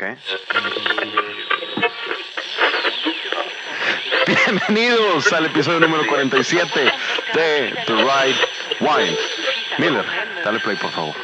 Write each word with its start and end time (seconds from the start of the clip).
Okay. 0.00 0.16
Bienvenidos 4.26 5.30
al 5.30 5.44
episodio 5.44 5.80
número 5.80 6.06
47 6.06 6.90
de 7.34 7.74
The 7.86 7.94
Right 7.96 8.36
Wine. 8.80 9.14
Miller, 9.76 10.06
dale 10.42 10.58
play 10.60 10.76
por 10.76 10.90
favor. 10.90 11.14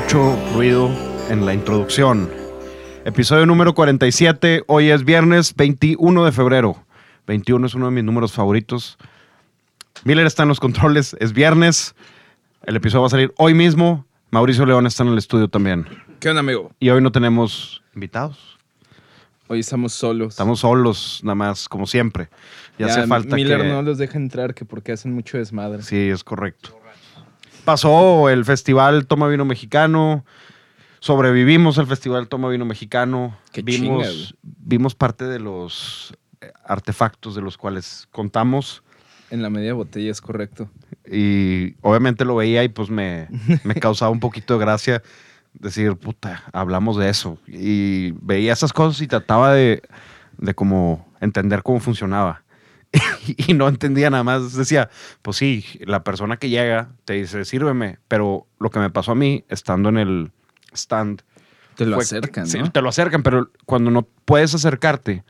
Mucho 0.00 0.38
ruido 0.54 0.88
en 1.28 1.44
la 1.44 1.52
introducción. 1.52 2.30
Episodio 3.04 3.46
número 3.46 3.74
47. 3.74 4.62
Hoy 4.68 4.90
es 4.90 5.04
viernes 5.04 5.56
21 5.56 6.24
de 6.24 6.30
febrero. 6.30 6.76
21 7.26 7.66
es 7.66 7.74
uno 7.74 7.86
de 7.86 7.90
mis 7.90 8.04
números 8.04 8.32
favoritos. 8.32 8.96
Miller 10.04 10.24
está 10.24 10.44
en 10.44 10.50
los 10.50 10.60
controles. 10.60 11.16
Es 11.18 11.32
viernes. 11.32 11.96
El 12.62 12.76
episodio 12.76 13.00
va 13.00 13.06
a 13.08 13.10
salir 13.10 13.34
hoy 13.38 13.54
mismo. 13.54 14.06
Mauricio 14.30 14.64
León 14.66 14.86
está 14.86 15.02
en 15.02 15.08
el 15.08 15.18
estudio 15.18 15.48
también. 15.48 15.84
¿Qué 16.20 16.28
onda, 16.28 16.40
amigo? 16.40 16.70
Y 16.78 16.90
hoy 16.90 17.02
no 17.02 17.10
tenemos 17.10 17.82
invitados. 17.92 18.56
Hoy 19.48 19.58
estamos 19.58 19.94
solos. 19.94 20.34
Estamos 20.34 20.60
solos, 20.60 21.20
nada 21.24 21.34
más, 21.34 21.68
como 21.68 21.88
siempre. 21.88 22.28
Ya, 22.78 22.86
hace 22.86 23.04
falta 23.08 23.34
Miller 23.34 23.62
que... 23.62 23.68
no 23.68 23.82
los 23.82 23.98
deja 23.98 24.16
entrar 24.16 24.54
que 24.54 24.64
porque 24.64 24.92
hacen 24.92 25.12
mucho 25.12 25.38
desmadre. 25.38 25.82
Sí, 25.82 26.08
es 26.08 26.22
correcto. 26.22 26.77
Pasó 27.68 28.30
el 28.30 28.46
Festival 28.46 29.06
Toma 29.06 29.28
Vino 29.28 29.44
Mexicano. 29.44 30.24
Sobrevivimos 31.00 31.76
al 31.76 31.86
Festival 31.86 32.26
Toma 32.26 32.48
Vino 32.48 32.64
Mexicano. 32.64 33.36
Qué 33.52 33.60
vimos, 33.60 34.34
vimos 34.42 34.94
parte 34.94 35.26
de 35.26 35.38
los 35.38 36.14
eh, 36.40 36.50
artefactos 36.64 37.34
de 37.34 37.42
los 37.42 37.58
cuales 37.58 38.08
contamos. 38.10 38.82
En 39.30 39.42
la 39.42 39.50
media 39.50 39.74
botella 39.74 40.10
es 40.10 40.22
correcto. 40.22 40.70
Y 41.06 41.74
obviamente 41.82 42.24
lo 42.24 42.36
veía 42.36 42.64
y 42.64 42.70
pues 42.70 42.88
me, 42.88 43.28
me 43.64 43.74
causaba 43.74 44.10
un 44.10 44.20
poquito 44.20 44.54
de 44.54 44.60
gracia 44.60 45.02
decir, 45.52 45.94
puta, 45.94 46.44
hablamos 46.54 46.96
de 46.96 47.10
eso. 47.10 47.36
Y 47.46 48.12
veía 48.12 48.54
esas 48.54 48.72
cosas 48.72 49.02
y 49.02 49.08
trataba 49.08 49.52
de, 49.52 49.82
de 50.38 50.54
como 50.54 51.06
entender 51.20 51.62
cómo 51.62 51.80
funcionaba. 51.80 52.42
y 53.46 53.54
no 53.54 53.68
entendía 53.68 54.10
nada 54.10 54.24
más. 54.24 54.54
Decía, 54.54 54.88
pues 55.22 55.36
sí, 55.36 55.64
la 55.80 56.02
persona 56.04 56.36
que 56.36 56.48
llega 56.48 56.88
te 57.04 57.14
dice, 57.14 57.44
sírveme. 57.44 57.98
Pero 58.08 58.46
lo 58.58 58.70
que 58.70 58.78
me 58.78 58.90
pasó 58.90 59.12
a 59.12 59.14
mí, 59.14 59.44
estando 59.48 59.88
en 59.88 59.98
el 59.98 60.30
stand, 60.72 61.22
Te 61.76 61.86
lo 61.86 61.96
fue- 61.96 62.04
acercan, 62.04 62.46
sí, 62.46 62.58
¿no? 62.58 62.70
te 62.72 62.80
lo 62.82 62.88
acercan, 62.88 63.22
pero 63.22 63.50
cuando 63.66 63.90
no 63.90 64.02
puedes 64.24 64.54
acercarte, 64.54 65.24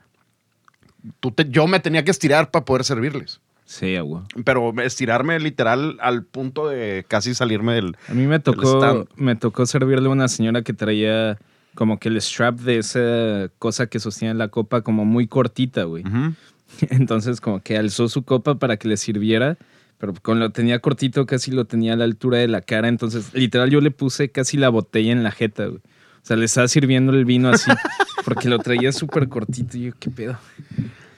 tú 1.20 1.30
te- 1.32 1.48
yo 1.50 1.66
me 1.66 1.80
tenía 1.80 2.04
que 2.04 2.10
estirar 2.10 2.50
para 2.50 2.64
poder 2.64 2.84
servirles. 2.84 3.40
Sí, 3.64 3.96
agua. 3.96 4.24
Pero 4.44 4.72
estirarme 4.80 5.38
literal 5.40 5.98
al 6.00 6.24
punto 6.24 6.68
de 6.68 7.04
casi 7.06 7.34
salirme 7.34 7.74
del... 7.74 7.96
A 8.08 8.14
mí 8.14 8.26
me 8.26 8.38
tocó, 8.40 9.06
me 9.16 9.36
tocó 9.36 9.66
servirle 9.66 10.08
a 10.08 10.12
una 10.12 10.28
señora 10.28 10.62
que 10.62 10.72
traía 10.72 11.36
como 11.74 11.98
que 11.98 12.08
el 12.08 12.16
strap 12.22 12.58
de 12.60 12.78
esa 12.78 13.50
cosa 13.58 13.86
que 13.86 14.00
sostiene 14.00 14.32
la 14.34 14.48
copa 14.48 14.80
como 14.80 15.04
muy 15.04 15.26
cortita, 15.28 15.82
güey. 15.84 16.02
Ujú. 16.06 16.34
Entonces 16.90 17.40
como 17.40 17.60
que 17.60 17.76
alzó 17.76 18.08
su 18.08 18.22
copa 18.22 18.56
para 18.58 18.76
que 18.76 18.88
le 18.88 18.96
sirviera, 18.96 19.56
pero 19.98 20.14
con 20.14 20.38
lo 20.38 20.50
tenía 20.50 20.78
cortito 20.80 21.26
casi 21.26 21.50
lo 21.50 21.64
tenía 21.64 21.94
a 21.94 21.96
la 21.96 22.04
altura 22.04 22.38
de 22.38 22.48
la 22.48 22.60
cara, 22.60 22.88
entonces 22.88 23.32
literal 23.34 23.70
yo 23.70 23.80
le 23.80 23.90
puse 23.90 24.30
casi 24.30 24.56
la 24.56 24.68
botella 24.68 25.12
en 25.12 25.22
la 25.24 25.30
jeta, 25.32 25.66
güey. 25.66 25.78
O 25.78 26.26
sea, 26.28 26.36
le 26.36 26.44
estaba 26.44 26.68
sirviendo 26.68 27.12
el 27.12 27.24
vino 27.24 27.48
así, 27.48 27.70
porque 28.24 28.48
lo 28.48 28.58
traía 28.58 28.92
súper 28.92 29.28
cortito 29.28 29.76
y 29.78 29.84
yo, 29.86 29.92
¿qué 29.98 30.10
pedo? 30.10 30.36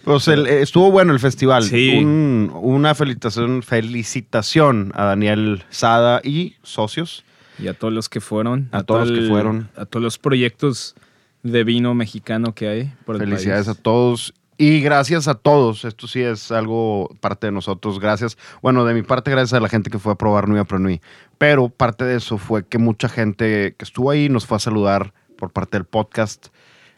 Pues 0.05 0.29
el- 0.29 0.47
eh, 0.47 0.63
estuvo 0.63 0.91
bueno 0.91 1.13
el 1.13 1.19
festival. 1.21 1.65
Sí. 1.65 1.99
Un- 1.99 2.51
una 2.55 2.95
felicitación, 2.95 3.63
felicitación 3.63 4.93
a 4.95 5.05
Daniel 5.05 5.65
Sada 5.71 6.21
y 6.25 6.55
socios. 6.63 7.25
Y 7.59 7.69
a 7.69 7.75
todos 7.75 7.93
los 7.93 8.09
que 8.09 8.21
fueron. 8.21 8.69
A 8.73 8.83
todos 8.83 9.09
los 9.09 9.19
que 9.19 9.29
fueron. 9.29 9.69
A 9.77 9.85
todos 9.85 10.03
los 10.03 10.19
proyectos 10.19 10.95
de 11.43 11.65
vino 11.65 11.95
mexicano 11.95 12.55
que 12.55 12.69
hay 12.69 12.93
por 13.05 13.17
el 13.17 13.23
Felicidades 13.23 13.67
país. 13.67 13.79
a 13.79 13.83
todos. 13.83 14.35
Y 14.61 14.83
gracias 14.83 15.27
a 15.27 15.37
todos. 15.37 15.87
Esto 15.87 16.07
sí 16.07 16.21
es 16.21 16.53
algo 16.53 17.09
parte 17.23 17.47
de 17.47 17.51
nosotros. 17.51 17.99
Gracias. 17.99 18.37
Bueno, 18.61 18.85
de 18.85 18.93
mi 18.93 19.01
parte, 19.01 19.31
gracias 19.31 19.55
a 19.55 19.61
la 19.61 19.71
gente 19.71 19.89
que 19.89 19.99
fue 19.99 20.13
a 20.13 20.17
probar 20.17 20.51
Nui 20.51 20.59
a 20.59 20.65
Pronui. 20.65 21.01
Pero 21.39 21.71
parte 21.71 22.05
de 22.05 22.19
eso 22.19 22.37
fue 22.37 22.67
que 22.67 22.77
mucha 22.77 23.09
gente 23.09 23.75
que 23.79 23.83
estuvo 23.83 24.11
ahí 24.11 24.29
nos 24.29 24.45
fue 24.45 24.59
a 24.59 24.61
saludar 24.61 25.15
por 25.39 25.51
parte 25.51 25.79
del 25.79 25.87
podcast. 25.87 26.49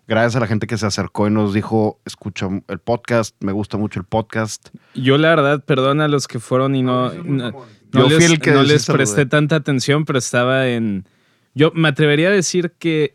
Gracias 0.09 0.35
a 0.35 0.41
la 0.41 0.49
gente 0.49 0.67
que 0.67 0.77
se 0.77 0.87
acercó 0.87 1.29
y 1.29 1.31
nos 1.31 1.55
dijo, 1.55 2.01
escucha 2.05 2.49
el 2.67 2.81
podcast, 2.81 3.37
me 3.39 3.53
gusta 3.53 3.79
mucho 3.79 4.01
el 4.01 4.07
podcast. 4.07 4.71
Yo 4.95 5.17
la 5.17 5.29
verdad, 5.29 5.65
perdón 5.65 6.01
a 6.01 6.09
los 6.09 6.27
que 6.27 6.41
fueron 6.41 6.75
y 6.75 6.83
no, 6.83 7.13
no, 7.13 7.53
Yo 7.93 8.01
no 8.01 8.11
fui 8.11 8.19
les, 8.19 8.31
el 8.33 8.41
que 8.41 8.51
no 8.51 8.65
les 8.65 8.87
presté 8.87 9.25
tanta 9.25 9.55
atención, 9.55 10.05
pero 10.05 10.19
estaba 10.19 10.67
en... 10.67 11.07
Yo 11.55 11.71
me 11.77 11.87
atrevería 11.87 12.27
a 12.27 12.33
decir 12.33 12.73
que 12.81 13.15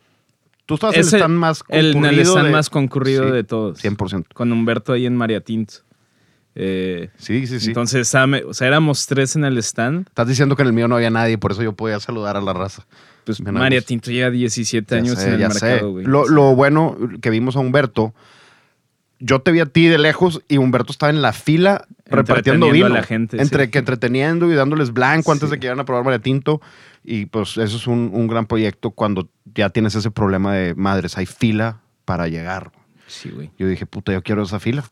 Tú 0.67 0.75
estabas 0.75 0.95
Es 0.97 1.07
en 1.07 1.16
el 1.16 1.22
stand 1.22 1.35
más 1.39 1.63
el, 1.69 1.94
concurrido. 1.94 2.22
el 2.22 2.28
stand 2.28 2.45
de- 2.45 2.51
más 2.51 2.69
concurrido 2.69 3.23
Sí, 3.25 3.31
de 3.31 3.44
todos. 3.44 3.79
100%. 3.83 4.25
Con 4.35 4.51
Humberto 4.51 4.94
ahí 4.94 5.05
en 5.07 5.16
María 5.16 5.41
Tinto. 5.41 5.73
Eh, 6.55 7.09
Sí, 7.17 7.45
sí, 7.47 7.59
sí. 7.59 7.67
Entonces, 7.67 8.13
ah, 8.16 8.25
o 8.47 8.53
sea, 8.53 8.67
éramos 8.67 9.06
tres 9.07 9.35
en 9.35 9.45
el 9.45 9.57
stand. 9.59 10.07
Estás 10.07 10.27
diciendo 10.27 10.56
que 10.56 10.61
en 10.63 10.67
el 10.67 10.73
mío 10.73 10.88
no 10.88 10.95
había 10.95 11.09
nadie, 11.09 11.38
por 11.38 11.51
eso 11.51 11.63
yo 11.63 11.73
podía 11.73 12.00
saludar 12.00 12.35
a 12.38 12.41
la 12.41 12.53
raza. 12.53 12.85
Pues 13.25 13.39
Bien, 13.41 13.53
María. 13.53 13.81
Tinto 13.81 14.09
lleva 14.11 14.29
17 14.31 14.95
Ya 14.95 15.01
años 15.01 15.19
sé, 15.19 15.27
en 15.27 15.33
el 15.35 15.39
ya 15.39 15.51
sé. 15.51 15.66
mercado, 15.66 15.91
güey. 15.91 16.06
Lo, 16.06 16.27
lo 16.27 16.56
bueno 16.56 16.97
que 17.22 17.29
vimos 17.29 17.56
a 17.56 17.59
Humberto, 17.59 18.13
yo 19.19 19.39
te 19.41 19.51
vi 19.51 19.59
a 19.59 19.66
ti 19.66 19.88
de 19.88 19.97
lejos 19.97 20.41
y 20.47 20.57
Humberto 20.57 20.91
estaba 20.91 21.09
en 21.11 21.22
la 21.22 21.33
fila 21.33 21.85
repartiendo 22.05 22.69
vino. 22.72 22.85
a 22.85 22.89
la 22.89 23.03
gente, 23.03 23.41
Entre 23.41 23.66
sí. 23.66 23.72
que 23.72 23.79
entreteniendo 23.79 24.51
y 24.51 24.55
dándoles 24.55 24.94
blanco 24.94 25.31
antes 25.31 25.50
Sí. 25.50 25.55
de 25.55 25.59
que 25.59 25.67
vayan 25.67 25.79
a 25.79 25.85
probar 25.85 26.03
María 26.05 26.19
Tinto. 26.19 26.61
Y 27.03 27.25
pues 27.27 27.57
eso 27.57 27.77
es 27.77 27.88
un, 27.88 28.11
un 28.13 28.27
gran 28.27 28.45
proyecto 28.47 28.91
cuando 28.91 29.29
ya 29.56 29.69
tienes 29.69 29.95
ese 29.95 30.11
problema 30.11 30.53
de 30.53 30.75
madres, 30.75 31.17
hay 31.17 31.25
fila 31.25 31.81
para 32.06 32.27
llegar. 32.27 32.72
Sí, 33.07 33.29
güey. 33.29 33.51
Yo 33.57 33.67
dije, 33.67 33.85
puta, 33.85 34.11
yo 34.13 34.22
quiero 34.22 34.44
esa 34.44 34.59
fila. 34.59 34.83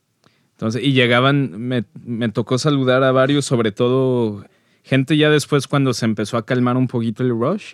Entonces, 0.54 0.82
y 0.84 0.94
llegaban, 0.94 1.60
me, 1.60 1.84
me 2.06 2.30
tocó 2.30 2.58
saludar 2.58 3.04
a 3.04 3.12
varios, 3.12 3.44
sobre 3.46 3.72
todo 3.74 4.46
gente 4.84 5.18
ya 5.18 5.30
después 5.30 5.68
cuando 5.68 5.94
se 5.94 6.06
empezó 6.06 6.38
a 6.38 6.46
calmar 6.46 6.78
un 6.78 6.88
poquito 6.88 7.24
el 7.24 7.30
rush, 7.32 7.74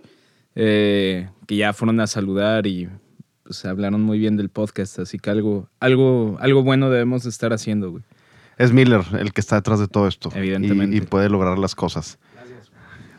eh, 0.55 1.29
que 1.45 1.55
ya 1.57 1.73
fueron 1.73 1.99
a 1.99 2.07
saludar 2.07 2.65
y 2.67 2.89
pues 3.51 3.65
hablaron 3.65 4.01
muy 4.01 4.17
bien 4.17 4.37
del 4.37 4.47
podcast, 4.47 4.97
así 4.99 5.19
que 5.19 5.29
algo, 5.29 5.67
algo, 5.81 6.37
algo 6.39 6.63
bueno 6.63 6.89
debemos 6.89 7.23
de 7.23 7.29
estar 7.29 7.51
haciendo, 7.51 7.91
güey. 7.91 8.03
Es 8.57 8.71
Miller 8.71 9.01
el 9.19 9.33
que 9.33 9.41
está 9.41 9.57
detrás 9.57 9.79
de 9.79 9.89
todo 9.89 10.07
esto. 10.07 10.31
Evidentemente. 10.33 10.95
Y, 10.95 10.99
y 10.99 11.01
puede 11.01 11.27
lograr 11.27 11.57
las 11.59 11.75
cosas. 11.75 12.17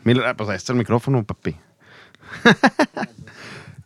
Miller, 0.03 0.25
ah, 0.25 0.33
pues 0.35 0.49
ahí 0.49 0.55
está 0.55 0.73
el 0.73 0.79
micrófono, 0.79 1.23
papi. 1.23 1.55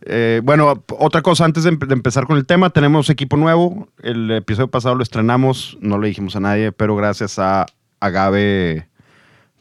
Eh, 0.10 0.40
bueno, 0.42 0.86
otra 1.00 1.22
cosa 1.22 1.44
antes 1.44 1.66
de, 1.66 1.72
empe- 1.74 1.86
de 1.88 1.94
empezar 1.94 2.28
con 2.28 2.38
el 2.38 2.46
tema, 2.46 2.70
tenemos 2.70 3.10
equipo 3.10 3.36
nuevo. 3.36 3.90
El 4.02 4.32
episodio 4.32 4.70
pasado 4.70 4.96
lo 4.96 5.04
estrenamos, 5.04 5.78
no 5.82 6.00
le 6.00 6.08
dijimos 6.08 6.38
a 6.38 6.40
nadie, 6.40 6.72
pero 6.72 6.96
gracias 6.96 7.40
a 7.40 7.66
Agave 8.00 8.88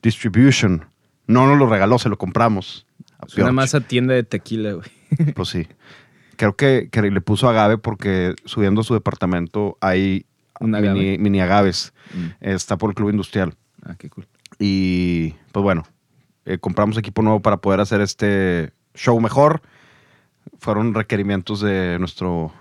Distribution. 0.03 0.85
No 1.27 1.49
nos 1.49 1.59
lo 1.59 1.67
regaló, 1.69 1.99
se 1.99 2.09
lo 2.09 2.17
compramos. 2.17 2.87
A 3.19 3.27
Suena 3.27 3.51
más 3.51 3.75
a 3.75 3.81
tienda 3.81 4.15
de 4.15 4.23
tequila, 4.23 4.75
güey. 4.75 5.33
Pues 5.35 5.49
sí. 5.49 5.67
Creo 6.37 6.55
que, 6.57 6.89
que 6.91 7.03
le 7.03 7.21
puso 7.21 7.49
agave 7.49 7.79
porque 7.79 8.35
subiendo 8.45 8.81
a 8.81 8.85
su 8.85 8.95
departamento 8.95 9.77
hay 9.81 10.27
mini, 10.61 10.77
agave. 10.79 11.19
mini 11.19 11.41
agaves. 11.41 11.93
Mm. 12.15 12.27
Está 12.49 12.77
por 12.79 12.91
el 12.91 12.95
club 12.95 13.11
industrial. 13.11 13.55
Ah, 13.85 13.95
qué 13.99 14.09
cool. 14.11 14.27
Y 14.59 15.31
pues 15.53 15.63
bueno, 15.63 15.85
eh, 16.45 16.59
compramos 16.59 16.97
equipo 16.99 17.23
nuevo 17.23 17.41
para 17.41 17.59
poder 17.59 17.81
hacer 17.81 18.01
este 18.01 18.73
show 18.95 19.21
mejor. 19.21 19.63
Fueron 20.59 20.95
requerimientos 20.95 21.61
de 21.61 21.99
nuestro 21.99 22.53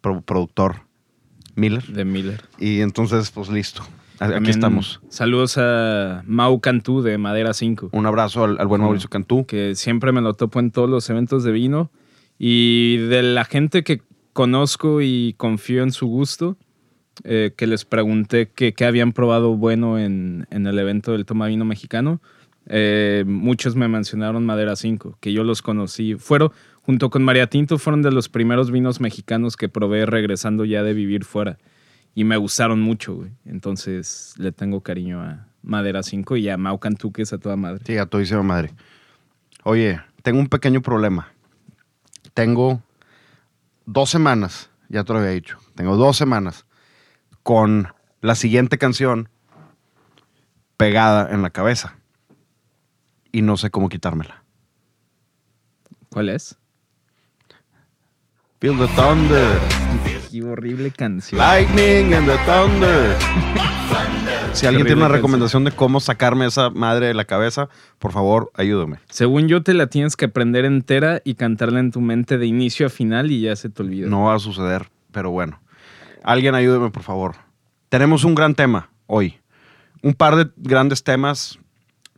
pro- 0.00 0.20
productor 0.22 0.76
Miller. 1.54 1.84
De 1.86 2.04
Miller. 2.04 2.42
Y 2.58 2.80
entonces, 2.80 3.30
pues 3.30 3.48
listo. 3.48 3.82
Aquí 4.20 4.32
También 4.32 4.50
estamos. 4.50 5.00
Saludos 5.10 5.58
a 5.58 6.22
Mau 6.26 6.60
Cantú 6.60 7.02
de 7.02 7.18
Madera 7.18 7.52
5. 7.54 7.90
Un 7.92 8.06
abrazo 8.06 8.42
al, 8.44 8.58
al 8.60 8.66
buen. 8.66 8.80
Mauricio 8.82 9.08
Cantú. 9.08 9.46
que 9.46 9.74
siempre 9.76 10.10
me 10.10 10.20
lo 10.20 10.34
topo 10.34 10.58
en 10.58 10.70
todos 10.72 10.90
los 10.90 11.08
eventos 11.10 11.44
de 11.44 11.52
vino. 11.52 11.90
Y 12.38 12.98
de 13.08 13.22
la 13.22 13.44
gente 13.44 13.82
que 13.82 14.02
conozco 14.32 15.00
y 15.02 15.34
confío 15.36 15.82
en 15.82 15.92
su 15.92 16.06
gusto, 16.06 16.56
eh, 17.24 17.52
que 17.56 17.66
les 17.66 17.84
pregunté 17.84 18.48
qué 18.50 18.84
habían 18.84 19.12
probado 19.12 19.56
bueno 19.56 19.98
en, 19.98 20.46
en 20.50 20.66
el 20.66 20.78
evento 20.78 21.12
del 21.12 21.26
Toma 21.26 21.48
Vino 21.48 21.64
Mexicano, 21.64 22.20
eh, 22.70 23.24
muchos 23.26 23.76
me 23.76 23.88
mencionaron 23.88 24.44
Madera 24.44 24.76
5, 24.76 25.16
que 25.20 25.32
yo 25.32 25.42
los 25.42 25.62
conocí. 25.62 26.16
Fueron, 26.16 26.52
junto 26.82 27.10
con 27.10 27.24
María 27.24 27.48
Tinto, 27.48 27.78
fueron 27.78 28.02
de 28.02 28.12
los 28.12 28.28
primeros 28.28 28.70
vinos 28.70 29.00
mexicanos 29.00 29.56
que 29.56 29.68
probé 29.68 30.06
regresando 30.06 30.64
ya 30.64 30.82
de 30.82 30.92
vivir 30.92 31.24
fuera. 31.24 31.58
Y 32.14 32.24
me 32.24 32.36
gustaron 32.36 32.80
mucho, 32.80 33.14
güey. 33.14 33.30
Entonces 33.46 34.34
le 34.38 34.52
tengo 34.52 34.82
cariño 34.82 35.22
a 35.22 35.46
Madera 35.62 36.02
5 36.02 36.36
y 36.36 36.48
a 36.48 36.56
Mau 36.56 36.78
Cantú, 36.78 37.10
que 37.10 37.22
es 37.22 37.32
a 37.32 37.38
toda 37.38 37.56
madre. 37.56 37.82
Sí, 37.86 37.96
a 37.96 38.06
todísima 38.06 38.42
madre. 38.42 38.70
Oye, 39.64 40.00
tengo 40.22 40.38
un 40.38 40.48
pequeño 40.48 40.82
problema. 40.82 41.32
Tengo 42.38 42.80
dos 43.84 44.10
semanas, 44.10 44.70
ya 44.88 45.02
te 45.02 45.12
lo 45.12 45.18
había 45.18 45.32
dicho, 45.32 45.58
tengo 45.74 45.96
dos 45.96 46.16
semanas 46.16 46.66
con 47.42 47.92
la 48.20 48.36
siguiente 48.36 48.78
canción 48.78 49.28
pegada 50.76 51.34
en 51.34 51.42
la 51.42 51.50
cabeza. 51.50 51.96
Y 53.32 53.42
no 53.42 53.56
sé 53.56 53.70
cómo 53.70 53.88
quitármela. 53.88 54.44
¿Cuál 56.10 56.28
es? 56.28 56.56
Feel 58.60 58.78
the 58.78 58.86
thunder. 58.94 59.58
Qué 60.30 60.44
horrible 60.44 60.92
canción. 60.92 61.40
Lightning 61.40 62.14
and 62.14 62.28
the 62.28 62.38
thunder. 62.46 63.16
Si 64.52 64.66
alguien 64.66 64.86
tiene 64.86 65.00
una 65.02 65.08
recomendación 65.08 65.62
de 65.64 65.70
cómo 65.70 66.00
sacarme 66.00 66.46
esa 66.46 66.70
madre 66.70 67.06
de 67.06 67.14
la 67.14 67.24
cabeza, 67.24 67.68
por 67.98 68.10
favor, 68.12 68.50
ayúdame. 68.54 68.98
Según 69.08 69.46
yo, 69.46 69.62
te 69.62 69.72
la 69.72 69.86
tienes 69.86 70.16
que 70.16 70.24
aprender 70.24 70.64
entera 70.64 71.20
y 71.24 71.34
cantarla 71.34 71.78
en 71.78 71.92
tu 71.92 72.00
mente 72.00 72.38
de 72.38 72.46
inicio 72.46 72.86
a 72.86 72.90
final 72.90 73.30
y 73.30 73.42
ya 73.42 73.54
se 73.54 73.68
te 73.68 73.82
olvida. 73.82 74.08
No 74.08 74.24
va 74.24 74.34
a 74.34 74.38
suceder, 74.40 74.88
pero 75.12 75.30
bueno. 75.30 75.60
Alguien 76.24 76.56
ayúdeme, 76.56 76.90
por 76.90 77.02
favor. 77.04 77.36
Tenemos 77.88 78.24
un 78.24 78.34
gran 78.34 78.54
tema 78.54 78.90
hoy. 79.06 79.38
Un 80.02 80.14
par 80.14 80.34
de 80.36 80.48
grandes 80.56 81.04
temas, 81.04 81.58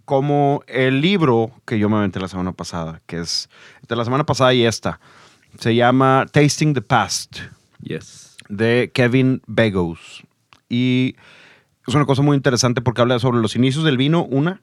como 0.07 0.63
el 0.67 1.01
libro 1.03 1.51
que 1.67 1.79
yo 1.79 1.89
me 1.91 1.97
aventé 1.97 2.21
la 2.21 2.29
semana 2.29 2.53
pasada, 2.53 3.03
que 3.07 3.19
es 3.21 3.51
de 3.87 3.97
la 3.97 4.05
semana 4.05 4.25
pasada 4.25 4.55
y 4.55 4.65
esta. 4.65 4.99
Se 5.59 5.75
llama 5.75 6.27
Tasting 6.33 6.73
the 6.75 6.83
Past, 6.83 7.39
Yes. 7.83 8.37
de 8.49 8.91
Kevin 8.95 9.43
Begos. 9.47 10.23
Y 10.69 11.17
es 11.91 11.97
una 11.97 12.07
cosa 12.07 12.23
muy 12.23 12.37
interesante 12.37 12.81
porque 12.81 13.01
habla 13.01 13.19
sobre 13.19 13.41
los 13.41 13.57
inicios 13.57 13.85
del 13.85 13.97
vino, 13.97 14.25
una, 14.25 14.63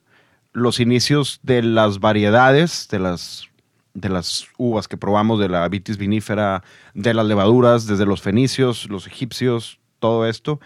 los 0.52 0.80
inicios 0.80 1.40
de 1.42 1.62
las 1.62 2.00
variedades, 2.00 2.88
de 2.90 2.98
las, 2.98 3.48
de 3.92 4.08
las 4.08 4.48
uvas 4.56 4.88
que 4.88 4.96
probamos, 4.96 5.38
de 5.38 5.50
la 5.50 5.68
vitis 5.68 5.98
vinífera, 5.98 6.62
de 6.94 7.12
las 7.12 7.26
levaduras, 7.26 7.86
desde 7.86 8.06
los 8.06 8.22
fenicios, 8.22 8.88
los 8.88 9.06
egipcios, 9.06 9.78
todo 9.98 10.26
esto. 10.26 10.58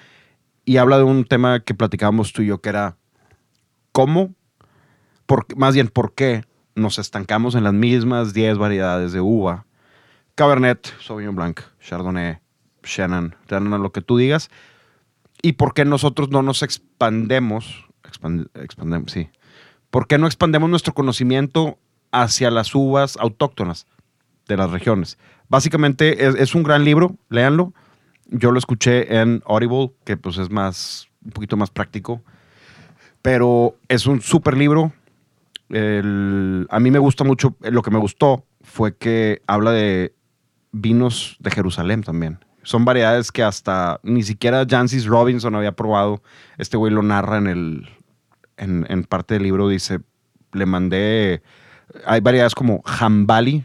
Y 0.65 0.77
habla 0.77 0.99
de 0.99 1.03
un 1.03 1.25
tema 1.25 1.59
que 1.61 1.75
platicábamos 1.75 2.33
tú 2.33 2.43
y 2.43 2.47
yo, 2.47 2.61
que 2.61 2.69
era 2.69 2.97
cómo, 3.91 4.33
más 5.57 5.75
bien 5.75 5.89
por 5.89 6.15
qué 6.15 6.45
nos 6.77 7.01
estancamos 7.01 7.57
en 7.57 7.65
las 7.65 7.75
mismas 7.75 8.35
10 8.35 8.59
variedades 8.59 9.13
de 9.13 9.21
uva. 9.21 9.67
Cabernet, 10.37 10.95
Sauvignon 11.01 11.35
Blanc, 11.35 11.61
Chardonnay, 11.81 12.39
Chenin, 12.85 13.35
Chenin, 13.49 13.83
lo 13.83 13.91
que 13.91 14.01
tú 14.01 14.17
digas. 14.17 14.49
¿Y 15.43 15.55
por 15.55 15.75
qué 15.75 15.85
nosotros 15.85 16.31
no 16.31 16.43
nos 16.43 16.63
expandemos? 16.63 17.85
Expand- 18.05 18.49
expandemos, 18.55 19.11
sí. 19.11 19.29
¿Por 19.91 20.07
qué 20.07 20.17
no 20.17 20.27
expandemos 20.27 20.71
nuestro 20.71 20.95
conocimiento 20.95 21.79
hacia 22.13 22.51
las 22.51 22.75
uvas 22.75 23.17
autóctonas 23.19 23.87
de 24.47 24.57
las 24.57 24.71
regiones? 24.71 25.19
Básicamente 25.49 26.27
es, 26.43 26.55
un 26.55 26.63
gran 26.63 26.85
libro, 26.85 27.17
léanlo. 27.29 27.75
Yo 28.27 28.53
lo 28.53 28.59
escuché 28.59 29.21
en 29.21 29.43
Audible, 29.45 29.93
que 30.05 30.17
pues 30.17 30.39
es 30.39 30.49
más, 30.51 31.09
un 31.25 31.33
poquito 31.33 31.57
más 31.57 31.71
práctico. 31.71 32.23
Pero 33.21 33.77
es 33.89 34.07
un 34.07 34.23
súper 34.23 34.57
libro. 34.57 34.93
A 35.71 36.81
mí 36.81 36.91
me 36.91 36.99
gusta 36.99 37.25
mucho, 37.25 37.57
lo 37.61 37.83
que 37.83 37.91
me 37.91 37.99
gustó 37.99 38.47
fue 38.63 38.97
que 38.97 39.43
habla 39.47 39.73
de 39.73 40.15
vinos 40.71 41.37
de 41.41 41.51
Jerusalén 41.51 42.03
también. 42.03 42.39
Son 42.63 42.85
variedades 42.85 43.33
que 43.33 43.43
hasta 43.43 44.01
ni 44.03 44.23
siquiera 44.23 44.65
Jancis 44.69 45.07
Robinson 45.07 45.55
había 45.55 45.73
probado. 45.73 46.23
Este 46.59 46.77
güey 46.77 46.93
lo 46.93 47.03
narra 47.03 47.39
en 47.39 47.47
el 47.47 47.89
en, 48.57 49.05
parte 49.05 49.35
del 49.35 49.43
libro. 49.43 49.69
Dice, 49.69 50.01
le 50.53 50.67
mandé. 50.67 51.43
Hay 52.07 52.21
variedades 52.21 52.55
como 52.55 52.83
Jambali, 52.83 53.65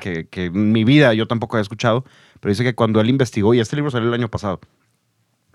que, 0.00 0.26
que 0.28 0.46
en 0.46 0.72
mi 0.72 0.84
vida 0.84 1.14
yo 1.14 1.26
tampoco 1.26 1.56
había 1.56 1.62
escuchado. 1.62 2.04
Pero 2.40 2.50
dice 2.50 2.64
que 2.64 2.74
cuando 2.74 3.00
él 3.00 3.08
investigó, 3.08 3.54
y 3.54 3.60
este 3.60 3.76
libro 3.76 3.90
salió 3.90 4.08
el 4.08 4.14
año 4.14 4.28
pasado, 4.28 4.60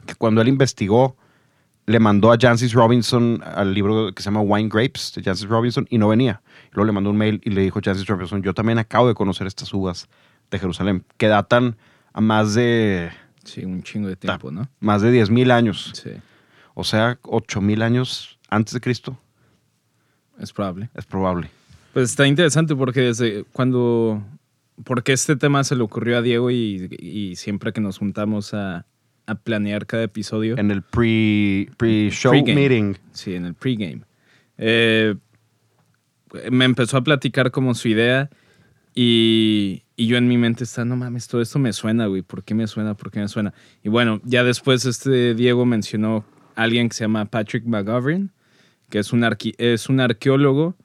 que 0.05 0.15
cuando 0.15 0.41
él 0.41 0.47
investigó, 0.47 1.17
le 1.87 1.99
mandó 1.99 2.31
a 2.31 2.37
Jancis 2.39 2.73
Robinson 2.73 3.41
al 3.43 3.73
libro 3.73 4.13
que 4.13 4.21
se 4.21 4.27
llama 4.27 4.41
Wine 4.41 4.69
Grapes 4.69 5.13
de 5.15 5.23
Jancis 5.23 5.47
Robinson 5.47 5.87
y 5.89 5.97
no 5.97 6.09
venía. 6.09 6.41
Luego 6.71 6.85
le 6.85 6.91
mandó 6.91 7.09
un 7.09 7.17
mail 7.17 7.41
y 7.43 7.49
le 7.49 7.61
dijo 7.61 7.79
Jancis 7.83 8.05
Robinson, 8.07 8.43
yo 8.43 8.53
también 8.53 8.77
acabo 8.77 9.07
de 9.07 9.13
conocer 9.13 9.47
estas 9.47 9.73
uvas 9.73 10.09
de 10.51 10.59
Jerusalén, 10.59 11.05
que 11.17 11.27
datan 11.27 11.77
a 12.17 12.21
más 12.21 12.55
de, 12.55 13.11
Sí, 13.43 13.63
un 13.63 13.83
chingo 13.83 14.07
de 14.07 14.15
tiempo, 14.15 14.49
¿no? 14.51 14.67
más 14.79 15.01
de 15.03 15.11
10.000 15.11 15.51
años. 15.51 15.91
Sí, 15.93 16.09
O 16.73 16.83
sea, 16.83 17.19
8.000 17.21 17.83
años 17.83 18.39
antes 18.49 18.73
de 18.73 18.79
Cristo. 18.81 19.17
es 20.39 20.51
probable. 20.51 20.89
Es 20.95 21.05
probable. 21.05 21.49
Pues 21.93 22.09
está 22.09 22.25
interesante 22.27 22.75
porque 22.75 23.01
desde 23.01 23.43
cuando... 23.53 24.23
Porque 24.83 25.13
este 25.13 25.35
tema 25.35 25.63
se 25.63 25.75
le 25.75 25.81
ocurrió 25.83 26.17
a 26.17 26.21
Diego 26.21 26.51
y, 26.51 26.87
y 26.99 27.35
siempre 27.35 27.71
que 27.73 27.81
nos 27.81 27.97
juntamos 27.97 28.53
a, 28.53 28.85
a 29.25 29.35
planear 29.35 29.85
cada 29.87 30.03
episodio. 30.03 30.57
En 30.57 30.69
el 30.71 30.81
pre- 30.83 31.69
pre-show 31.77 32.31
Pre-game. 32.31 32.55
meeting. 32.55 32.93
Sí, 33.11 33.33
en 33.35 33.45
el 33.45 33.53
pregame. 33.55 34.01
Eh, 34.57 35.15
me 36.51 36.65
empezó 36.65 36.97
a 36.97 37.03
platicar 37.03 37.49
como 37.51 37.73
su 37.73 37.87
idea 37.87 38.29
y, 38.99 39.83
y 39.95 40.07
yo 40.07 40.17
en 40.17 40.27
mi 40.27 40.37
mente 40.37 40.63
está, 40.63 40.83
no 40.83 40.95
mames, 40.95 41.27
todo 41.27 41.39
esto 41.41 41.59
me 41.59 41.71
suena, 41.71 42.07
güey. 42.07 42.23
¿Por 42.23 42.43
qué 42.43 42.55
me 42.55 42.65
suena? 42.65 42.95
¿Por 42.95 43.11
qué 43.11 43.19
me 43.19 43.27
suena? 43.27 43.53
Y 43.83 43.89
bueno, 43.89 44.19
ya 44.23 44.43
después 44.43 44.85
este 44.85 45.35
Diego 45.35 45.67
mencionó 45.67 46.25
a 46.55 46.63
alguien 46.63 46.89
que 46.89 46.95
se 46.95 47.03
llama 47.03 47.25
Patrick 47.25 47.63
McGovern, 47.65 48.31
que 48.89 48.97
es 48.97 49.13
un, 49.13 49.21
arqui- 49.21 49.53
es 49.59 49.87
un 49.87 49.99
arqueólogo, 49.99 50.75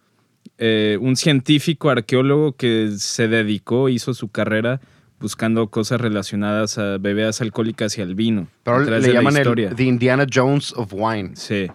eh, 0.58 0.98
un 1.00 1.16
científico 1.16 1.88
arqueólogo 1.88 2.52
que 2.54 2.90
se 2.98 3.28
dedicó, 3.28 3.88
hizo 3.88 4.12
su 4.12 4.28
carrera 4.28 4.82
buscando 5.18 5.68
cosas 5.70 5.98
relacionadas 6.00 6.76
a 6.76 6.98
bebidas 6.98 7.40
alcohólicas 7.40 7.96
y 7.96 8.02
al 8.02 8.14
vino. 8.14 8.48
Pero 8.64 8.80
le 8.80 9.00
de 9.00 9.08
la 9.08 9.14
llaman 9.20 9.36
historia. 9.38 9.68
el 9.70 9.74
The 9.76 9.84
Indiana 9.84 10.26
Jones 10.30 10.74
of 10.76 10.92
Wine. 10.92 11.30
Sí. 11.34 11.68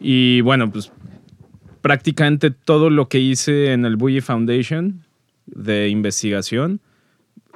Y 0.00 0.40
bueno, 0.40 0.72
pues 0.72 0.90
prácticamente 1.82 2.50
todo 2.50 2.88
lo 2.88 3.08
que 3.10 3.18
hice 3.18 3.72
en 3.72 3.84
el 3.84 3.96
Bully 3.96 4.22
Foundation 4.22 5.03
de 5.46 5.88
investigación 5.88 6.80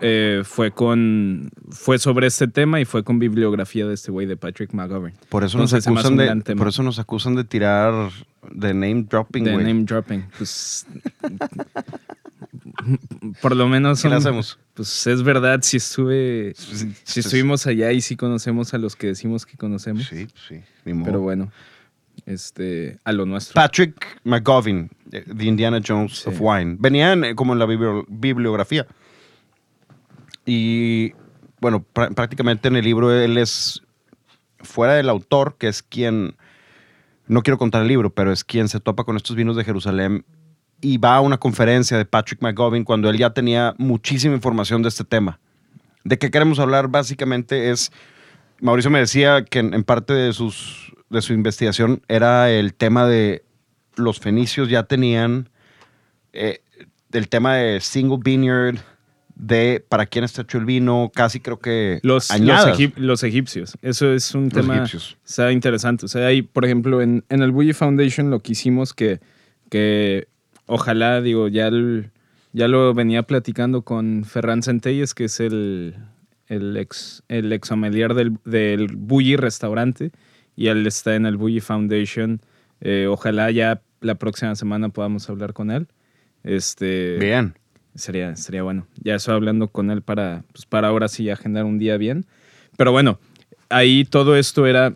eh, 0.00 0.42
fue 0.44 0.70
con 0.70 1.50
fue 1.70 1.98
sobre 1.98 2.28
este 2.28 2.46
tema 2.46 2.80
y 2.80 2.84
fue 2.84 3.02
con 3.02 3.18
bibliografía 3.18 3.84
de 3.86 3.94
este 3.94 4.12
güey 4.12 4.26
de 4.28 4.36
Patrick 4.36 4.72
McGovern. 4.72 5.14
Por 5.28 5.42
eso, 5.42 5.58
nos 5.58 5.72
Entonces, 5.72 5.88
hace 5.88 5.98
acusan 6.08 6.38
de, 6.38 6.44
tema. 6.44 6.58
por 6.58 6.68
eso 6.68 6.82
nos 6.84 6.98
acusan 7.00 7.34
de 7.34 7.42
tirar 7.44 8.10
de 8.52 8.74
name 8.74 9.06
dropping, 9.10 9.42
De 9.44 9.52
güey. 9.54 9.64
name 9.66 9.82
dropping. 9.84 10.24
Pues 10.38 10.86
por 13.42 13.56
lo 13.56 13.68
menos 13.68 13.98
¿Qué 14.00 14.08
son- 14.08 14.12
hacemos? 14.16 14.58
Pues 14.74 15.06
es 15.08 15.22
verdad, 15.24 15.60
si 15.62 15.78
estuve 15.78 16.52
Sí, 16.56 16.92
si 17.02 17.20
estuvimos 17.20 17.66
allá 17.66 17.90
y 17.92 18.00
si 18.00 18.14
conocemos 18.16 18.72
a 18.74 18.78
los 18.78 18.94
que 18.94 19.08
decimos 19.08 19.44
que 19.46 19.56
conocemos. 19.56 20.06
Sí, 20.06 20.28
sí. 20.48 20.60
ni 20.84 20.92
modo. 20.94 21.06
Pero 21.06 21.20
bueno, 21.20 21.50
este 22.28 22.98
a 23.04 23.12
lo 23.12 23.26
nuestro. 23.26 23.54
Patrick 23.54 24.20
McGovern, 24.24 24.90
eh, 25.12 25.24
The 25.36 25.44
Indiana 25.44 25.80
Jones 25.86 26.18
Sí. 26.20 26.28
of 26.28 26.36
Wine. 26.40 26.76
Venían 26.78 27.24
eh, 27.24 27.34
como 27.34 27.52
en 27.52 27.58
la 27.58 27.66
bibli- 27.66 28.04
bibliografía. 28.08 28.86
Y 30.46 31.12
bueno, 31.60 31.84
prá- 31.94 32.14
prácticamente 32.14 32.68
en 32.68 32.76
el 32.76 32.84
libro 32.84 33.12
él 33.12 33.36
es 33.38 33.82
fuera 34.60 34.94
del 34.94 35.08
autor, 35.08 35.56
que 35.58 35.68
es 35.68 35.82
quien, 35.82 36.36
no 37.26 37.42
quiero 37.42 37.58
contar 37.58 37.82
el 37.82 37.88
libro, 37.88 38.10
pero 38.10 38.32
es 38.32 38.44
quien 38.44 38.68
se 38.68 38.80
topa 38.80 39.04
con 39.04 39.16
estos 39.16 39.36
vinos 39.36 39.56
de 39.56 39.64
Jerusalén 39.64 40.24
y 40.80 40.96
va 40.98 41.16
a 41.16 41.20
una 41.20 41.38
conferencia 41.38 41.96
de 41.98 42.04
Patrick 42.04 42.40
McGovern 42.42 42.84
cuando 42.84 43.10
él 43.10 43.18
ya 43.18 43.30
tenía 43.30 43.74
muchísima 43.78 44.34
información 44.34 44.82
de 44.82 44.88
este 44.88 45.04
tema. 45.04 45.38
¿De 46.04 46.18
qué 46.18 46.30
queremos 46.30 46.58
hablar? 46.58 46.88
Básicamente 46.88 47.70
es, 47.70 47.92
Mauricio 48.60 48.90
me 48.90 49.00
decía 49.00 49.44
que 49.44 49.58
en, 49.58 49.74
en 49.74 49.84
parte 49.84 50.12
de, 50.14 50.32
sus, 50.32 50.92
de 51.10 51.22
su 51.22 51.32
investigación 51.32 52.02
era 52.08 52.50
el 52.50 52.74
tema 52.74 53.06
de 53.06 53.42
los 53.96 54.20
fenicios 54.20 54.68
ya 54.68 54.84
tenían 54.84 55.48
eh, 56.32 56.60
el 57.12 57.28
tema 57.28 57.54
de 57.56 57.80
single 57.80 58.18
vineyard, 58.22 58.76
de 59.34 59.84
para 59.88 60.06
quién 60.06 60.24
está 60.24 60.42
hecho 60.42 60.58
el 60.58 60.64
vino, 60.64 61.10
casi 61.14 61.40
creo 61.40 61.58
que 61.58 62.00
Los, 62.02 62.30
egip- 62.30 62.96
los 62.96 63.22
egipcios. 63.22 63.76
Eso 63.82 64.12
es 64.12 64.34
un 64.34 64.44
Los 64.44 64.52
tema. 64.54 64.76
egipcios. 64.76 65.16
Interesante. 65.52 66.04
O 66.06 66.08
sea, 66.08 66.26
hay, 66.26 66.42
por 66.42 66.64
ejemplo, 66.64 67.00
en, 67.02 67.24
en 67.28 67.42
el 67.42 67.52
Bully 67.52 67.72
Foundation 67.72 68.30
lo 68.30 68.40
que 68.40 68.52
hicimos 68.52 68.92
que, 68.94 69.20
que 69.70 70.26
ojalá, 70.66 71.20
digo, 71.22 71.48
ya, 71.48 71.68
el- 71.68 72.10
ya 72.52 72.66
lo 72.68 72.92
venía 72.94 73.22
platicando 73.22 73.82
con 73.82 74.24
Ferran 74.24 74.62
Centelles, 74.62 75.14
que 75.14 75.24
es 75.24 75.38
el, 75.40 75.94
el 76.48 76.76
ex, 76.76 77.22
el 77.28 77.52
ex 77.52 77.70
del, 78.14 78.36
del 78.44 78.88
Bully 78.96 79.36
Restaurante, 79.36 80.10
y 80.58 80.66
él 80.66 80.84
está 80.88 81.14
en 81.14 81.24
el 81.24 81.36
Bully 81.36 81.60
Foundation. 81.60 82.40
Eh, 82.80 83.06
ojalá 83.08 83.48
ya 83.52 83.80
la 84.00 84.16
próxima 84.16 84.56
semana 84.56 84.88
podamos 84.88 85.30
hablar 85.30 85.52
con 85.52 85.70
él. 85.70 85.86
Este, 86.42 87.16
Bien. 87.16 87.54
Sería, 87.94 88.34
sería 88.34 88.64
bueno. 88.64 88.88
Ya 89.00 89.14
estoy 89.14 89.34
hablando 89.34 89.68
con 89.68 89.92
él 89.92 90.02
para, 90.02 90.42
pues 90.52 90.66
para 90.66 90.88
ahora 90.88 91.06
sí 91.06 91.30
agendar 91.30 91.64
un 91.64 91.78
día 91.78 91.96
bien. 91.96 92.26
Pero 92.76 92.90
bueno, 92.90 93.20
ahí 93.68 94.04
todo 94.04 94.34
esto 94.34 94.66
era 94.66 94.94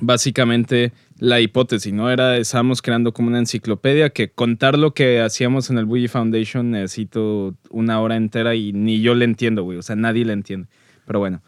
básicamente 0.00 0.92
la 1.18 1.38
hipótesis, 1.42 1.92
¿no? 1.92 2.10
Era, 2.10 2.38
estábamos 2.38 2.80
creando 2.80 3.12
como 3.12 3.28
una 3.28 3.40
enciclopedia 3.40 4.08
que 4.08 4.30
contar 4.30 4.78
lo 4.78 4.94
que 4.94 5.20
hacíamos 5.20 5.68
en 5.68 5.76
el 5.76 5.84
Bully 5.84 6.08
Foundation 6.08 6.70
necesito 6.70 7.54
una 7.68 8.00
hora 8.00 8.16
entera 8.16 8.54
y 8.54 8.72
ni 8.72 9.02
yo 9.02 9.14
le 9.14 9.26
entiendo, 9.26 9.64
güey. 9.64 9.76
O 9.76 9.82
sea, 9.82 9.96
nadie 9.96 10.24
le 10.24 10.32
entiende. 10.32 10.68
Pero 11.04 11.18
bueno, 11.18 11.42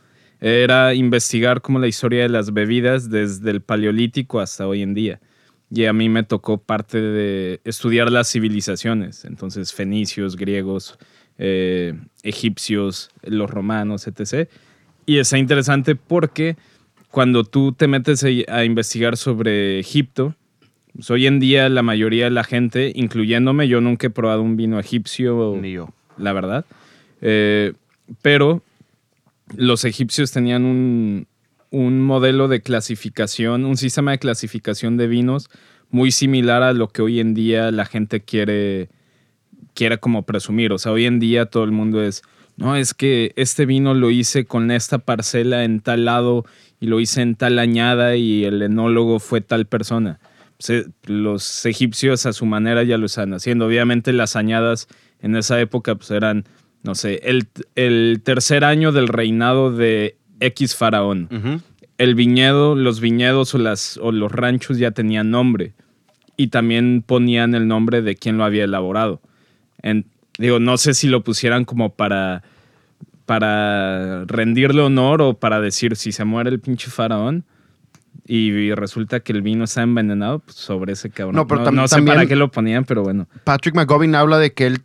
era 0.45 0.93
investigar 0.93 1.63
como 1.63 1.79
la 1.79 1.87
historia 1.87 2.23
de 2.23 2.29
las 2.29 2.53
bebidas 2.53 3.09
desde 3.09 3.51
el 3.51 3.63
paleolítico 3.63 4.41
hasta 4.41 4.69
hoy 4.69 4.83
en 4.83 4.93
día. 4.93 5.19
Y 5.71 5.87
a 5.87 5.95
mí 5.95 6.11
me 6.11 6.23
tocó 6.23 6.59
parte 6.59 7.01
de 7.01 7.63
estudiar 7.65 8.13
las 8.13 8.31
civilizaciones, 8.31 9.25
entonces 9.25 9.73
fenicios, 9.73 10.37
griegos, 10.37 10.99
eh, 11.39 11.95
egipcios, 12.23 13.09
los 13.23 13.49
romanos, 13.49 14.07
etc. 14.07 14.51
Y 15.07 15.17
está 15.17 15.39
interesante 15.39 15.97
porque 15.97 16.57
cuando 17.11 17.45
tú 17.45 17.73
te 17.73 17.89
metes 17.89 18.23
a 18.47 18.65
investigar 18.65 19.17
sobre 19.17 19.79
Egipto, 19.79 20.35
pues, 20.93 21.11
hoy 21.11 21.27
en 21.27 21.41
día 21.41 21.71
la 21.71 21.83
mayoría 21.83 22.25
de 22.25 22.33
la 22.33 22.45
gente, 22.45 22.93
incluyéndome, 22.95 23.67
yo 23.67 23.81
nunca 23.81 24.09
he 24.09 24.11
probado 24.11 24.43
un 24.43 24.59
vino 24.59 24.79
egipcio. 24.79 25.57
Ni 25.59 25.73
yo. 25.73 25.89
La 26.19 26.35
verdad. 26.35 26.67
Eh, 27.23 27.73
pero 28.21 28.63
los 29.57 29.85
egipcios 29.85 30.33
tenían 30.33 30.65
un, 30.65 31.27
un 31.71 32.01
modelo 32.01 32.49
de 32.49 32.63
clasificación, 32.63 33.65
un 33.65 33.77
sistema 33.77 34.13
de 34.13 34.19
clasificación 34.19 34.97
de 34.97 35.09
vinos 35.09 35.51
muy 35.91 36.11
similar 36.11 36.63
a 36.63 36.73
lo 36.73 36.89
que 36.89 37.03
hoy 37.03 37.21
en 37.21 37.35
día 37.35 37.71
la 37.71 37.85
gente 37.85 38.21
quiere, 38.21 38.89
quiere 39.75 39.99
como 39.99 40.23
presumir. 40.23 40.73
O 40.73 40.79
sea, 40.79 40.93
hoy 40.93 41.07
en 41.07 41.21
día 41.21 41.47
todo 41.47 41.65
el 41.65 41.73
mundo 41.73 42.03
es, 42.03 42.23
no, 42.57 42.77
es 42.77 42.95
que 42.95 43.33
este 43.37 43.67
vino 43.67 43.95
lo 43.95 44.11
hice 44.11 44.45
con 44.45 44.71
esta 44.71 44.99
parcela 44.99 45.65
en 45.65 45.81
tal 45.81 46.05
lado 46.05 46.45
y 46.81 46.87
lo 46.87 47.01
hice 47.01 47.23
en 47.23 47.35
tal 47.35 47.59
añada 47.59 48.17
y 48.17 48.45
el 48.45 48.63
enólogo 48.63 49.19
fue 49.19 49.41
tal 49.41 49.67
persona. 49.67 50.21
los 51.07 51.67
egipcios 51.67 52.27
a 52.27 52.33
su 52.33 52.47
manera 52.47 52.83
ya 52.83 52.99
lo 52.99 53.07
están 53.07 53.35
haciendo. 53.35 53.67
Obviamente 53.67 54.13
las 54.13 54.37
añadas 54.37 54.89
en 55.21 55.37
esa 55.37 55.61
época 55.61 55.95
pues 55.95 56.11
eran, 56.11 56.45
no 56.85 56.95
sé, 56.95 57.21
el, 57.25 57.49
el 57.75 58.21
tercer 58.23 58.65
año 58.65 58.93
del 58.93 59.09
reinado 59.09 59.73
de 59.73 60.17
X 60.41 60.77
faraón. 60.77 61.63
El 61.97 62.15
viñedo, 62.15 62.75
los 62.75 63.01
viñedos 63.01 63.55
o, 63.55 63.59
las, 63.59 63.97
o 63.97 64.13
los 64.13 64.31
ranchos 64.31 64.79
ya 64.79 64.91
tenían 64.91 65.31
nombre 65.31 65.73
y 66.37 66.49
también 66.49 67.03
ponían 67.07 67.55
el 67.55 67.67
nombre 67.67 68.03
de 68.03 68.17
quien 68.17 68.37
lo 68.37 68.45
había 68.45 68.65
elaborado. 68.65 69.21
En, 69.83 70.05
digo, 70.39 70.61
no 70.61 70.77
sé 70.77 70.95
si 70.95 71.09
lo 71.09 71.25
pusieran 71.25 71.65
como 71.65 71.95
para, 71.95 72.43
para 73.25 74.25
rendirle 74.27 74.83
honor 74.83 75.23
o 75.23 75.35
para 75.35 75.61
decir 75.61 75.97
si 75.97 76.13
se 76.13 76.25
muere 76.25 76.51
el 76.51 76.61
pinche 76.61 76.91
faraón 76.91 77.45
y 78.27 78.73
resulta 78.75 79.21
que 79.21 79.33
el 79.33 79.43
vino 79.43 79.65
está 79.65 79.83
envenenado 79.83 80.41
pues 80.41 80.57
sobre 80.57 80.93
ese 80.93 81.11
cabrón. 81.11 81.37
No, 81.37 81.47
pero 81.47 81.71
no, 81.71 81.89
sé 81.89 82.03
para 82.03 82.27
qué 82.27 82.37
lo 82.37 82.51
ponían, 82.51 82.85
pero 82.85 83.03
bueno. 83.03 83.27
Patrick 83.45 83.75
McGovin 83.75 84.15
habla 84.15 84.39
de 84.39 84.53
que 84.53 84.67
él, 84.67 84.83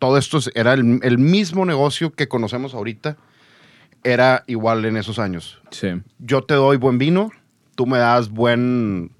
todo 0.00 0.18
esto 0.18 0.40
era 0.54 0.72
el, 0.72 0.98
el 1.02 1.18
mismo 1.18 1.64
negocio 1.64 2.10
que 2.12 2.26
conocemos 2.26 2.74
ahorita 2.74 3.16
era 4.02 4.44
igual 4.46 4.84
en 4.84 4.96
esos 4.96 5.18
años. 5.18 5.60
Sí. 5.70 5.88
Yo 6.18 6.42
te 6.42 6.54
doy 6.54 6.76
buen 6.78 6.98
vino, 6.98 7.30
tú 7.74 7.86
me 7.86 7.98
das 7.98 8.30
buen. 8.30 9.12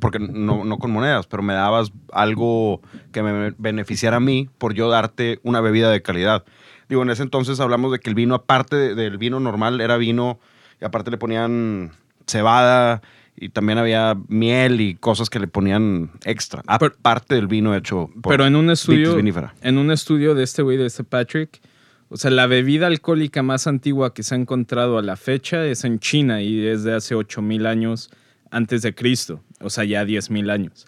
Porque 0.00 0.18
no, 0.18 0.64
no 0.64 0.78
con 0.78 0.90
monedas, 0.90 1.28
pero 1.28 1.42
me 1.42 1.52
dabas 1.52 1.92
algo 2.12 2.80
que 3.12 3.22
me 3.22 3.54
beneficiara 3.58 4.16
a 4.16 4.20
mí 4.20 4.48
por 4.58 4.74
yo 4.74 4.88
darte 4.88 5.38
una 5.44 5.60
bebida 5.60 5.90
de 5.90 6.02
calidad. 6.02 6.44
Digo, 6.88 7.02
en 7.02 7.10
ese 7.10 7.22
entonces 7.22 7.60
hablamos 7.60 7.92
de 7.92 8.00
que 8.00 8.08
el 8.08 8.16
vino, 8.16 8.34
aparte 8.34 8.96
del 8.96 9.18
vino 9.18 9.38
normal, 9.38 9.80
era 9.80 9.96
vino 9.96 10.40
y 10.80 10.84
aparte 10.84 11.12
le 11.12 11.18
ponían 11.18 11.92
cebada 12.26 13.02
y 13.40 13.50
también 13.50 13.78
había 13.78 14.16
miel 14.28 14.80
y 14.80 14.94
cosas 14.94 15.30
que 15.30 15.38
le 15.38 15.46
ponían 15.46 16.10
extra, 16.24 16.62
aparte 16.66 17.34
del 17.34 17.46
vino 17.46 17.74
hecho 17.74 18.10
por 18.20 18.32
Pero 18.32 18.46
en 18.46 18.56
un 18.56 18.70
estudio, 18.70 19.16
en 19.18 19.78
un 19.78 19.90
estudio 19.90 20.34
de 20.34 20.42
este 20.42 20.62
güey, 20.62 20.76
de 20.76 20.86
este 20.86 21.04
Patrick, 21.04 21.60
o 22.08 22.16
sea, 22.16 22.30
la 22.30 22.46
bebida 22.46 22.86
alcohólica 22.86 23.42
más 23.42 23.66
antigua 23.66 24.14
que 24.14 24.22
se 24.22 24.34
ha 24.34 24.38
encontrado 24.38 24.98
a 24.98 25.02
la 25.02 25.16
fecha 25.16 25.66
es 25.66 25.84
en 25.84 25.98
China 25.98 26.42
y 26.42 26.66
es 26.66 26.82
de 26.82 26.94
hace 26.94 27.14
8000 27.14 27.66
años 27.66 28.10
antes 28.50 28.82
de 28.82 28.94
Cristo, 28.94 29.42
o 29.60 29.70
sea, 29.70 29.84
ya 29.84 30.04
10000 30.04 30.50
años. 30.50 30.86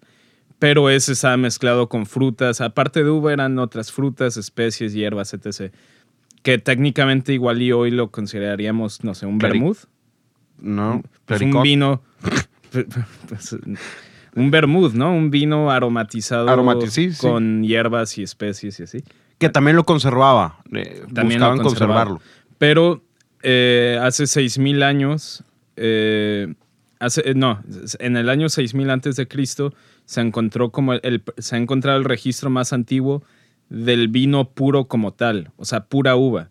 Pero 0.59 0.91
ese 0.91 1.13
estaba 1.13 1.37
mezclado 1.37 1.89
con 1.89 2.07
frutas, 2.07 2.61
aparte 2.61 3.05
de 3.05 3.11
uva 3.11 3.33
eran 3.33 3.59
otras 3.59 3.93
frutas, 3.93 4.37
especies, 4.37 4.93
hierbas, 4.93 5.33
etc. 5.35 5.73
Que 6.43 6.59
técnicamente 6.59 7.33
igual 7.33 7.63
y 7.63 7.73
hoy 7.73 7.91
lo 7.91 8.11
consideraríamos, 8.11 9.05
no 9.05 9.15
sé, 9.15 9.27
un 9.27 9.39
vermouth. 9.39 9.87
No, 10.63 11.03
pues 11.27 11.41
un 11.41 11.63
vino. 11.63 12.03
Un 14.37 14.51
vermouth, 14.51 14.93
¿no? 14.93 15.13
Un 15.13 15.31
vino 15.31 15.71
aromatizado 15.71 16.47
con 17.21 17.63
hierbas 17.65 18.17
y 18.19 18.23
especies 18.23 18.79
y 18.81 18.83
así. 18.85 19.05
Que 19.39 19.49
también 19.49 19.77
lo 19.77 19.85
conservaba. 19.85 20.59
también 21.13 21.41
buscaban 21.41 21.59
conservarlo. 21.59 22.21
Pero 22.59 23.03
eh, 23.43 23.99
hace 24.03 24.25
6.000 24.25 24.83
años, 24.85 25.45
eh, 25.77 26.55
hace, 26.99 27.23
eh, 27.31 27.35
no, 27.35 27.63
en 27.99 28.17
el 28.17 28.29
año 28.29 28.47
6.000 28.49 28.91
antes 28.91 29.17
de 29.17 29.27
Cristo 29.27 29.73
se 30.05 30.21
encontró 30.21 30.71
como 30.71 30.93
el, 30.93 31.23
se 31.39 31.57
ha 31.57 31.59
encontrado 31.59 31.99
el 31.99 32.05
registro 32.05 32.51
más 32.51 32.73
antiguo 32.73 33.23
del 33.71 34.09
vino 34.09 34.51
puro 34.51 34.87
como 34.89 35.13
tal, 35.13 35.53
o 35.57 35.65
sea, 35.65 35.87
pura 35.87 36.17
uva. 36.17 36.51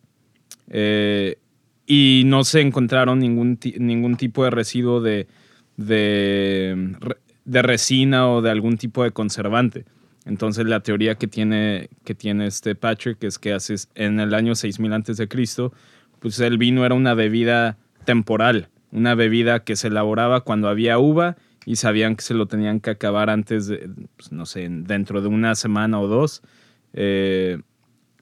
Y 1.91 2.21
no 2.27 2.43
se 2.43 2.61
encontraron 2.61 3.17
ningún, 3.17 3.57
ningún 3.79 4.15
tipo 4.15 4.43
de 4.43 4.51
residuo 4.51 5.01
de, 5.01 5.25
de, 5.75 6.95
de 7.45 7.61
resina 7.63 8.29
o 8.29 8.43
de 8.43 8.51
algún 8.51 8.77
tipo 8.77 9.03
de 9.03 9.09
conservante. 9.09 9.85
Entonces 10.25 10.67
la 10.67 10.81
teoría 10.81 11.15
que 11.15 11.27
tiene, 11.27 11.89
que 12.03 12.13
tiene 12.13 12.45
este 12.45 12.75
Patrick 12.75 13.23
es 13.23 13.39
que 13.39 13.53
hace, 13.53 13.73
en 13.95 14.19
el 14.19 14.35
año 14.35 14.53
6000 14.53 14.93
antes 14.93 15.17
de 15.17 15.27
Cristo, 15.27 15.73
pues 16.19 16.39
el 16.39 16.59
vino 16.59 16.85
era 16.85 16.93
una 16.93 17.15
bebida 17.15 17.79
temporal, 18.05 18.69
una 18.91 19.15
bebida 19.15 19.63
que 19.63 19.75
se 19.75 19.87
elaboraba 19.87 20.41
cuando 20.41 20.69
había 20.69 20.99
uva 20.99 21.37
y 21.65 21.77
sabían 21.77 22.15
que 22.15 22.21
se 22.21 22.35
lo 22.35 22.45
tenían 22.45 22.81
que 22.81 22.91
acabar 22.91 23.31
antes 23.31 23.65
de, 23.65 23.89
pues, 24.15 24.31
no 24.31 24.45
sé, 24.45 24.67
dentro 24.69 25.23
de 25.23 25.27
una 25.27 25.55
semana 25.55 25.99
o 25.99 26.07
dos, 26.07 26.43
eh, 26.93 27.59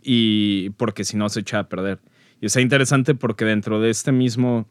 y 0.02 0.70
porque 0.78 1.04
si 1.04 1.18
no 1.18 1.28
se 1.28 1.42
echaba 1.42 1.64
a 1.64 1.68
perder. 1.70 2.00
Y 2.42 2.48
está 2.48 2.62
interesante 2.62 3.16
porque 3.16 3.46
dentro 3.46 3.80
de 3.82 3.90
este 3.90 4.12
mismo, 4.12 4.68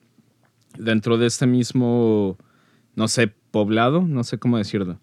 dentro 0.78 1.18
de 1.18 1.26
este 1.26 1.46
mismo, 1.46 2.36
no 2.94 3.08
sé, 3.08 3.32
poblado, 3.50 4.02
no 4.02 4.24
sé 4.24 4.38
cómo 4.38 4.58
decirlo, 4.58 4.98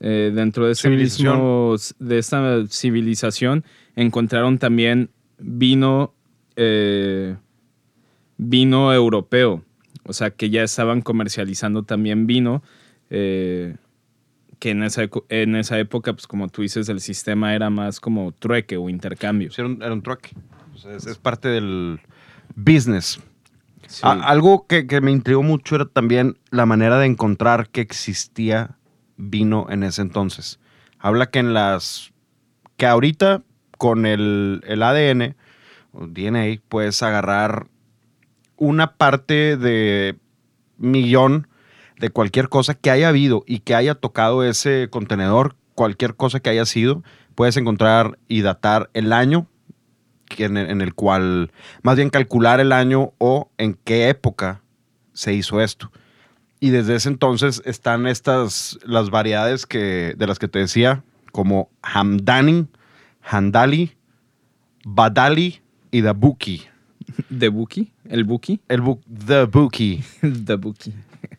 eh, 0.00 0.32
dentro 0.34 0.66
de, 0.66 0.72
ese 0.72 0.88
mismo, 0.88 1.76
de 1.98 2.18
esta 2.18 2.66
civilización 2.68 3.64
encontraron 3.96 4.58
también 4.58 5.10
vino, 5.38 6.14
eh, 6.56 7.36
vino 8.38 8.92
europeo. 8.92 9.64
O 10.04 10.12
sea, 10.12 10.30
que 10.30 10.50
ya 10.50 10.62
estaban 10.62 11.02
comercializando 11.02 11.82
también 11.82 12.26
vino. 12.26 12.62
Eh, 13.10 13.76
que 14.58 14.70
en 14.70 14.82
esa, 14.82 15.08
en 15.30 15.56
esa 15.56 15.78
época, 15.78 16.12
pues 16.12 16.26
como 16.26 16.48
tú 16.48 16.62
dices, 16.62 16.88
el 16.88 17.00
sistema 17.00 17.54
era 17.54 17.70
más 17.70 17.98
como 17.98 18.32
trueque 18.32 18.76
o 18.76 18.88
intercambio. 18.90 19.50
era, 19.56 19.92
un, 19.92 20.02
trueque. 20.02 20.30
Es, 20.84 21.18
parte 21.18 21.48
del 21.48 22.00
business. 22.54 23.20
algo 24.02 24.66
que, 24.66 24.86
que, 24.86 25.00
me 25.00 25.10
intrigó 25.10 25.42
mucho 25.42 25.76
era 25.76 25.86
también 25.86 26.38
la 26.50 26.66
manera 26.66 26.98
de 26.98 27.06
encontrar 27.06 27.68
que 27.68 27.80
existía 27.80 28.76
vino 29.16 29.66
en 29.70 29.82
ese 29.82 30.02
entonces. 30.02 30.58
Habla 30.98 31.30
que 31.30 31.38
en 31.38 31.54
las. 31.54 32.12
que 32.76 32.86
ahorita 32.86 33.42
con 33.78 34.06
el, 34.06 34.62
el 34.66 34.82
ADN 34.82 35.36
o 35.92 36.06
DNA 36.06 36.60
puedes 36.68 37.02
agarrar 37.02 37.66
una 38.56 38.94
parte 38.94 39.56
de 39.56 40.16
millón 40.76 41.48
de 41.98 42.10
cualquier 42.10 42.48
cosa 42.48 42.74
que 42.74 42.90
haya 42.90 43.08
habido 43.08 43.42
y 43.46 43.60
que 43.60 43.74
haya 43.74 43.94
tocado 43.94 44.44
ese 44.44 44.88
contenedor, 44.90 45.56
cualquier 45.74 46.14
cosa 46.14 46.40
que 46.40 46.50
haya 46.50 46.66
sido, 46.66 47.02
puedes 47.34 47.56
encontrar 47.56 48.18
y 48.28 48.42
datar 48.42 48.90
el 48.92 49.12
año 49.12 49.46
en 50.38 50.80
el 50.80 50.94
cual, 50.94 51.52
más 51.82 51.96
bien 51.96 52.10
calcular 52.10 52.60
el 52.60 52.72
año 52.72 53.12
o 53.18 53.50
en 53.58 53.74
qué 53.84 54.08
época 54.08 54.62
se 55.12 55.34
hizo 55.34 55.60
esto. 55.60 55.90
Y 56.60 56.70
desde 56.70 56.94
ese 56.94 57.08
entonces 57.08 57.62
están 57.64 58.06
estas, 58.06 58.78
las 58.84 59.10
variedades 59.10 59.66
que, 59.66 60.14
de 60.16 60.26
las 60.26 60.38
que 60.38 60.48
te 60.48 60.58
decía, 60.58 61.02
como 61.32 61.70
Hamdani, 61.82 62.66
Handali, 63.22 63.96
Badali 64.84 65.60
y 65.90 66.02
Dabuki. 66.02 66.64
¿The 67.36 67.48
Buki? 67.48 67.92
¿El 68.08 68.24
Buki? 68.24 68.60
El 68.68 68.80
bu 68.82 69.00
The 69.26 69.44
Buki. 69.44 70.02
The 70.46 70.56
Buki. 70.56 70.94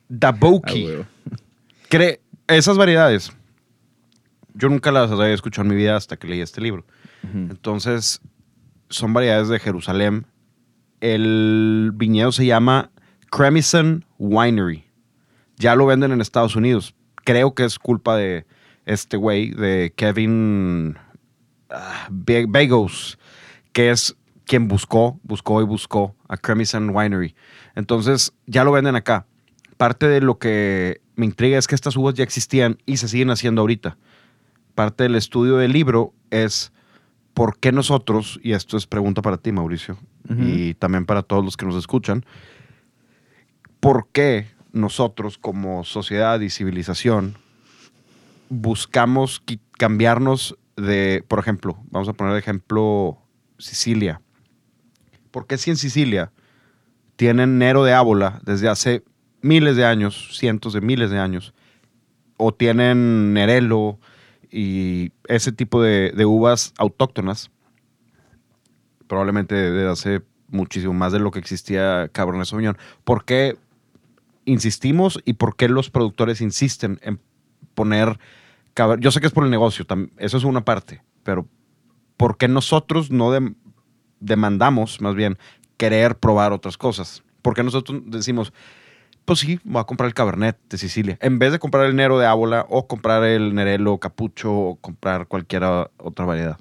Dabuki. 0.09 0.87
Ah, 2.47 2.55
esas 2.55 2.77
variedades, 2.77 3.31
yo 4.53 4.69
nunca 4.69 4.91
las 4.91 5.11
había 5.11 5.33
escuchado 5.33 5.67
en 5.67 5.75
mi 5.75 5.75
vida 5.75 5.95
hasta 5.95 6.17
que 6.17 6.27
leí 6.27 6.41
este 6.41 6.61
libro. 6.61 6.85
Entonces, 7.33 8.19
son 8.91 9.13
variedades 9.13 9.47
de 9.47 9.59
Jerusalén. 9.59 10.27
El 10.99 11.91
viñedo 11.95 12.31
se 12.31 12.45
llama 12.45 12.91
Cremison 13.31 14.05
Winery 14.19 14.83
Ya 15.57 15.75
lo 15.75 15.87
venden 15.87 16.11
en 16.11 16.21
Estados 16.21 16.55
Unidos. 16.55 16.95
Creo 17.23 17.55
que 17.55 17.63
es 17.63 17.79
culpa 17.79 18.15
de 18.15 18.45
este 18.85 19.17
güey, 19.17 19.51
de 19.51 19.93
Kevin 19.95 20.97
uh, 21.69 22.47
Bagos, 22.47 23.17
que 23.73 23.89
es 23.89 24.15
quien 24.45 24.67
buscó, 24.67 25.19
buscó 25.23 25.61
y 25.61 25.65
buscó 25.65 26.15
a 26.27 26.37
Cremison 26.37 26.89
Winery. 26.89 27.35
Entonces, 27.75 28.33
ya 28.47 28.63
lo 28.63 28.71
venden 28.71 28.95
acá. 28.95 29.25
Parte 29.77 30.07
de 30.07 30.21
lo 30.21 30.37
que 30.37 31.01
me 31.15 31.25
intriga 31.25 31.57
es 31.57 31.67
que 31.67 31.75
estas 31.75 31.95
uvas 31.95 32.15
ya 32.15 32.23
existían 32.23 32.77
y 32.85 32.97
se 32.97 33.07
siguen 33.07 33.29
haciendo 33.29 33.61
ahorita. 33.61 33.97
Parte 34.75 35.03
del 35.03 35.15
estudio 35.15 35.57
del 35.57 35.71
libro 35.71 36.13
es 36.31 36.73
por 37.33 37.57
qué 37.59 37.71
nosotros, 37.71 38.39
y 38.43 38.53
esto 38.53 38.77
es 38.77 38.87
pregunta 38.87 39.21
para 39.21 39.37
ti, 39.37 39.51
Mauricio, 39.51 39.97
y 40.29 40.75
también 40.75 41.05
para 41.05 41.23
todos 41.23 41.43
los 41.43 41.57
que 41.57 41.65
nos 41.65 41.75
escuchan, 41.75 42.25
¿por 43.79 44.07
qué 44.11 44.47
nosotros 44.71 45.37
como 45.37 45.83
sociedad 45.83 46.39
y 46.39 46.49
civilización 46.49 47.37
buscamos 48.49 49.43
cambiarnos 49.77 50.57
de, 50.75 51.23
por 51.27 51.39
ejemplo, 51.39 51.77
vamos 51.89 52.09
a 52.09 52.13
poner 52.13 52.37
ejemplo 52.37 53.17
Sicilia. 53.57 54.21
¿Por 55.31 55.47
qué 55.47 55.57
si 55.57 55.69
en 55.69 55.77
Sicilia 55.77 56.31
tienen 57.15 57.57
Nero 57.57 57.83
de 57.83 57.93
Ábola 57.93 58.41
desde 58.43 58.67
hace 58.67 59.03
miles 59.41 59.75
de 59.75 59.85
años, 59.85 60.37
cientos 60.37 60.73
de 60.73 60.81
miles 60.81 61.11
de 61.11 61.19
años, 61.19 61.53
o 62.37 62.53
tienen 62.53 63.33
Nerelo 63.33 63.99
y 64.51 65.11
ese 65.27 65.51
tipo 65.51 65.81
de, 65.81 66.13
uvas 66.25 66.73
autóctonas, 66.77 67.49
probablemente 69.07 69.55
desde 69.55 69.89
hace 69.89 70.21
muchísimo 70.47 70.93
más 70.93 71.13
de 71.13 71.19
lo 71.19 71.31
que 71.31 71.39
existía 71.39 72.09
Cabernet 72.11 72.45
Sauvignon. 72.45 72.77
¿Por 73.03 73.23
qué 73.23 73.57
insistimos 74.45 75.21
y 75.25 75.33
por 75.33 75.55
qué 75.55 75.69
los 75.69 75.89
productores 75.89 76.41
insisten 76.41 76.99
en 77.01 77.19
poner 77.73 78.19
yo 78.99 79.11
sé 79.11 79.19
que 79.19 79.27
es 79.27 79.33
por 79.33 79.43
el 79.43 79.51
negocio, 79.51 79.85
eso 80.17 80.37
es 80.37 80.43
una 80.43 80.63
parte, 80.63 81.03
pero 81.23 81.47
¿por 82.17 82.37
qué 82.37 82.47
nosotros 82.47 83.11
no 83.11 83.31
demandamos, 84.19 85.01
más 85.01 85.15
bien, 85.15 85.37
querer 85.77 86.17
probar 86.17 86.53
otras 86.53 86.77
cosas? 86.77 87.23
¿Por 87.41 87.53
qué 87.53 87.63
nosotros 87.63 88.01
decimos, 88.05 88.53
pues 89.25 89.39
sí, 89.39 89.59
voy 89.63 89.81
a 89.81 89.83
comprar 89.83 90.07
el 90.07 90.13
Cabernet 90.13 90.57
de 90.69 90.77
Sicilia, 90.77 91.17
en 91.21 91.39
vez 91.39 91.51
de 91.51 91.59
comprar 91.59 91.85
el 91.85 91.95
Nero 91.95 92.19
de 92.19 92.25
Ábola 92.25 92.65
o 92.69 92.87
comprar 92.87 93.23
el 93.23 93.53
Nerelo 93.53 93.97
Capucho 93.97 94.53
o 94.53 94.75
comprar 94.75 95.27
cualquier 95.27 95.63
otra 95.63 96.25
variedad? 96.25 96.57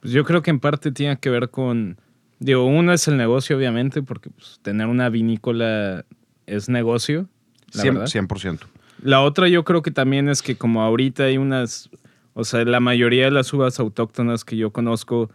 Pues 0.00 0.12
yo 0.12 0.24
creo 0.24 0.42
que 0.42 0.50
en 0.50 0.60
parte 0.60 0.92
tiene 0.92 1.18
que 1.18 1.30
ver 1.30 1.50
con, 1.50 1.98
digo, 2.38 2.66
uno 2.66 2.92
es 2.92 3.08
el 3.08 3.16
negocio, 3.16 3.56
obviamente, 3.56 4.02
porque 4.02 4.30
pues, 4.30 4.58
tener 4.62 4.86
una 4.86 5.08
vinícola 5.08 6.04
es 6.46 6.68
negocio. 6.68 7.28
La 7.72 7.84
100%. 7.84 8.28
100%. 8.28 8.60
La 9.02 9.22
otra 9.22 9.48
yo 9.48 9.64
creo 9.64 9.82
que 9.82 9.90
también 9.90 10.28
es 10.28 10.42
que 10.42 10.56
como 10.56 10.82
ahorita 10.82 11.24
hay 11.24 11.38
unas, 11.38 11.90
o 12.34 12.44
sea, 12.44 12.64
la 12.64 12.80
mayoría 12.80 13.24
de 13.24 13.30
las 13.30 13.52
uvas 13.52 13.78
autóctonas 13.80 14.44
que 14.44 14.56
yo 14.56 14.70
conozco 14.70 15.30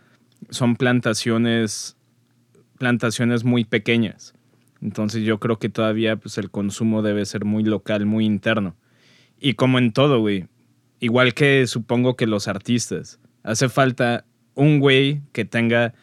son 0.50 0.76
plantaciones, 0.76 1.98
plantaciones 2.78 3.44
muy 3.44 3.66
pequeñas. 3.66 4.34
Entonces 4.82 5.24
yo 5.24 5.40
creo 5.40 5.60
que 5.60 5.70
todavía 5.70 6.16
pues 6.16 6.38
el 6.38 6.50
consumo 6.50 7.02
debe 7.02 7.26
ser 7.26 7.46
muy 7.46 7.64
local, 7.64 8.06
muy 8.06 8.26
interno. 8.26 8.76
Y 9.40 9.54
como 9.54 9.78
en 9.78 9.92
todo, 9.92 10.20
güey, 10.20 10.48
igual 11.00 11.34
que 11.34 11.68
supongo 11.68 12.16
que 12.16 12.28
los 12.28 12.48
artistas, 12.48 13.20
hace 13.44 13.70
falta 13.70 14.26
un 14.56 14.80
güey 14.80 15.22
que 15.32 15.46
tenga 15.46 15.94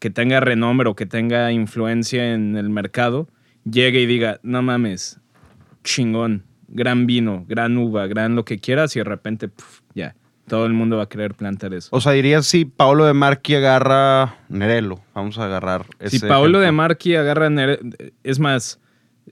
que 0.00 0.10
tenga 0.10 0.40
renombre 0.40 0.88
o 0.88 0.96
que 0.96 1.06
tenga 1.06 1.52
influencia 1.52 2.32
en 2.32 2.56
el 2.56 2.70
mercado, 2.70 3.28
llegue 3.70 4.00
y 4.00 4.06
diga, 4.06 4.40
no 4.42 4.62
mames, 4.62 5.20
chingón, 5.84 6.44
gran 6.68 7.06
vino, 7.06 7.44
gran 7.46 7.76
uva, 7.76 8.06
gran 8.06 8.34
lo 8.34 8.46
que 8.46 8.58
quieras 8.58 8.96
y 8.96 9.00
de 9.00 9.04
repente, 9.04 9.50
ya, 9.94 10.16
todo 10.50 10.66
el 10.66 10.72
mundo 10.72 10.96
va 10.96 11.04
a 11.04 11.08
querer 11.08 11.34
plantar 11.34 11.72
eso. 11.74 11.88
O 11.92 12.00
sea, 12.00 12.10
dirías 12.10 12.44
si 12.44 12.64
Paolo 12.64 13.04
de 13.04 13.14
Marchi 13.14 13.54
agarra 13.54 14.34
Nerelo, 14.48 15.00
vamos 15.14 15.38
a 15.38 15.44
agarrar 15.44 15.86
ese 16.00 16.18
Si 16.18 16.26
Paolo 16.26 16.58
de 16.58 16.72
Marchi 16.72 17.14
agarra 17.14 17.48
Nerelo, 17.48 17.78
es 18.24 18.40
más, 18.40 18.80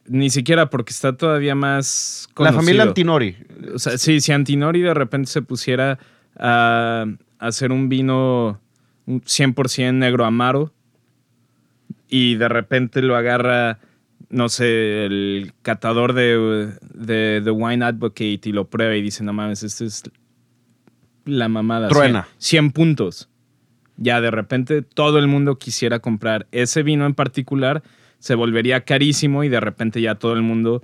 ni 0.07 0.31
siquiera 0.31 0.71
porque 0.71 0.93
está 0.93 1.17
todavía 1.17 1.57
más 1.57 2.29
conocido. 2.35 2.57
La 2.57 2.63
familia 2.63 2.83
Antinori. 2.85 3.37
O 3.75 3.81
sea, 3.81 3.99
sí, 3.99 4.21
si 4.21 4.31
Antinori 4.31 4.81
de 4.81 4.95
repente 4.95 5.29
se 5.29 5.43
pusiera 5.43 5.99
a 6.39 7.05
hacer 7.41 7.73
un 7.73 7.89
vino 7.89 8.61
100% 9.09 9.95
negro 9.95 10.25
amaro 10.25 10.73
y 12.09 12.37
de 12.37 12.49
repente 12.49 13.03
lo 13.03 13.17
agarra 13.17 13.81
no 14.31 14.49
sé, 14.49 15.07
el 15.07 15.53
catador 15.63 16.13
de, 16.13 16.75
de 16.95 17.41
The 17.43 17.51
Wine 17.51 17.85
Advocate 17.85 18.41
y 18.45 18.53
lo 18.53 18.69
prueba 18.69 18.95
y 18.95 19.01
dice, 19.01 19.25
no 19.25 19.33
mames, 19.33 19.63
esto 19.63 19.85
es 19.87 20.03
la 21.29 21.49
mamada. 21.49 21.89
Truena. 21.89 22.29
100, 22.39 22.73
puntos. 22.73 23.29
Ya 23.97 24.21
de 24.21 24.31
repente 24.31 24.83
todo 24.83 25.19
el 25.19 25.27
mundo 25.27 25.59
quisiera 25.59 25.99
comprar 25.99 26.47
ese 26.53 26.83
vino 26.83 27.05
en 27.07 27.15
particular, 27.15 27.83
se 28.21 28.35
volvería 28.35 28.85
carísimo 28.85 29.45
y 29.45 29.49
de 29.49 29.61
repente 29.61 30.01
ya 30.01 30.15
todo 30.15 30.35
el 30.35 30.43
mundo 30.43 30.83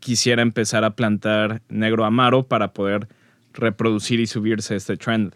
quisiera 0.00 0.42
empezar 0.42 0.84
a 0.84 0.90
plantar 0.96 1.62
negro 1.68 2.04
amaro 2.04 2.46
para 2.46 2.72
poder 2.72 3.08
reproducir 3.52 4.20
y 4.20 4.26
subirse 4.26 4.76
este 4.76 4.96
trend. 4.96 5.34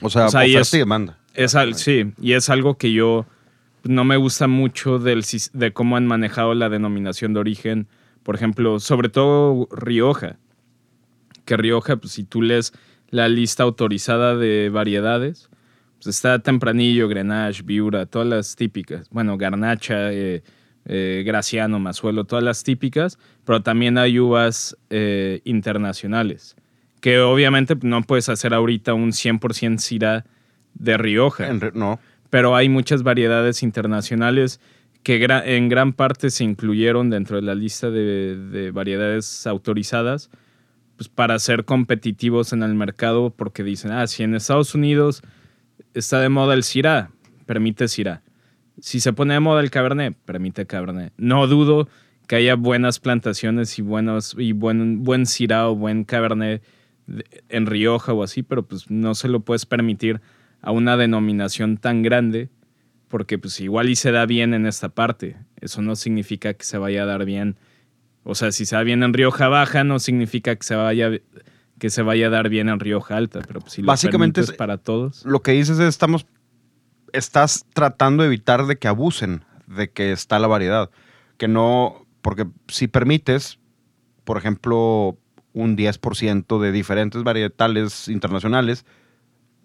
O 0.00 0.10
sea, 0.10 0.26
oferta 0.26 0.76
y 0.76 0.78
demanda. 0.78 1.18
Es, 1.34 1.56
sí, 1.74 2.12
y 2.20 2.32
es 2.32 2.48
algo 2.48 2.78
que 2.78 2.92
yo 2.92 3.26
no 3.82 4.04
me 4.04 4.16
gusta 4.16 4.46
mucho 4.46 4.98
del, 4.98 5.24
de 5.52 5.72
cómo 5.72 5.96
han 5.96 6.06
manejado 6.06 6.54
la 6.54 6.68
denominación 6.68 7.34
de 7.34 7.40
origen. 7.40 7.88
Por 8.22 8.34
ejemplo, 8.34 8.80
sobre 8.80 9.08
todo 9.08 9.68
Rioja. 9.70 10.36
Que 11.44 11.56
Rioja, 11.56 11.96
pues 11.96 12.14
si 12.14 12.24
tú 12.24 12.40
lees 12.40 12.72
la 13.14 13.28
lista 13.28 13.62
autorizada 13.62 14.36
de 14.36 14.70
variedades, 14.70 15.48
pues 16.02 16.16
está 16.16 16.40
Tempranillo, 16.40 17.06
Grenache, 17.06 17.62
Viura, 17.62 18.06
todas 18.06 18.26
las 18.26 18.56
típicas. 18.56 19.08
Bueno, 19.10 19.38
Garnacha, 19.38 20.12
eh, 20.12 20.42
eh, 20.86 21.22
Graciano, 21.24 21.78
Mazuelo, 21.78 22.24
todas 22.24 22.42
las 22.42 22.64
típicas, 22.64 23.18
pero 23.44 23.62
también 23.62 23.98
hay 23.98 24.18
uvas 24.18 24.76
eh, 24.90 25.42
internacionales, 25.44 26.56
que 27.00 27.20
obviamente 27.20 27.76
no 27.82 28.02
puedes 28.02 28.28
hacer 28.28 28.52
ahorita 28.52 28.94
un 28.94 29.12
100% 29.12 29.78
Syrah 29.78 30.24
de 30.74 30.96
Rioja. 30.96 31.52
no 31.72 32.00
pero 32.30 32.56
hay 32.56 32.68
muchas 32.68 33.04
variedades 33.04 33.62
internacionales 33.62 34.58
que 35.04 35.24
en 35.24 35.68
gran 35.68 35.92
parte 35.92 36.30
se 36.30 36.42
incluyeron 36.42 37.08
dentro 37.08 37.36
de 37.36 37.42
la 37.42 37.54
lista 37.54 37.92
de, 37.92 38.72
variedades 38.74 39.46
autorizadas 39.46 40.30
pues 40.96 41.08
para 41.08 41.38
ser 41.38 41.64
competitivos 41.64 42.52
en 42.52 42.62
el 42.62 42.74
mercado 42.74 43.30
porque 43.30 43.62
dicen, 43.62 43.92
ah, 43.92 44.06
si 44.06 44.22
en 44.22 44.34
Estados 44.34 44.74
Unidos 44.74 45.22
está 45.94 46.20
de 46.20 46.28
moda 46.28 46.54
el 46.54 46.62
Syrah, 46.62 47.10
permite 47.46 47.88
Syrah. 47.88 48.22
Si 48.80 49.00
se 49.00 49.12
pone 49.12 49.34
de 49.34 49.40
moda 49.40 49.60
el 49.60 49.70
Cabernet, 49.70 50.16
permite 50.24 50.66
Cabernet. 50.66 51.12
No 51.16 51.46
dudo 51.46 51.88
que 52.26 52.36
haya 52.36 52.54
buenas 52.54 53.00
plantaciones 53.00 53.78
y, 53.78 53.82
buenos, 53.82 54.34
y 54.38 54.52
buen, 54.52 55.02
buen 55.02 55.24
o 55.52 55.76
buen 55.76 56.04
Cabernet 56.04 56.62
en 57.48 57.66
Rioja 57.66 58.12
o 58.12 58.22
así, 58.22 58.42
pero 58.42 58.66
pues 58.66 58.90
no 58.90 59.14
se 59.14 59.28
lo 59.28 59.40
puedes 59.40 59.66
permitir 59.66 60.20
a 60.62 60.72
una 60.72 60.96
denominación 60.96 61.76
tan 61.76 62.02
grande, 62.02 62.48
porque 63.08 63.38
pues 63.38 63.60
igual 63.60 63.90
y 63.90 63.96
se 63.96 64.10
da 64.10 64.26
bien 64.26 64.54
en 64.54 64.66
esta 64.66 64.88
parte. 64.88 65.36
Eso 65.60 65.82
no 65.82 65.94
significa 65.96 66.54
que 66.54 66.64
se 66.64 66.78
vaya 66.78 67.02
a 67.02 67.06
dar 67.06 67.24
bien. 67.24 67.56
O 68.24 68.34
sea, 68.34 68.52
si 68.52 68.66
se 68.66 68.74
da 68.74 68.82
bien 68.82 69.02
en 69.02 69.12
Rioja 69.12 69.48
Baja, 69.48 69.84
no 69.84 69.98
significa 69.98 70.56
que 70.56 70.64
se 70.64 70.74
vaya, 70.74 71.10
que 71.78 71.90
se 71.90 72.02
vaya 72.02 72.26
a 72.26 72.30
dar 72.30 72.48
bien 72.48 72.68
en 72.68 72.80
Rioja 72.80 73.16
Alta. 73.16 73.40
Pero 73.46 73.60
pues, 73.60 73.74
si 73.74 73.82
Básicamente 73.82 74.40
es 74.40 74.52
para 74.52 74.78
todos. 74.78 75.24
Lo 75.24 75.42
que 75.42 75.52
dices 75.52 75.78
es 75.78 75.88
estamos. 75.88 76.26
Estás 77.12 77.66
tratando 77.74 78.22
de 78.22 78.28
evitar 78.28 78.66
de 78.66 78.76
que 78.76 78.88
abusen 78.88 79.44
de 79.66 79.90
que 79.90 80.12
está 80.12 80.38
la 80.38 80.48
variedad. 80.48 80.90
Que 81.36 81.48
no. 81.48 82.06
Porque 82.22 82.46
si 82.68 82.88
permites, 82.88 83.58
por 84.24 84.38
ejemplo, 84.38 85.18
un 85.52 85.76
10% 85.76 86.58
de 86.58 86.72
diferentes 86.72 87.22
varietales 87.22 88.08
internacionales, 88.08 88.86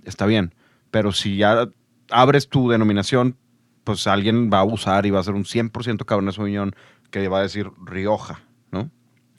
está 0.04 0.26
bien. 0.26 0.54
Pero 0.92 1.12
si 1.12 1.38
ya 1.38 1.70
abres 2.12 2.50
tu 2.50 2.70
denominación, 2.70 3.38
pues 3.84 4.08
alguien 4.08 4.50
va 4.52 4.60
a 4.60 4.64
usar 4.64 5.06
y 5.06 5.10
va 5.12 5.20
a 5.20 5.24
ser 5.24 5.36
un 5.36 5.46
100% 5.46 6.06
Cabernet 6.06 6.36
Sauvignon 6.36 6.76
que 7.12 7.28
va 7.28 7.40
a 7.40 7.44
decir 7.44 7.72
Rioja, 7.84 8.42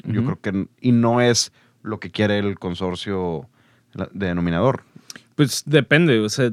Yo 0.04 0.24
creo 0.24 0.40
que... 0.40 0.66
Y 0.80 0.92
no 0.92 1.20
es 1.20 1.52
lo 1.82 2.00
que 2.00 2.10
quiere 2.10 2.38
el 2.38 2.58
consorcio 2.58 3.48
de 3.94 4.26
denominador. 4.26 4.84
Pues 5.34 5.62
depende, 5.66 6.18
o 6.20 6.28
sea, 6.28 6.52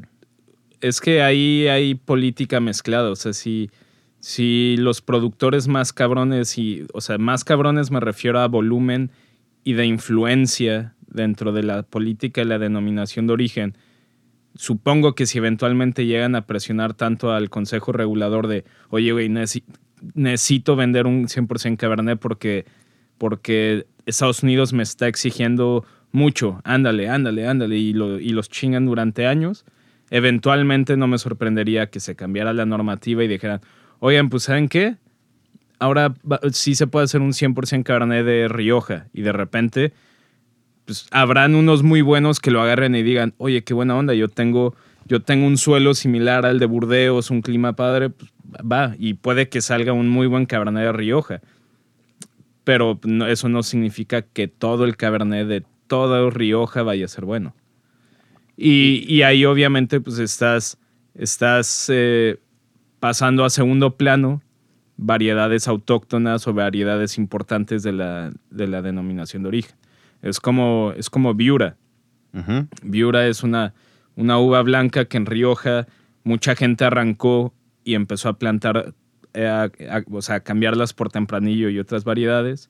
es 0.81 1.01
que 1.01 1.21
ahí 1.21 1.67
hay 1.67 1.95
política 1.95 2.59
mezclada, 2.59 3.09
o 3.09 3.15
sea, 3.15 3.33
si, 3.33 3.69
si 4.19 4.75
los 4.77 5.01
productores 5.01 5.67
más 5.67 5.93
cabrones 5.93 6.57
y, 6.57 6.85
o 6.93 7.01
sea, 7.01 7.17
más 7.17 7.43
cabrones 7.43 7.91
me 7.91 7.99
refiero 7.99 8.39
a 8.39 8.47
volumen 8.47 9.11
y 9.63 9.73
de 9.73 9.85
influencia 9.85 10.93
dentro 11.07 11.51
de 11.51 11.63
la 11.63 11.83
política 11.83 12.41
y 12.41 12.45
la 12.45 12.59
denominación 12.59 13.27
de 13.27 13.33
origen, 13.33 13.77
supongo 14.55 15.15
que 15.15 15.25
si 15.25 15.37
eventualmente 15.37 16.05
llegan 16.05 16.35
a 16.35 16.45
presionar 16.45 16.93
tanto 16.93 17.31
al 17.31 17.49
consejo 17.49 17.91
regulador 17.91 18.47
de, 18.47 18.63
oye, 18.89 19.11
güey, 19.11 19.29
necesito 20.13 20.75
vender 20.75 21.05
un 21.07 21.27
100% 21.27 21.77
Cabernet 21.77 22.19
porque 22.19 22.65
porque 23.17 23.85
Estados 24.05 24.43
Unidos 24.43 24.73
me 24.73 24.83
está 24.83 25.07
exigiendo 25.07 25.85
mucho, 26.11 26.61
ándale, 26.63 27.09
ándale, 27.09 27.47
ándale, 27.47 27.77
y, 27.77 27.93
lo- 27.93 28.19
y 28.19 28.29
los 28.29 28.49
chingan 28.49 28.85
durante 28.85 29.27
años. 29.27 29.65
Eventualmente 30.09 30.95
no 30.95 31.07
me 31.07 31.17
sorprendería 31.17 31.89
que 31.89 31.99
se 31.99 32.15
cambiara 32.15 32.53
la 32.53 32.65
normativa 32.65 33.23
y 33.23 33.27
dijeran, 33.27 33.59
oigan, 33.99 34.29
pues 34.29 34.43
¿saben 34.43 34.69
qué? 34.69 34.95
Ahora 35.79 36.13
sí 36.53 36.75
se 36.75 36.87
puede 36.87 37.03
hacer 37.05 37.21
un 37.21 37.33
100% 37.33 37.83
Cabernet 37.83 38.25
de 38.25 38.47
Rioja 38.47 39.07
y 39.13 39.21
de 39.21 39.31
repente 39.31 39.93
pues 40.85 41.07
habrán 41.11 41.53
unos 41.55 41.83
muy 41.83 42.01
buenos 42.01 42.39
que 42.39 42.49
lo 42.51 42.61
agarren 42.61 42.95
y 42.95 43.03
digan, 43.03 43.33
oye, 43.37 43.63
qué 43.63 43.73
buena 43.73 43.95
onda, 43.97 44.13
yo 44.13 44.29
tengo, 44.29 44.73
yo 45.05 45.21
tengo 45.21 45.45
un 45.45 45.57
suelo 45.57 45.93
similar 45.93 46.45
al 46.45 46.59
de 46.59 46.65
Burdeos, 46.65 47.29
un 47.29 47.41
clima 47.41 47.73
padre, 47.73 48.09
pues 48.09 48.31
va, 48.59 48.95
y 48.97 49.15
puede 49.15 49.49
que 49.49 49.59
salga 49.61 49.91
un 49.91 50.07
muy 50.07 50.27
buen 50.27 50.45
Cabernet 50.45 50.83
de 50.85 50.91
Rioja. 50.93 51.41
Pero 52.67 52.99
no- 53.05 53.27
eso 53.27 53.47
no 53.47 53.63
significa 53.63 54.23
que 54.23 54.49
todo 54.49 54.83
el 54.83 54.97
Cabernet 54.97 55.47
de 55.47 55.63
toda 55.87 56.29
Rioja 56.29 56.83
vaya 56.83 57.05
a 57.05 57.07
ser 57.07 57.23
bueno. 57.23 57.55
Y, 58.57 59.05
y 59.07 59.21
ahí 59.21 59.45
obviamente 59.45 60.01
pues 60.01 60.19
estás, 60.19 60.77
estás 61.15 61.85
eh, 61.89 62.41
pasando 62.99 63.45
a 63.45 63.49
segundo 63.49 63.95
plano 63.95 64.41
variedades 64.97 65.69
autóctonas 65.69 66.45
o 66.45 66.53
variedades 66.53 67.17
importantes 67.17 67.83
de 67.83 67.93
la, 67.93 68.31
de 68.49 68.67
la 68.67 68.81
denominación 68.81 69.43
de 69.43 69.47
origen. 69.47 69.77
Es 70.21 70.41
como, 70.41 70.91
es 70.97 71.09
como 71.09 71.33
Viura. 71.35 71.77
Viura 72.83 73.27
es 73.27 73.43
una, 73.43 73.73
una 74.17 74.39
uva 74.39 74.61
blanca 74.61 75.05
que 75.05 75.15
en 75.15 75.25
Rioja 75.25 75.87
mucha 76.25 76.53
gente 76.53 76.83
arrancó 76.83 77.53
y 77.85 77.93
empezó 77.95 78.27
a 78.27 78.37
plantar, 78.37 78.93
a- 79.35 79.69
a- 79.89 80.03
o 80.11 80.21
sea, 80.21 80.39
cambiarlas 80.41 80.93
por 80.93 81.09
tempranillo 81.09 81.69
y 81.69 81.79
otras 81.79 82.03
variedades. 82.03 82.69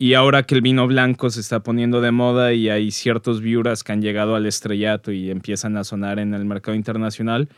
Y 0.00 0.14
ahora 0.14 0.44
que 0.44 0.54
el 0.54 0.62
vino 0.62 0.86
blanco 0.86 1.28
se 1.30 1.40
está 1.40 1.60
poniendo 1.64 2.00
de 2.00 2.12
moda 2.12 2.52
y 2.52 2.68
hay 2.68 2.90
ciertos 2.92 3.40
viuras 3.40 3.82
que 3.82 3.90
han 3.92 4.00
llegado 4.00 4.36
al 4.36 4.46
estrellato 4.46 5.10
y 5.10 5.30
empiezan 5.30 5.76
a 5.76 5.82
sonar 5.84 6.20
en 6.20 6.34
el 6.34 6.44
mercado 6.44 6.76
internacional, 6.76 7.48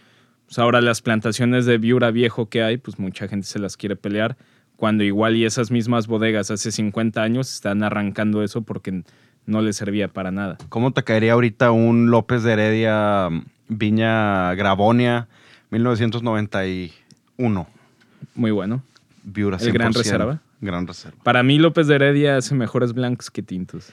pues 0.46 0.59
ahora 0.59 0.81
las 0.81 1.03
plantaciones 1.03 1.66
de 1.66 1.77
viura 1.77 2.11
viejo 2.11 2.49
que 2.49 2.62
hay, 2.62 2.79
pues 2.79 2.99
mucha 2.99 3.29
gente 3.29 3.46
se 3.46 3.59
las 3.59 3.77
quiere 3.77 3.94
pelear, 3.94 4.37
cuando 4.77 5.05
igual 5.05 5.37
y 5.37 5.44
esas 5.44 5.70
mismas 5.70 6.07
bodegas 6.07 6.51
hace 6.51 6.73
50 6.73 7.23
años 7.23 7.53
están 7.53 7.83
arrancando 7.83 8.42
eso 8.42 8.62
porque 8.62 9.03
no 9.44 9.61
les 9.61 9.77
servía 9.77 10.09
para 10.09 10.31
nada. 10.31 10.57
¿Cómo 10.70 10.92
te 10.92 11.03
caería 11.05 11.35
ahorita 11.35 11.70
un 11.73 12.11
López 12.11 12.42
de 12.42 12.53
Heredia 12.55 13.29
mm, 13.31 13.44
Viña 13.68 14.55
Gravonia 14.55 15.29
1991? 15.70 17.66
Muy 18.35 18.50
bueno. 18.50 18.83
Viura 19.22 19.59
¿El 19.61 19.72
Gran 19.72 19.92
100%. 19.92 19.96
Reserva? 19.96 20.40
Gran 20.61 20.87
Reserva. 20.87 21.16
Para 21.22 21.42
mí 21.42 21.59
López 21.59 21.87
de 21.87 21.94
Heredia 21.96 22.37
hace 22.37 22.54
mejores 22.54 22.92
blancos 22.92 23.30
que 23.30 23.42
tintos. 23.42 23.90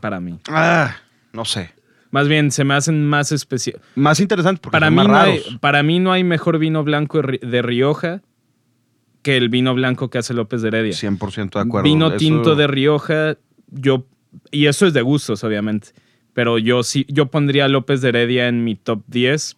Para 0.00 0.20
mí. 0.20 0.38
Ah, 0.48 0.96
no 1.32 1.44
sé. 1.44 1.70
Más 2.10 2.28
bien, 2.28 2.50
se 2.50 2.62
me 2.64 2.74
hacen 2.74 3.04
más 3.06 3.32
especiales. 3.32 3.80
Más 3.96 4.20
interesante 4.20 4.60
porque 4.62 4.74
Para 4.74 4.86
son 4.86 4.94
mí, 4.94 5.02
más 5.02 5.08
no 5.08 5.18
hay, 5.18 5.42
para 5.60 5.82
mí 5.82 5.98
no 5.98 6.12
hay 6.12 6.22
mejor 6.24 6.58
vino 6.58 6.84
blanco 6.84 7.18
de 7.22 7.24
Ri- 7.24 7.40
de 7.40 7.62
Rioja 7.62 8.22
que 9.22 9.36
el 9.36 9.48
vino 9.48 9.74
blanco 9.74 10.10
que 10.10 10.18
hace 10.18 10.34
López 10.34 10.62
de 10.62 10.68
Heredia. 10.68 10.92
100% 10.92 11.54
de 11.54 11.60
acuerdo. 11.60 11.84
Vino 11.84 12.08
Eso- 12.08 12.16
tinto 12.18 12.54
de 12.54 12.66
Rioja, 12.66 13.36
yo... 13.68 14.06
Y 14.50 14.66
eso 14.66 14.86
es 14.86 14.92
de 14.92 15.00
gustos, 15.02 15.42
obviamente. 15.44 15.88
Pero 16.34 16.58
yo 16.58 16.82
sí, 16.82 17.06
yo 17.08 17.26
pondría 17.26 17.64
a 17.64 17.68
López 17.68 18.00
de 18.00 18.10
Heredia 18.10 18.48
en 18.48 18.64
mi 18.64 18.74
top 18.74 19.02
10, 19.06 19.56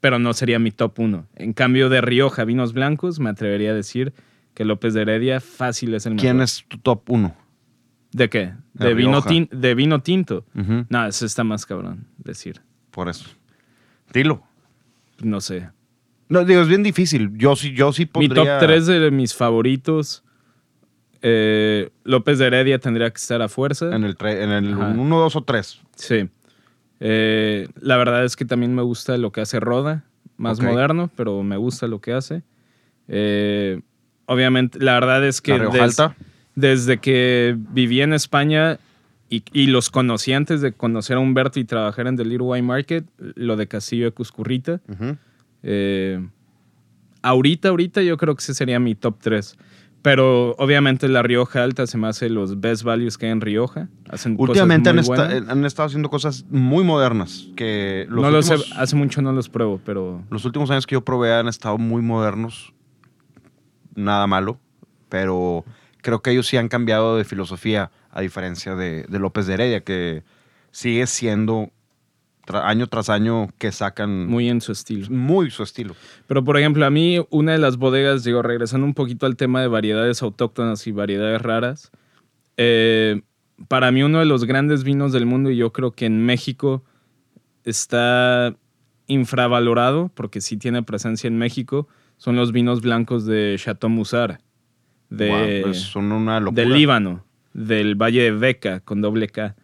pero 0.00 0.18
no 0.18 0.32
sería 0.32 0.58
mi 0.58 0.70
top 0.70 0.98
1. 0.98 1.26
En 1.36 1.52
cambio 1.52 1.88
de 1.88 2.00
Rioja, 2.00 2.44
vinos 2.44 2.72
blancos, 2.72 3.20
me 3.20 3.30
atrevería 3.30 3.70
a 3.70 3.74
decir 3.74 4.12
que 4.54 4.64
López 4.64 4.94
de 4.94 5.02
Heredia 5.02 5.40
fácil 5.40 5.94
es 5.94 6.06
el 6.06 6.14
mejor. 6.14 6.22
¿Quién 6.22 6.40
es 6.40 6.64
tu 6.68 6.78
top 6.78 7.08
1? 7.10 7.34
¿De 8.12 8.28
qué? 8.28 8.54
De 8.74 8.88
De, 8.88 8.94
vino, 8.94 9.22
tin- 9.22 9.48
de 9.50 9.74
vino 9.74 10.00
tinto. 10.02 10.44
No, 10.88 11.06
eso 11.06 11.24
está 11.26 11.44
más 11.44 11.64
cabrón 11.66 12.06
decir. 12.18 12.60
Por 12.90 13.08
eso. 13.08 13.26
Dilo. 14.12 14.42
No 15.22 15.40
sé. 15.40 15.68
No, 16.28 16.44
digo, 16.44 16.62
es 16.62 16.68
bien 16.68 16.82
difícil. 16.82 17.30
Yo 17.36 17.54
sí, 17.56 17.72
yo 17.72 17.92
sí 17.92 18.08
Mi 18.16 18.28
top 18.28 18.46
3 18.58 18.86
de 18.86 19.10
mis 19.10 19.34
favoritos. 19.34 20.24
eh, 21.22 21.90
López 22.04 22.38
de 22.38 22.46
Heredia 22.46 22.78
tendría 22.78 23.10
que 23.10 23.18
estar 23.18 23.42
a 23.42 23.48
fuerza. 23.48 23.94
En 23.94 24.04
el 24.04 24.16
1, 24.18 24.28
en 24.30 24.50
el 24.50 24.72
Ajá. 24.74 24.94
1, 24.96 25.18
2 25.20 25.36
o 25.36 25.42
3. 25.44 25.80
Sí. 25.96 26.28
Eh, 27.00 27.68
la 27.80 27.96
verdad 27.96 28.24
es 28.24 28.36
que 28.36 28.44
también 28.44 28.74
me 28.74 28.82
gusta 28.82 29.16
lo 29.18 29.32
que 29.32 29.40
hace 29.40 29.58
Roda. 29.60 30.04
Más 30.36 30.58
moderno, 30.72 31.10
pero 31.16 31.42
me 31.42 31.56
gusta 31.56 31.86
lo 31.86 32.00
que 32.00 32.12
hace. 32.12 32.42
Eh, 33.08 33.80
obviamente, 34.26 34.78
la 34.80 34.94
verdad 34.94 35.26
es 35.26 35.40
que 35.40 35.52
des- 35.70 35.80
desde 36.54 36.98
que 36.98 37.56
viví 37.58 38.00
en 38.00 38.12
España 38.12 38.78
y, 39.28 39.42
y 39.52 39.66
los 39.66 39.90
conocí 39.90 40.32
antes 40.32 40.60
de 40.60 40.72
conocer 40.72 41.16
a 41.16 41.20
Humberto 41.20 41.60
y 41.60 41.64
trabajar 41.64 42.06
en 42.06 42.16
The 42.16 42.24
Little 42.24 42.46
Wine 42.48 42.66
Market, 42.66 43.04
lo 43.18 43.56
de 43.56 43.66
Castillo 43.68 44.06
de 44.06 44.10
Cuscurrita. 44.12 44.80
Eh, 45.62 46.26
ahorita, 47.22 47.68
ahorita 47.68 48.02
yo 48.02 48.16
creo 48.16 48.34
que 48.34 48.40
ese 48.40 48.54
sería 48.54 48.80
mi 48.80 48.94
top 48.94 49.16
3. 49.20 49.56
Pero 50.02 50.54
obviamente 50.56 51.08
la 51.08 51.22
Rioja 51.22 51.62
Alta 51.62 51.86
se 51.86 51.98
me 51.98 52.08
hace 52.08 52.30
los 52.30 52.58
best 52.60 52.84
values 52.84 53.18
que 53.18 53.26
hay 53.26 53.32
en 53.32 53.40
Rioja. 53.42 53.88
Hacen 54.08 54.34
cosas 54.36 54.48
Últimamente 54.50 54.88
han, 54.88 54.96
muy 54.96 55.02
esta- 55.02 55.26
buenas. 55.26 55.48
han 55.50 55.64
estado 55.66 55.86
haciendo 55.88 56.08
cosas 56.08 56.46
muy 56.48 56.84
modernas. 56.84 57.48
Que 57.54 58.06
los, 58.08 58.22
no 58.22 58.30
los 58.30 58.50
he- 58.50 58.74
hace 58.76 58.96
mucho 58.96 59.20
no 59.20 59.32
los 59.32 59.50
pruebo, 59.50 59.78
pero 59.84 60.22
los 60.30 60.44
últimos 60.46 60.70
años 60.70 60.86
que 60.86 60.94
yo 60.94 61.04
probé 61.04 61.34
han 61.34 61.48
estado 61.48 61.76
muy 61.76 62.00
modernos. 62.00 62.72
Nada 63.94 64.26
malo. 64.26 64.58
Pero 65.10 65.64
creo 66.00 66.22
que 66.22 66.30
ellos 66.30 66.46
sí 66.46 66.56
han 66.56 66.68
cambiado 66.68 67.16
de 67.18 67.24
filosofía, 67.24 67.90
a 68.10 68.20
diferencia 68.22 68.74
de, 68.76 69.04
de 69.08 69.18
López 69.18 69.46
de 69.46 69.54
Heredia, 69.54 69.80
que 69.82 70.22
sigue 70.70 71.06
siendo 71.06 71.70
tra- 72.50 72.62
año 72.64 72.86
tras 72.86 73.08
año 73.08 73.48
que 73.58 73.72
sacan 73.72 74.26
muy, 74.26 74.28
muy 74.28 74.48
en 74.48 74.60
su 74.60 74.72
estilo. 74.72 75.06
su 75.50 75.62
estilo. 75.62 75.94
Pero 76.26 76.44
por 76.44 76.58
ejemplo, 76.58 76.84
a 76.84 76.90
mí 76.90 77.18
una 77.30 77.52
de 77.52 77.58
las 77.58 77.76
bodegas, 77.76 78.24
digo, 78.24 78.42
regresando 78.42 78.86
un 78.86 78.94
poquito 78.94 79.26
al 79.26 79.36
tema 79.36 79.60
de 79.60 79.68
variedades 79.68 80.22
autóctonas 80.22 80.86
y 80.86 80.92
variedades 80.92 81.40
raras, 81.42 81.90
eh, 82.56 83.22
para 83.68 83.90
mí 83.92 84.02
uno 84.02 84.18
de 84.18 84.24
los 84.24 84.44
grandes 84.44 84.84
vinos 84.84 85.12
del 85.12 85.26
mundo 85.26 85.50
y 85.50 85.56
yo 85.56 85.72
creo 85.72 85.92
que 85.92 86.06
en 86.06 86.24
México 86.24 86.82
está 87.64 88.54
infravalorado, 89.06 90.10
porque 90.14 90.40
sí 90.40 90.56
tiene 90.56 90.82
presencia 90.82 91.28
en 91.28 91.36
México, 91.38 91.88
son 92.16 92.36
los 92.36 92.52
vinos 92.52 92.80
blancos 92.80 93.26
de 93.26 93.56
Chateau 93.58 93.90
Musara, 93.90 94.40
de, 95.08 95.28
Guau, 95.28 95.62
pues 95.64 95.80
son 95.80 96.12
una 96.12 96.38
locura. 96.40 96.62
del 96.62 96.72
Líbano, 96.74 97.24
del 97.52 97.96
Valle 97.96 98.22
de 98.22 98.30
Beca, 98.30 98.80
con 98.80 99.00
doble 99.00 99.28
K. 99.28 99.56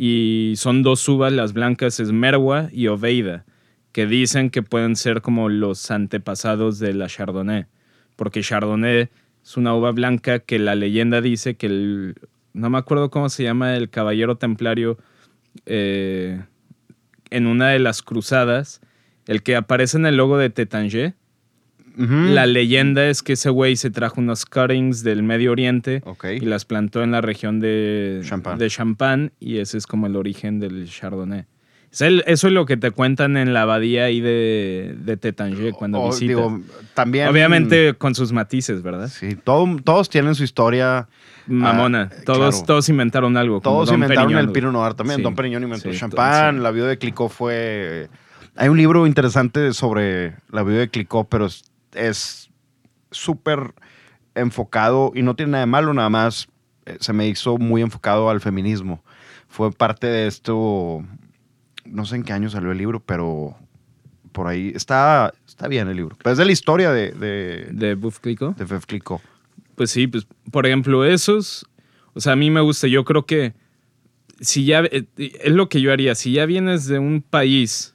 Y 0.00 0.54
son 0.56 0.84
dos 0.84 1.08
uvas, 1.08 1.32
las 1.32 1.52
blancas 1.52 1.98
es 1.98 2.12
Merwa 2.12 2.68
y 2.70 2.86
Oveida, 2.86 3.44
que 3.90 4.06
dicen 4.06 4.48
que 4.48 4.62
pueden 4.62 4.94
ser 4.94 5.22
como 5.22 5.48
los 5.48 5.90
antepasados 5.90 6.78
de 6.78 6.94
la 6.94 7.08
Chardonnay. 7.08 7.66
Porque 8.14 8.40
Chardonnay 8.40 9.08
es 9.42 9.56
una 9.56 9.74
uva 9.74 9.90
blanca 9.90 10.38
que 10.38 10.60
la 10.60 10.76
leyenda 10.76 11.20
dice 11.20 11.56
que 11.56 11.66
el... 11.66 12.14
No 12.52 12.70
me 12.70 12.78
acuerdo 12.78 13.10
cómo 13.10 13.28
se 13.28 13.42
llama 13.42 13.76
el 13.76 13.90
caballero 13.90 14.36
templario 14.36 14.98
eh, 15.66 16.44
en 17.30 17.48
una 17.48 17.70
de 17.70 17.80
las 17.80 18.00
cruzadas, 18.00 18.80
el 19.26 19.42
que 19.42 19.56
aparece 19.56 19.96
en 19.96 20.06
el 20.06 20.16
logo 20.16 20.38
de 20.38 20.50
Tétanger. 20.50 21.16
La 21.98 22.46
leyenda 22.46 23.06
es 23.08 23.22
que 23.22 23.32
ese 23.32 23.50
güey 23.50 23.74
se 23.76 23.90
trajo 23.90 24.20
unos 24.20 24.46
cuttings 24.46 25.02
del 25.02 25.22
Medio 25.24 25.50
Oriente 25.52 26.02
y 26.40 26.40
las 26.44 26.64
plantó 26.64 27.02
en 27.02 27.10
la 27.10 27.20
región 27.20 27.58
de 27.60 28.20
Champagne. 28.24 28.58
de 28.58 28.70
Champagne 28.70 29.30
y 29.40 29.58
ese 29.58 29.78
es 29.78 29.86
como 29.86 30.06
el 30.06 30.14
origen 30.16 30.60
del 30.60 30.88
Chardonnay. 30.88 31.44
Es 31.90 32.02
el- 32.02 32.22
eso 32.26 32.48
es 32.48 32.52
lo 32.52 32.66
que 32.66 32.76
te 32.76 32.90
cuentan 32.90 33.36
en 33.38 33.54
la 33.54 33.62
abadía 33.62 34.04
ahí 34.04 34.20
de, 34.20 34.94
de 34.98 35.16
Tétanger 35.16 35.72
cuando 35.72 36.00
O, 36.02 36.06
visitas. 36.10 36.28
digo, 36.28 36.60
también. 36.94 37.28
Obviamente 37.28 37.94
con 37.94 38.14
sus 38.14 38.30
matices, 38.30 38.82
¿verdad? 38.82 39.08
Sí, 39.08 39.36
todo- 39.42 39.76
todos 39.82 40.08
tienen 40.10 40.34
su 40.34 40.44
historia. 40.44 41.08
Mamona. 41.46 42.10
Ah, 42.12 42.16
todos, 42.26 42.56
claro. 42.56 42.66
todos 42.66 42.88
inventaron 42.90 43.36
algo. 43.38 43.60
Todos 43.62 43.90
inventaron 43.90 44.36
el. 44.36 44.52
Pinot 44.52 44.70
Noir 44.72 44.92
también. 44.94 45.16
Sí. 45.16 45.22
Don 45.22 45.34
Periñón 45.34 45.62
inventó 45.62 45.90
Sí, 45.90 45.98
champán. 45.98 46.56
sí. 46.56 46.60
La 46.62 46.70
viuda 46.70 46.88
de 46.88 46.98
Clicquot 46.98 47.30
fue. 47.30 48.08
Hay 48.54 48.68
un 48.68 48.76
libro 48.76 49.06
interesante 49.06 49.72
sobre 49.72 50.34
la 50.52 50.62
viuda 50.62 50.80
de 50.80 50.88
Clicquot, 50.90 51.26
pero 51.30 51.46
es- 51.46 51.64
es 51.94 52.50
súper 53.10 53.74
enfocado 54.34 55.12
y 55.14 55.22
no 55.22 55.34
tiene 55.34 55.52
nada 55.52 55.64
de 55.64 55.70
malo, 55.70 55.94
nada 55.94 56.10
más 56.10 56.48
eh, 56.86 56.96
se 57.00 57.12
me 57.12 57.26
hizo 57.28 57.58
muy 57.58 57.82
enfocado 57.82 58.30
al 58.30 58.40
feminismo. 58.40 59.02
Fue 59.48 59.72
parte 59.72 60.06
de 60.06 60.26
esto. 60.26 61.04
No 61.84 62.04
sé 62.04 62.16
en 62.16 62.22
qué 62.22 62.32
año 62.32 62.50
salió 62.50 62.70
el 62.70 62.78
libro, 62.78 63.00
pero 63.00 63.56
por 64.32 64.46
ahí 64.46 64.72
está, 64.74 65.32
está 65.46 65.68
bien 65.68 65.88
el 65.88 65.96
libro. 65.96 66.16
Pero 66.22 66.32
es 66.32 66.38
de 66.38 66.44
la 66.44 66.52
historia 66.52 66.92
de, 66.92 67.12
de, 67.12 67.68
De 67.72 67.94
Buff 67.94 68.20
Clicquot. 68.20 68.56
de 68.56 68.64
Veuve 68.64 68.86
Clicquot. 68.86 69.20
Pues 69.74 69.90
sí, 69.90 70.06
pues 70.06 70.26
por 70.50 70.66
ejemplo, 70.66 71.04
esos, 71.04 71.66
o 72.14 72.20
sea, 72.20 72.32
a 72.32 72.36
mí 72.36 72.50
me 72.50 72.60
gusta, 72.60 72.88
yo 72.88 73.04
creo 73.04 73.26
que 73.26 73.54
si 74.40 74.64
ya, 74.64 74.80
eh, 74.84 75.06
es 75.16 75.52
lo 75.52 75.68
que 75.68 75.80
yo 75.80 75.92
haría, 75.92 76.14
si 76.14 76.32
ya 76.32 76.46
vienes 76.46 76.86
de 76.86 76.98
un 76.98 77.22
país 77.22 77.94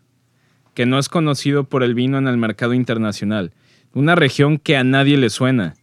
que 0.74 0.86
no 0.86 0.98
es 0.98 1.10
conocido 1.10 1.66
por 1.66 1.84
el 1.84 1.94
vino 1.94 2.18
en 2.18 2.28
el 2.28 2.38
mercado 2.38 2.74
internacional, 2.74 3.52
una 3.94 4.16
región 4.16 4.58
que 4.58 4.76
a 4.78 4.84
nadie 4.84 5.18
le 5.18 5.30
suena, 5.30 5.76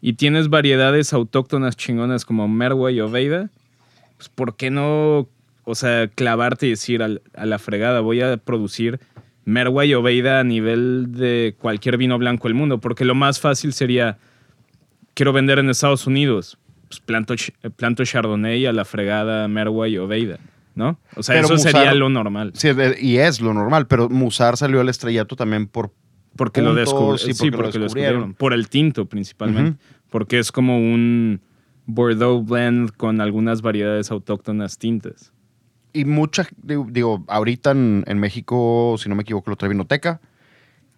y 0.00 0.14
tienes 0.14 0.48
variedades 0.48 1.12
autóctonas 1.12 1.76
chingonas 1.76 2.24
como 2.24 2.48
Merwa 2.48 2.90
y 2.90 3.00
Oveida, 3.00 3.50
pues 4.16 4.28
¿por 4.28 4.56
qué 4.56 4.70
no, 4.70 5.28
o 5.64 5.74
sea, 5.74 6.08
clavarte 6.08 6.66
y 6.66 6.70
decir 6.70 7.02
al- 7.02 7.22
a 7.34 7.46
la 7.46 7.58
fregada, 7.58 8.00
voy 8.00 8.20
a 8.20 8.36
producir 8.36 8.98
Merwa 9.44 9.84
y 9.84 9.94
Oveida 9.94 10.40
a 10.40 10.44
nivel 10.44 11.06
de 11.12 11.54
cualquier 11.58 11.96
vino 11.98 12.18
blanco 12.18 12.48
del 12.48 12.54
mundo? 12.54 12.78
Porque 12.78 13.04
lo 13.04 13.14
más 13.14 13.38
fácil 13.40 13.72
sería, 13.72 14.18
quiero 15.14 15.32
vender 15.32 15.58
en 15.60 15.70
Estados 15.70 16.06
Unidos, 16.06 16.58
pues 16.88 17.00
planto, 17.00 17.34
planto 17.76 18.04
Chardonnay 18.04 18.66
a 18.66 18.72
la 18.72 18.84
fregada 18.84 19.46
Merwa 19.48 19.88
y 19.88 19.98
Oveida, 19.98 20.38
¿no? 20.74 20.98
O 21.16 21.22
sea, 21.22 21.36
Pero 21.36 21.46
eso 21.46 21.54
Musar- 21.54 21.72
sería 21.72 21.94
lo 21.94 22.08
normal. 22.08 22.52
Sí, 22.54 22.68
y 23.00 23.16
es 23.18 23.40
lo 23.40 23.54
normal, 23.54 23.86
pero 23.86 24.08
Musar 24.08 24.56
salió 24.56 24.80
al 24.80 24.88
estrellato 24.88 25.36
también 25.36 25.68
por... 25.68 25.92
Porque 26.36 26.60
lo 26.62 26.68
puntos, 26.70 26.80
descubrieron. 26.86 27.18
sí, 27.18 27.32
Sí, 27.34 27.50
porque 27.50 27.50
lo 27.50 27.62
porque 27.62 27.78
lo 27.78 27.84
descubrieron. 27.84 28.12
descubrieron. 28.20 28.34
Por 28.34 28.52
el 28.52 28.68
tinto, 28.68 29.06
principalmente. 29.06 29.78
Porque 30.10 30.38
es 30.38 30.52
como 30.52 30.78
un 30.78 31.40
Bordeaux 31.86 32.46
blend 32.48 32.90
con 32.96 33.20
algunas 33.20 33.60
variedades 33.62 34.10
autóctonas 34.10 34.78
tintas. 34.78 35.32
Y 35.92 36.04
mucha, 36.06 36.46
digo, 36.62 37.24
ahorita 37.28 37.72
en, 37.72 38.04
en 38.06 38.18
México, 38.18 38.96
si 38.98 39.08
no 39.08 39.14
me 39.14 39.22
equivoco, 39.22 39.50
lo 39.50 39.56
trae 39.56 39.68
Vinoteca. 39.70 40.20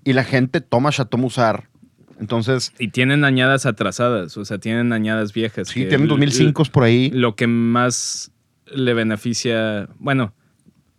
Y 0.04 0.12
la 0.12 0.22
gente 0.24 0.60
toma 0.60 0.90
Chateau 0.92 1.18
Musar. 1.20 1.68
Entonces, 2.20 2.72
Y 2.78 2.88
tienen 2.88 3.24
añadas 3.24 3.66
atrasadas, 3.66 4.36
o 4.36 4.44
sea, 4.44 4.58
tienen 4.58 4.92
añadas 4.92 5.32
viejas. 5.32 5.66
sí, 5.68 5.80
tienen 5.80 6.02
l- 6.02 6.08
2005 6.10 6.62
por 6.70 6.84
ahí. 6.84 7.10
Lo 7.10 7.34
que 7.34 7.48
más 7.48 8.30
le 8.66 8.94
beneficia. 8.94 9.88
Bueno, 9.98 10.32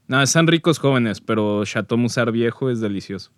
no, 0.08 0.22
están 0.22 0.48
ricos 0.48 0.78
jóvenes, 0.80 1.22
pero 1.22 1.64
Chateau 1.64 1.98
Musar 1.98 2.34
viejo 2.34 2.70
es 2.70 2.82
delicioso. 2.82 3.32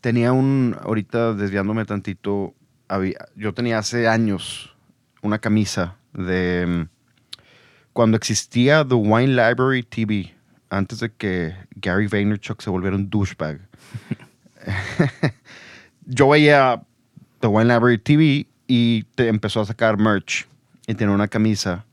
Tenía 0.00 0.32
un, 0.32 0.76
ahorita 0.80 1.34
desviándome 1.34 1.84
tantito, 1.84 2.54
había- 2.88 3.26
yo 3.34 3.52
tenía 3.52 3.78
hace 3.78 4.08
años 4.08 4.74
una 5.22 5.38
camisa 5.40 5.96
de 6.12 6.66
mm, 6.66 6.88
cuando 7.92 8.16
existía 8.16 8.84
The 8.86 8.94
Wine 8.94 9.34
Library 9.34 9.82
TV, 9.82 10.34
antes 10.70 11.00
de 11.00 11.10
que 11.12 11.54
Gary 11.76 12.06
Vaynerchuk 12.06 12.60
se 12.60 12.70
volviera 12.70 12.94
un 12.96 13.10
douchebag. 13.10 13.60
yo 16.06 16.28
veía 16.28 16.82
The 17.40 17.46
Wine 17.48 17.72
Library 17.72 17.98
TV 17.98 18.46
y 18.66 19.04
empezó 19.16 19.60
a 19.62 19.66
sacar 19.66 19.98
merch 19.98 20.46
y 20.86 20.94
tenía 20.94 21.14
una 21.14 21.28
camisa 21.28 21.84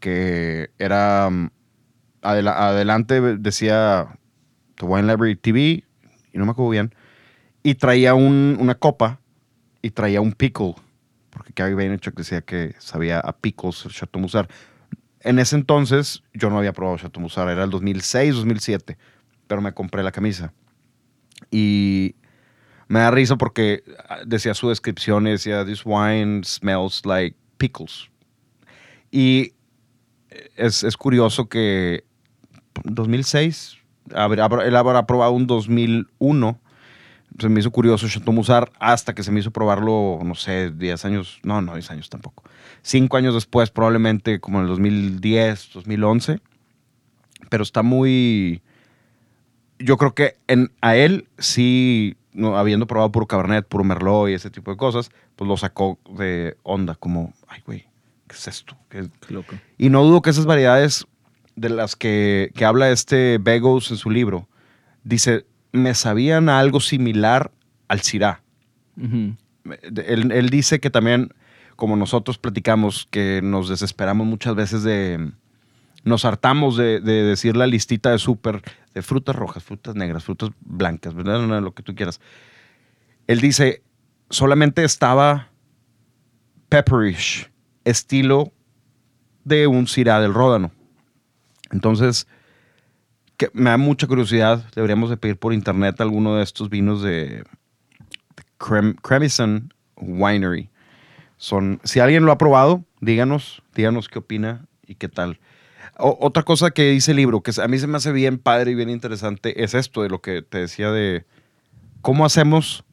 que 0.00 0.70
era 0.78 1.28
mm, 1.30 1.50
adela- 2.22 2.68
adelante 2.68 3.20
decía 3.38 4.18
The 4.76 4.84
Wine 4.86 5.06
Library 5.08 5.36
TV 5.36 5.84
y 6.32 6.38
no 6.38 6.44
me 6.44 6.50
acuerdo 6.52 6.70
bien 6.70 6.94
y 7.62 7.74
traía 7.74 8.14
un- 8.14 8.56
una 8.60 8.74
copa 8.74 9.20
y 9.82 9.90
traía 9.90 10.20
un 10.20 10.32
pickle 10.32 10.74
porque 11.30 11.52
Gary 11.54 11.74
Vaynerchuk 11.74 12.14
decía 12.16 12.40
que 12.40 12.74
sabía 12.78 13.20
a 13.20 13.32
pickles 13.36 13.84
el 13.84 13.92
Chateau 13.92 14.20
Musar 14.20 14.48
en 15.20 15.38
ese 15.38 15.56
entonces 15.56 16.22
yo 16.34 16.50
no 16.50 16.58
había 16.58 16.72
probado 16.72 16.98
Chateau 16.98 17.20
Musar 17.22 17.48
era 17.48 17.64
el 17.64 17.70
2006 17.70 18.34
2007 18.34 18.96
pero 19.46 19.60
me 19.62 19.72
compré 19.72 20.02
la 20.02 20.12
camisa. 20.12 20.52
Y 21.50 22.14
me 22.88 22.98
da 23.00 23.10
risa 23.10 23.36
porque 23.36 23.82
ah, 24.08 24.18
decía 24.26 24.52
su 24.54 24.68
descripción 24.68 25.24
decía 25.24 25.64
this 25.64 25.82
wine 25.84 26.42
smells 26.44 27.04
like 27.06 27.36
pickles 27.56 28.10
y 29.10 29.52
es, 30.56 30.82
es 30.84 30.96
curioso 30.96 31.48
que 31.48 32.04
2006 32.84 33.78
habrá- 34.14 34.44
habrá- 34.44 34.64
él 34.66 34.76
habrá 34.76 35.06
probado 35.06 35.32
un 35.32 35.46
2001 35.46 36.60
se 37.38 37.48
me 37.48 37.60
hizo 37.60 37.70
curioso 37.70 38.08
Chateau 38.08 38.32
Musar 38.32 38.70
hasta 38.80 39.14
que 39.14 39.22
se 39.22 39.30
me 39.30 39.40
hizo 39.40 39.50
probarlo, 39.50 40.18
no 40.24 40.34
sé, 40.34 40.70
10 40.70 41.04
años, 41.04 41.38
no, 41.42 41.60
no, 41.62 41.74
10 41.74 41.90
años 41.92 42.10
tampoco. 42.10 42.42
5 42.82 43.16
años 43.16 43.34
después, 43.34 43.70
probablemente 43.70 44.40
como 44.40 44.58
en 44.58 44.64
el 44.64 44.68
2010, 44.70 45.70
2011. 45.74 46.40
Pero 47.48 47.62
está 47.62 47.82
muy... 47.82 48.60
Yo 49.78 49.96
creo 49.96 50.12
que 50.14 50.36
en, 50.48 50.72
a 50.80 50.96
él 50.96 51.28
sí, 51.38 52.16
no, 52.32 52.56
habiendo 52.56 52.86
probado 52.86 53.12
puro 53.12 53.26
Cabernet, 53.26 53.66
puro 53.66 53.84
Merlot 53.84 54.28
y 54.28 54.32
ese 54.34 54.50
tipo 54.50 54.70
de 54.72 54.76
cosas, 54.76 55.10
pues 55.36 55.46
lo 55.48 55.56
sacó 55.56 55.98
de 56.18 56.56
onda, 56.64 56.96
como, 56.96 57.32
ay, 57.46 57.62
güey, 57.64 57.80
¿qué 58.26 58.34
es 58.34 58.48
esto? 58.48 58.76
¿Qué- 58.88 59.08
Qué 59.26 59.32
loco. 59.34 59.54
y 59.78 59.88
no 59.90 60.02
dudo 60.02 60.20
que 60.20 60.30
esas 60.30 60.46
variedades 60.46 61.06
de 61.54 61.68
las 61.70 61.94
que, 61.94 62.50
que 62.56 62.64
habla 62.64 62.90
este 62.90 63.38
Begos 63.38 63.90
en 63.92 63.96
su 63.98 64.10
libro, 64.10 64.48
dice, 65.04 65.46
me 65.72 65.94
sabían 65.94 66.48
a 66.48 66.58
algo 66.58 66.80
similar 66.80 67.50
al. 67.88 68.00
Ujú. 68.96 69.36
Él, 70.06 70.32
él 70.32 70.50
dice 70.50 70.80
que 70.80 70.90
también, 70.90 71.32
como 71.76 71.96
nosotros 71.96 72.38
platicamos, 72.38 73.06
que 73.10 73.40
nos 73.42 73.68
desesperamos 73.68 74.26
muchas 74.26 74.54
veces 74.54 74.82
de... 74.82 75.32
Nos 76.04 76.24
hartamos 76.24 76.76
de, 76.76 77.00
de 77.00 77.24
decir 77.24 77.56
la 77.56 77.66
listita 77.66 78.10
de 78.10 78.18
súper 78.18 78.62
de 78.94 79.02
frutas 79.02 79.36
rojas, 79.36 79.62
frutas 79.62 79.94
negras, 79.94 80.24
frutas 80.24 80.50
blancas, 80.60 81.14
¿verdad? 81.14 81.40
No, 81.40 81.46
no, 81.46 81.60
lo 81.60 81.72
que 81.72 81.82
tú 81.82 81.94
quieras. 81.94 82.20
Él 83.26 83.40
dice, 83.40 83.82
solamente 84.30 84.84
estaba 84.84 85.50
pepperish, 86.68 87.50
estilo 87.84 88.52
de 89.44 89.66
un 89.66 89.86
Syrah 89.86 90.20
del 90.20 90.34
Ródano. 90.34 90.72
Entonces, 91.70 92.26
que 93.38 93.50
me 93.54 93.70
da 93.70 93.78
mucha 93.78 94.06
curiosidad. 94.06 94.66
Deberíamos 94.74 95.08
de 95.08 95.16
pedir 95.16 95.38
por 95.38 95.54
internet 95.54 95.98
alguno 96.02 96.36
de 96.36 96.42
estos 96.42 96.68
vinos 96.68 97.02
de, 97.02 97.44
de 98.36 98.42
Crem- 98.58 99.00
Cremison 99.00 99.72
Winery. 99.96 100.68
Son, 101.38 101.80
si 101.84 102.00
alguien 102.00 102.26
lo 102.26 102.32
ha 102.32 102.38
probado, 102.38 102.84
díganos, 103.00 103.62
díganos 103.74 104.08
qué 104.08 104.18
opina 104.18 104.66
y 104.86 104.96
qué 104.96 105.08
tal. 105.08 105.38
Otra 105.96 106.42
cosa 106.42 106.70
que 106.70 106.90
dice 106.90 107.12
el 107.12 107.16
libro, 107.16 107.42
que 107.42 107.52
a 107.60 107.66
mí 107.68 107.78
se 107.78 107.86
me 107.86 107.96
hace 107.96 108.12
bien 108.12 108.38
padre 108.38 108.72
y 108.72 108.74
bien 108.74 108.90
interesante, 108.90 109.64
es 109.64 109.74
esto 109.74 110.02
de 110.02 110.08
lo 110.08 110.20
que 110.20 110.42
te 110.42 110.58
decía 110.58 110.92
de 110.92 111.24
cómo 112.02 112.24
hacemos 112.24 112.84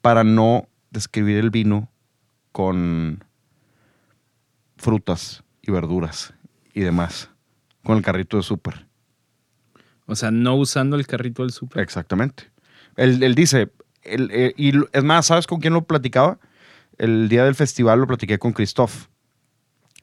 para 0.00 0.22
no 0.22 0.68
describir 0.90 1.38
el 1.38 1.50
vino 1.50 1.88
con 2.52 3.24
frutas 4.76 5.42
y 5.62 5.72
verduras 5.72 6.34
y 6.72 6.82
demás, 6.82 7.30
con 7.82 7.96
el 7.96 8.04
carrito 8.04 8.36
de 8.36 8.44
súper. 8.44 8.85
O 10.06 10.14
sea, 10.14 10.30
no 10.30 10.54
usando 10.54 10.96
el 10.96 11.06
carrito 11.06 11.42
del 11.42 11.52
súper. 11.52 11.82
Exactamente. 11.82 12.50
Él, 12.96 13.22
él 13.22 13.34
dice, 13.34 13.70
él, 14.02 14.30
eh, 14.32 14.54
y 14.56 14.72
es 14.92 15.04
más, 15.04 15.26
¿sabes 15.26 15.46
con 15.46 15.60
quién 15.60 15.74
lo 15.74 15.84
platicaba? 15.84 16.38
El 16.98 17.28
día 17.28 17.44
del 17.44 17.54
festival 17.54 18.00
lo 18.00 18.06
platiqué 18.06 18.38
con 18.38 18.52
Christoph. 18.52 19.06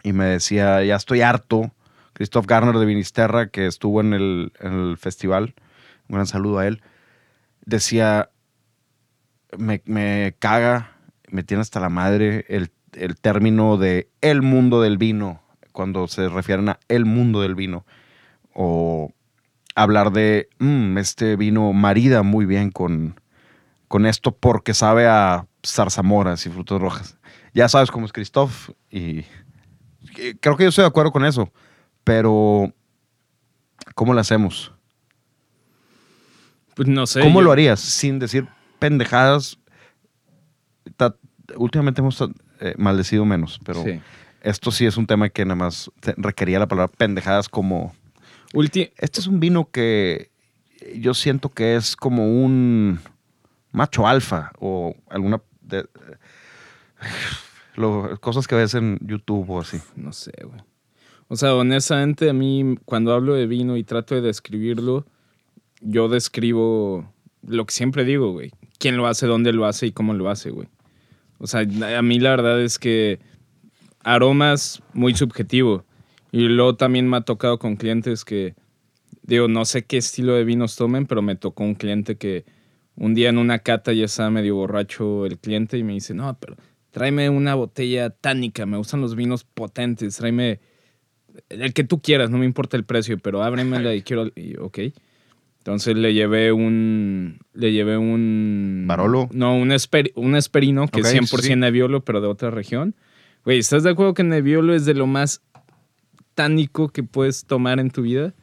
Y 0.03 0.13
me 0.13 0.25
decía, 0.25 0.83
ya 0.83 0.95
estoy 0.95 1.21
harto. 1.21 1.71
Christoph 2.13 2.45
Garner 2.45 2.75
de 2.75 2.85
Vinisterra, 2.85 3.47
que 3.47 3.65
estuvo 3.65 4.01
en 4.01 4.13
el, 4.13 4.53
el 4.59 4.97
festival. 4.97 5.55
Un 6.09 6.15
gran 6.15 6.27
saludo 6.27 6.59
a 6.59 6.67
él. 6.67 6.81
Decía, 7.65 8.29
me, 9.57 9.81
me 9.85 10.35
caga, 10.37 10.97
me 11.29 11.43
tiene 11.43 11.61
hasta 11.61 11.79
la 11.79 11.89
madre 11.89 12.45
el, 12.49 12.69
el 12.93 13.15
término 13.15 13.77
de 13.77 14.09
el 14.21 14.41
mundo 14.41 14.81
del 14.81 14.97
vino, 14.97 15.41
cuando 15.71 16.07
se 16.07 16.29
refieren 16.29 16.69
a 16.69 16.79
el 16.89 17.05
mundo 17.05 17.41
del 17.41 17.55
vino. 17.55 17.85
O 18.53 19.13
hablar 19.75 20.11
de 20.11 20.49
"Mm, 20.59 20.97
este 20.97 21.35
vino 21.35 21.73
marida 21.73 22.23
muy 22.23 22.45
bien 22.45 22.69
con, 22.71 23.19
con 23.87 24.05
esto 24.05 24.31
porque 24.35 24.73
sabe 24.73 25.07
a 25.07 25.47
zarzamoras 25.65 26.45
y 26.45 26.49
frutas 26.49 26.79
rojas. 26.81 27.17
Ya 27.53 27.67
sabes 27.69 27.91
cómo 27.91 28.05
es 28.05 28.13
Christoph 28.13 28.69
y 28.89 29.19
eh, 30.17 30.35
creo 30.39 30.57
que 30.57 30.63
yo 30.63 30.69
estoy 30.69 30.83
de 30.83 30.87
acuerdo 30.89 31.11
con 31.11 31.25
eso, 31.25 31.51
pero 32.03 32.73
¿cómo 33.95 34.13
lo 34.13 34.19
hacemos? 34.19 34.71
Pues 36.75 36.87
no 36.87 37.05
sé. 37.05 37.21
¿Cómo 37.21 37.39
yo- 37.39 37.45
lo 37.45 37.51
harías 37.51 37.79
sin 37.79 38.19
decir 38.19 38.47
pendejadas? 38.79 39.57
Ta- 40.97 41.15
últimamente 41.55 42.01
hemos 42.01 42.19
eh, 42.59 42.73
maldecido 42.77 43.25
menos, 43.25 43.59
pero 43.63 43.83
Sí. 43.83 43.99
esto 44.41 44.71
sí 44.71 44.85
es 44.85 44.97
un 44.97 45.05
tema 45.05 45.29
que 45.29 45.45
nada 45.45 45.55
más 45.55 45.91
requería 46.17 46.59
la 46.59 46.67
palabra 46.67 46.91
pendejadas 46.95 47.47
como 47.49 47.93
Ulti- 48.53 48.91
Este 48.97 49.19
es 49.19 49.27
un 49.27 49.39
vino 49.39 49.69
que 49.71 50.29
yo 50.95 51.13
siento 51.13 51.49
que 51.49 51.75
es 51.75 51.95
como 51.95 52.25
un 52.43 52.99
macho 53.71 54.07
alfa 54.07 54.51
o 54.59 54.95
alguna 55.09 55.41
de, 55.61 55.85
lo- 57.75 58.17
cosas 58.19 58.47
que 58.47 58.55
ves 58.55 58.73
en 58.75 58.99
YouTube 59.01 59.49
o 59.49 59.61
así. 59.61 59.77
No 59.95 60.13
sé, 60.13 60.31
güey. 60.43 60.59
O 61.27 61.35
sea, 61.35 61.55
honestamente, 61.55 62.29
a 62.29 62.33
mí, 62.33 62.77
cuando 62.85 63.13
hablo 63.13 63.33
de 63.33 63.47
vino 63.47 63.75
y 63.77 63.83
trato 63.83 64.13
de 64.13 64.21
describirlo, 64.21 65.05
yo 65.81 66.07
describo 66.07 67.11
lo 67.47 67.65
que 67.65 67.73
siempre 67.73 68.03
digo, 68.05 68.31
güey. 68.31 68.51
Quién 68.77 68.97
lo 68.97 69.07
hace, 69.07 69.25
dónde 69.25 69.51
lo 69.53 69.65
hace 69.65 69.87
y 69.87 69.91
cómo 69.91 70.13
lo 70.13 70.29
hace, 70.29 70.51
güey. 70.51 70.67
O 71.39 71.47
sea, 71.47 71.61
a 71.61 72.01
mí 72.01 72.19
la 72.19 72.29
verdad 72.31 72.61
es 72.61 72.77
que 72.77 73.19
aromas 74.03 74.81
muy 74.93 75.15
subjetivo. 75.15 75.85
Y 76.33 76.47
luego 76.49 76.75
también 76.75 77.07
me 77.07 77.17
ha 77.17 77.21
tocado 77.21 77.59
con 77.59 77.75
clientes 77.75 78.25
que, 78.25 78.55
digo, 79.21 79.47
no 79.47 79.65
sé 79.65 79.85
qué 79.85 79.97
estilo 79.97 80.33
de 80.33 80.43
vinos 80.43 80.75
tomen, 80.75 81.05
pero 81.05 81.21
me 81.21 81.35
tocó 81.35 81.63
un 81.63 81.75
cliente 81.75 82.17
que 82.17 82.43
un 82.95 83.13
día 83.13 83.29
en 83.29 83.37
una 83.37 83.59
cata 83.59 83.93
ya 83.93 84.05
estaba 84.05 84.31
medio 84.31 84.55
borracho 84.55 85.27
el 85.27 85.37
cliente 85.37 85.77
y 85.77 85.83
me 85.83 85.93
dice, 85.93 86.15
no, 86.15 86.35
pero 86.39 86.55
tráeme 86.89 87.29
una 87.29 87.53
botella 87.53 88.09
tánica, 88.09 88.65
me 88.65 88.77
gustan 88.77 88.99
los 88.99 89.15
vinos 89.15 89.43
potentes, 89.43 90.17
tráeme 90.17 90.59
el 91.49 91.71
que 91.73 91.83
tú 91.83 92.01
quieras, 92.01 92.31
no 92.31 92.39
me 92.39 92.45
importa 92.45 92.77
el 92.77 92.83
precio, 92.83 93.19
pero 93.19 93.43
ábremela 93.43 93.93
y 93.93 94.01
quiero, 94.01 94.31
y, 94.35 94.57
ok. 94.57 94.79
Entonces 95.59 95.95
le 95.95 96.15
llevé 96.15 96.51
un, 96.51 97.39
le 97.53 97.71
llevé 97.71 97.95
un... 97.97 98.85
¿Barolo? 98.87 99.29
No, 99.31 99.55
un, 99.55 99.69
esper- 99.69 100.11
un 100.15 100.35
esperino 100.35 100.87
que 100.87 100.99
Ok, 101.01 101.05
es 101.05 101.11
sí, 101.11 101.17
100% 101.19 101.41
sí. 101.41 101.55
Nebbiolo, 101.55 102.03
pero 102.03 102.21
de 102.21 102.27
otra 102.27 102.49
región. 102.49 102.95
Güey, 103.45 103.59
¿estás 103.59 103.83
de 103.83 103.91
acuerdo 103.91 104.13
que 104.15 104.23
Nebbiolo 104.23 104.73
es 104.73 104.85
de 104.85 104.93
lo 104.95 105.05
más 105.07 105.41
tánico 106.35 106.89
que 106.89 107.03
puedes 107.03 107.45
tomar 107.45 107.79
en 107.79 107.89
tu 107.91 108.01
vida? 108.01 108.33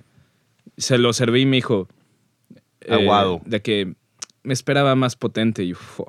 Se 0.77 0.99
lo 0.99 1.13
serví 1.13 1.43
y 1.43 1.47
me 1.47 1.57
dijo... 1.57 1.89
eh, 2.83 2.95
Aguado. 2.95 3.41
de 3.45 3.61
que 3.63 3.95
me 4.43 4.53
esperaba 4.55 4.95
más 4.95 5.17
potente. 5.17 5.63
Y 5.65 5.69
yo, 5.71 5.77
"Fu, 5.77 6.05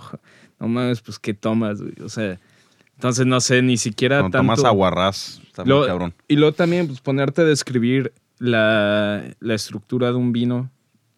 no 0.59 0.67
mames, 0.67 1.01
pues, 1.01 1.19
¿qué 1.19 1.33
tomas? 1.33 1.81
güey?" 1.81 1.93
O 2.03 2.09
sea, 2.09 2.39
entonces 2.95 3.25
no 3.25 3.41
sé, 3.41 3.61
ni 3.61 3.77
siquiera 3.77 4.19
Cuando 4.19 4.37
tanto... 4.37 4.53
tomas 4.55 4.63
aguarrás, 4.65 5.41
está 5.47 5.63
muy 5.63 5.69
Lo- 5.69 5.85
cabrón. 5.87 6.13
Y 6.27 6.35
luego 6.35 6.53
también, 6.53 6.87
pues, 6.87 7.01
ponerte 7.01 7.41
a 7.41 7.45
describir 7.45 8.13
la, 8.39 9.23
la 9.39 9.53
estructura 9.53 10.07
de 10.09 10.15
un 10.15 10.31
vino. 10.31 10.69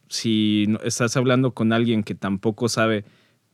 Si 0.09 0.67
estás 0.83 1.15
hablando 1.17 1.51
con 1.53 1.73
alguien 1.73 2.03
que 2.03 2.15
tampoco 2.15 2.69
sabe 2.69 3.03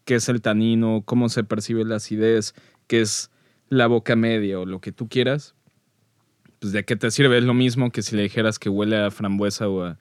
qué 0.05 0.15
es 0.15 0.27
el 0.29 0.41
tanino, 0.41 1.03
cómo 1.05 1.29
se 1.29 1.43
percibe 1.43 1.85
la 1.85 1.97
acidez, 1.97 2.53
qué 2.87 3.01
es 3.01 3.29
la 3.69 3.87
boca 3.87 4.15
media 4.15 4.59
o 4.59 4.65
lo 4.65 4.79
que 4.81 4.91
tú 4.91 5.07
quieras, 5.07 5.53
pues 6.59 6.73
de 6.73 6.85
qué 6.85 6.95
te 6.95 7.09
sirve. 7.11 7.37
Es 7.37 7.43
lo 7.43 7.53
mismo 7.53 7.91
que 7.91 8.01
si 8.01 8.15
le 8.15 8.23
dijeras 8.23 8.59
que 8.59 8.69
huele 8.69 8.97
a 8.97 9.11
frambuesa 9.11 9.67
o 9.67 9.83
a... 9.83 9.97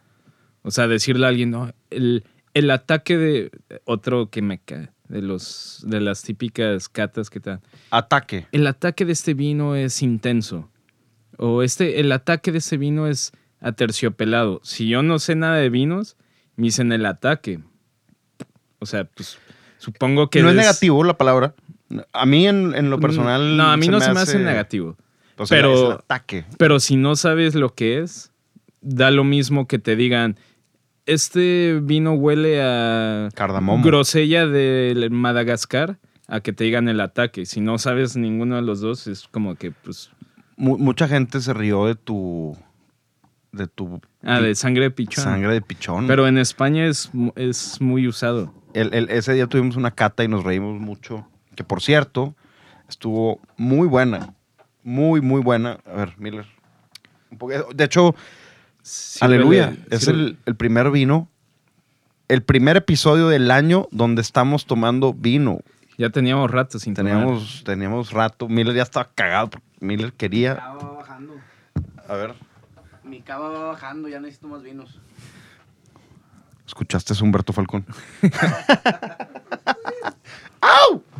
O 0.63 0.71
sea, 0.71 0.89
decirle 0.89 1.25
a 1.27 1.29
alguien, 1.29 1.51
no, 1.51 1.73
el, 1.91 2.25
el 2.55 2.71
ataque 2.71 3.17
de... 3.17 3.51
Otro 3.85 4.29
que 4.29 4.43
me 4.43 4.59
cae, 4.59 4.91
de, 5.09 5.23
los, 5.23 5.83
de 5.87 6.01
las 6.01 6.23
típicas 6.23 6.89
catas 6.89 7.31
que 7.31 7.41
te 7.41 7.51
dan 7.51 7.61
Ataque. 7.91 8.47
el 8.53 8.67
ataque 8.67 9.05
de 9.05 9.13
este 9.13 9.35
vino 9.35 9.77
es 9.77 10.03
intenso. 10.03 10.69
O 11.39 11.63
este, 11.63 12.01
el 12.01 12.11
ataque 12.13 12.53
de 12.53 12.59
este 12.59 12.77
vino 12.77 13.07
es 13.07 13.33
aterciopelado. 13.61 14.61
Si 14.65 14.89
yo 14.89 15.03
no 15.03 15.19
sé 15.19 15.37
nada 15.37 15.57
de 15.57 15.71
vinos, 15.71 16.17
me 16.57 16.65
dicen 16.65 16.93
el 16.93 17.07
ataque. 17.07 17.61
O 18.81 18.87
sea, 18.87 19.05
pues 19.05 19.39
supongo 19.79 20.29
que... 20.29 20.43
no 20.43 20.51
es 20.51 20.57
negativo 20.57 21.05
la 21.05 21.17
palabra. 21.17 21.55
A 22.13 22.27
mí 22.27 22.47
en, 22.47 22.75
en 22.75 22.91
lo 22.91 23.01
personal. 23.01 23.57
No, 23.57 23.71
a 23.71 23.77
mí 23.77 23.89
no 23.89 24.01
se 24.01 24.13
me 24.13 24.21
hace 24.21 24.39
negativo. 24.39 24.97
O 25.39 25.47
sea, 25.47 25.57
pero- 25.59 25.75
es 25.75 25.81
el 25.83 25.93
ataque. 25.93 26.45
Pero 26.59 26.81
si 26.81 26.97
no 26.97 27.17
sabes 27.17 27.55
lo 27.55 27.75
que 27.75 28.01
es, 28.01 28.33
da 28.81 29.11
lo 29.11 29.25
mismo 29.25 29.67
que 29.67 29.79
te 29.79 29.97
digan, 29.97 30.37
este 31.07 31.81
vino 31.83 32.13
huele 32.13 32.61
a 32.63 33.29
Cardamomo. 33.35 33.83
grosella 33.85 34.47
de 34.47 35.09
Madagascar, 35.11 35.99
a 36.27 36.41
que 36.41 36.53
te 36.53 36.65
digan 36.65 36.89
el 36.89 37.01
ataque. 37.01 37.47
Si 37.47 37.61
no 37.61 37.79
sabes 37.79 38.17
ninguno 38.17 38.57
de 38.57 38.63
los 38.63 38.81
dos, 38.81 39.07
es 39.07 39.27
como 39.29 39.55
que, 39.55 39.71
pues, 39.71 40.11
Mu- 40.57 40.77
mucha 40.79 41.09
gente 41.09 41.41
se 41.41 41.55
rió 41.55 41.87
de 41.87 41.95
tu. 41.95 42.57
de 43.53 43.67
tu 43.67 44.01
ah, 44.23 44.41
de 44.43 44.55
sangre 44.55 44.83
de 44.85 44.91
pichón. 44.91 45.25
sangre 45.25 45.53
de 45.55 45.63
pichón. 45.63 46.07
Pero 46.07 46.29
en 46.29 46.37
España 46.37 46.87
es, 46.87 47.11
es 47.37 47.81
muy 47.81 48.07
usado. 48.07 48.53
El- 48.75 48.93
el- 48.93 49.09
ese 49.09 49.33
día 49.33 49.47
tuvimos 49.47 49.77
una 49.77 49.91
cata 49.93 50.23
y 50.23 50.29
nos 50.29 50.45
reímos 50.45 50.79
mucho. 50.79 51.27
Que 51.57 51.65
por 51.65 51.81
cierto, 51.81 52.35
estuvo 52.91 53.41
muy 53.57 53.89
buena. 53.89 54.35
Muy, 54.89 55.21
muy 55.21 55.43
buena. 55.43 55.81
A 55.85 55.93
ver, 55.93 56.15
Miller. 56.17 56.47
Un 57.31 57.37
poco- 57.37 57.53
De 57.75 57.85
hecho, 57.85 58.15
Sírvele- 58.83 59.25
aleluya. 59.27 59.77
Es 59.91 60.09
el, 60.09 60.39
el 60.47 60.57
primer 60.57 60.91
vino. 60.91 61.29
El 62.27 62.43
primer 62.43 62.79
episodio 62.79 63.29
del 63.29 63.51
año 63.51 63.87
donde 63.91 64.23
estamos 64.23 64.65
tomando 64.65 65.13
vino. 65.13 65.61
Ya 65.99 66.09
teníamos 66.09 66.51
rato 66.51 66.79
sin 66.79 66.95
tomar. 66.95 67.13
Teníamos, 67.13 67.65
teníamos 67.65 68.13
rato. 68.13 68.49
Miller 68.49 68.75
ya 68.75 68.83
estaba 68.83 69.11
cagado. 69.15 69.51
porque 69.51 69.67
Miller 69.81 70.15
quería. 70.15 70.57
cava 70.57 70.79
va 70.79 70.93
bajando. 70.93 71.35
A 72.09 72.15
ver. 72.15 72.35
Mi 73.05 73.21
cava 73.21 73.51
va 73.51 73.65
bajando, 73.65 74.09
ya 74.09 74.21
necesito 74.21 74.49
más 74.49 74.63
vinos. 74.63 74.99
¿Escuchaste 76.67 77.13
a 77.13 77.17
Humberto 77.23 77.53
Falcón? 77.53 77.85
¡Au! 80.63 81.03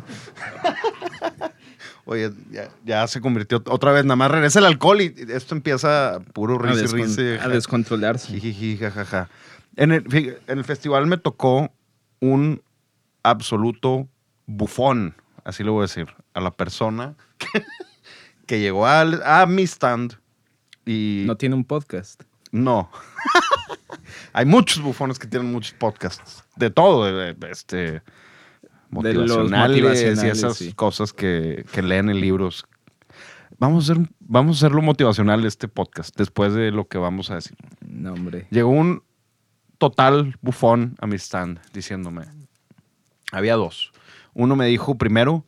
Oye, 2.11 2.31
ya, 2.49 2.69
ya 2.83 3.05
se 3.05 3.21
convirtió 3.21 3.61
otra 3.67 3.91
vez, 3.91 4.03
nada 4.03 4.15
más 4.15 4.31
regresa 4.31 4.57
el 4.57 4.65
alcohol 4.65 4.99
y 4.99 5.13
esto 5.29 5.53
empieza 5.53 6.19
puro 6.33 6.55
a, 6.55 6.63
risa 6.71 6.85
descon- 6.85 7.15
risa. 7.15 7.45
a 7.45 7.47
descontrolarse. 7.49 8.77
Jajaja. 8.79 9.29
En 9.75 9.91
el, 9.91 10.03
fí- 10.05 10.35
en 10.47 10.57
el 10.57 10.63
festival 10.65 11.05
me 11.05 11.17
tocó 11.17 11.71
un 12.19 12.63
absoluto 13.21 14.07
bufón, 14.47 15.13
así 15.43 15.63
lo 15.63 15.73
voy 15.73 15.81
a 15.81 15.83
decir, 15.83 16.07
a 16.33 16.41
la 16.41 16.49
persona 16.49 17.13
que, 17.37 17.63
que 18.47 18.59
llegó 18.59 18.87
al- 18.87 19.21
a 19.23 19.45
mi 19.45 19.61
stand 19.67 20.15
y 20.87 21.25
No 21.27 21.37
tiene 21.37 21.53
un 21.53 21.63
podcast. 21.63 22.23
no. 22.51 22.89
Hay 24.33 24.45
muchos 24.45 24.81
bufones 24.81 25.19
que 25.19 25.27
tienen 25.27 25.51
muchos 25.51 25.73
podcasts. 25.73 26.43
De 26.55 26.69
todo. 26.71 27.05
de- 27.05 27.35
De 28.89 29.13
motivacionales, 29.13 30.23
y 30.23 30.27
esas 30.27 30.57
sí. 30.57 30.73
cosas 30.73 31.13
que, 31.13 31.65
que 31.71 31.81
leen 31.81 32.09
en 32.09 32.19
libros. 32.19 32.65
Vamos 33.59 33.89
a, 33.89 33.93
hacer, 33.93 34.09
vamos 34.19 34.57
a 34.57 34.59
hacerlo 34.59 34.81
motivacional 34.81 35.45
este 35.45 35.67
podcast, 35.67 36.15
después 36.15 36.53
de 36.53 36.71
lo 36.71 36.87
que 36.87 36.97
vamos 36.97 37.29
a 37.29 37.35
decir. 37.35 37.57
No, 37.85 38.13
hombre. 38.13 38.47
Llegó 38.51 38.69
un 38.69 39.03
total 39.77 40.37
bufón 40.41 40.95
a 41.01 41.07
mi 41.07 41.17
stand 41.17 41.59
diciéndome. 41.73 42.25
Había 43.31 43.55
dos. 43.55 43.91
Uno 44.33 44.55
me 44.55 44.65
dijo 44.67 44.97
primero, 44.97 45.45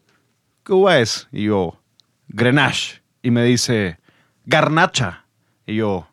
¿qué 0.66 0.74
uva 0.74 1.00
es? 1.00 1.28
Y 1.32 1.46
yo, 1.46 1.80
Grenache. 2.28 3.02
Y 3.24 3.32
me 3.32 3.44
dice, 3.44 4.00
Garnacha. 4.46 5.26
Y 5.66 5.76
yo, 5.76 6.08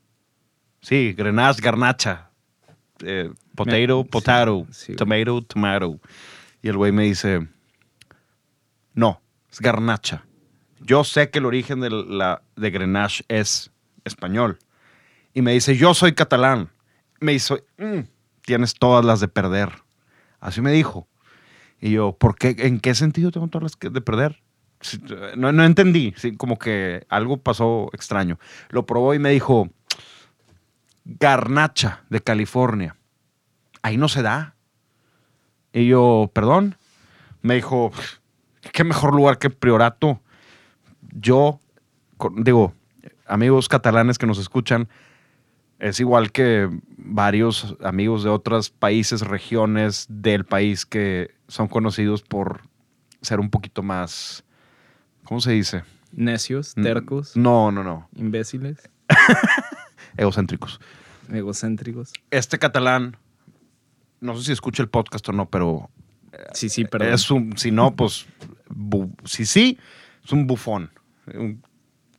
sí, 0.80 1.14
Grenache, 1.16 1.60
Garnacha. 1.60 2.30
Eh, 3.04 3.30
potato, 3.54 4.04
potato. 4.04 4.66
sí, 4.70 4.94
tomato, 4.94 5.42
tomato. 5.42 5.98
Y 6.62 6.68
el 6.68 6.76
güey 6.76 6.92
me 6.92 7.04
dice, 7.04 7.48
no, 8.94 9.20
es 9.50 9.60
Garnacha. 9.60 10.24
Yo 10.80 11.04
sé 11.04 11.30
que 11.30 11.38
el 11.38 11.46
origen 11.46 11.80
de, 11.80 11.90
la, 11.90 12.42
de 12.56 12.70
Grenache 12.70 13.24
es 13.28 13.70
español. 14.04 14.58
Y 15.34 15.42
me 15.42 15.52
dice, 15.52 15.76
yo 15.76 15.94
soy 15.94 16.14
catalán. 16.14 16.70
Me 17.20 17.32
hizo, 17.32 17.58
"Mm, 17.78 18.00
tienes 18.42 18.74
todas 18.74 19.04
las 19.04 19.20
de 19.20 19.28
perder. 19.28 19.70
Así 20.40 20.60
me 20.60 20.72
dijo. 20.72 21.08
Y 21.80 21.92
yo, 21.92 22.12
¿por 22.12 22.36
qué? 22.36 22.54
¿En 22.58 22.80
qué 22.80 22.94
sentido 22.94 23.30
tengo 23.30 23.48
todas 23.48 23.72
las 23.80 23.92
de 23.92 24.00
perder? 24.00 24.42
No 25.36 25.64
entendí, 25.64 26.14
sí, 26.16 26.36
como 26.36 26.58
que 26.58 27.04
algo 27.08 27.36
pasó 27.38 27.90
extraño. 27.92 28.38
Lo 28.70 28.86
probó 28.86 29.14
y 29.14 29.18
me 29.18 29.30
dijo, 29.30 29.70
Garnacha 31.04 32.04
de 32.10 32.20
California. 32.20 32.96
Ahí 33.82 33.96
no 33.96 34.08
se 34.08 34.22
da. 34.22 34.54
Y 35.72 35.86
yo, 35.86 36.30
perdón. 36.32 36.76
Me 37.42 37.54
dijo, 37.54 37.92
qué 38.72 38.84
mejor 38.84 39.14
lugar 39.14 39.38
que 39.38 39.50
Priorato. 39.50 40.20
Yo, 41.12 41.60
digo, 42.36 42.74
amigos 43.26 43.68
catalanes 43.68 44.18
que 44.18 44.26
nos 44.26 44.38
escuchan, 44.38 44.88
es 45.78 46.00
igual 46.00 46.32
que 46.32 46.68
varios 46.96 47.76
amigos 47.84 48.24
de 48.24 48.30
otros 48.30 48.70
países, 48.70 49.20
regiones 49.22 50.06
del 50.08 50.44
país 50.44 50.84
que 50.84 51.30
son 51.46 51.68
conocidos 51.68 52.22
por 52.22 52.62
ser 53.22 53.38
un 53.40 53.50
poquito 53.50 53.82
más, 53.82 54.44
¿cómo 55.24 55.40
se 55.40 55.52
dice? 55.52 55.84
Necios, 56.12 56.72
Mm, 56.76 56.82
tercos, 56.82 57.36
No, 57.36 57.70
no, 57.70 57.84
no, 57.84 58.08
imbéciles, 58.16 58.90
egocéntricos. 60.16 60.80
egocéntricos. 61.32 62.12
Este 62.30 62.58
catalán, 62.58 63.16
no 64.20 64.36
sé 64.36 64.44
si 64.44 64.52
escucha 64.52 64.82
el 64.82 64.88
podcast 64.88 65.28
o 65.28 65.32
no, 65.32 65.48
pero 65.48 65.90
Sí, 66.52 66.68
sí, 66.68 66.84
perdón. 66.84 67.12
es 67.14 67.30
un, 67.30 67.56
si 67.58 67.70
no, 67.70 67.94
pues, 67.96 68.26
bu- 68.68 69.12
si 69.24 69.44
sí, 69.46 69.78
es 70.24 70.32
un 70.32 70.46
bufón. 70.46 70.90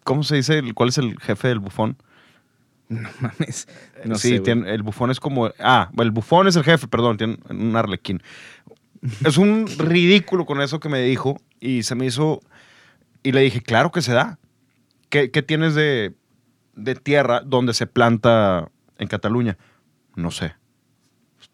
¿Cómo 0.03 0.23
se 0.23 0.35
dice? 0.37 0.61
¿Cuál 0.73 0.89
es 0.89 0.97
el 0.97 1.17
jefe 1.19 1.47
del 1.49 1.59
bufón? 1.59 1.97
No 2.89 3.07
mames. 3.21 3.67
No 4.03 4.15
sí, 4.15 4.21
sé, 4.29 4.29
güey. 4.39 4.43
tiene- 4.43 4.73
el 4.73 4.81
bufón 4.81 5.11
es 5.11 5.19
como. 5.19 5.51
Ah, 5.59 5.91
el 5.99 6.09
bufón 6.11 6.47
es 6.47 6.55
el 6.55 6.63
jefe, 6.63 6.87
perdón, 6.87 7.17
tiene 7.17 7.37
un 7.49 7.75
arlequín. 7.75 8.21
Es 9.23 9.37
un 9.37 9.67
ridículo 9.77 10.45
con 10.45 10.59
eso 10.61 10.79
que 10.79 10.89
me 10.89 10.99
dijo 11.01 11.39
y 11.59 11.83
se 11.83 11.93
me 11.95 12.05
hizo. 12.07 12.41
Y 13.21 13.31
le 13.31 13.41
dije, 13.41 13.61
claro 13.61 13.91
que 13.91 14.01
se 14.01 14.13
da. 14.13 14.39
¿Qué, 15.09 15.29
qué 15.31 15.41
tienes 15.43 15.75
de, 15.75 16.15
de 16.75 16.95
tierra 16.95 17.41
donde 17.41 17.73
se 17.73 17.85
planta 17.87 18.69
en 18.97 19.07
Cataluña? 19.07 19.57
No 20.15 20.31
sé. 20.31 20.53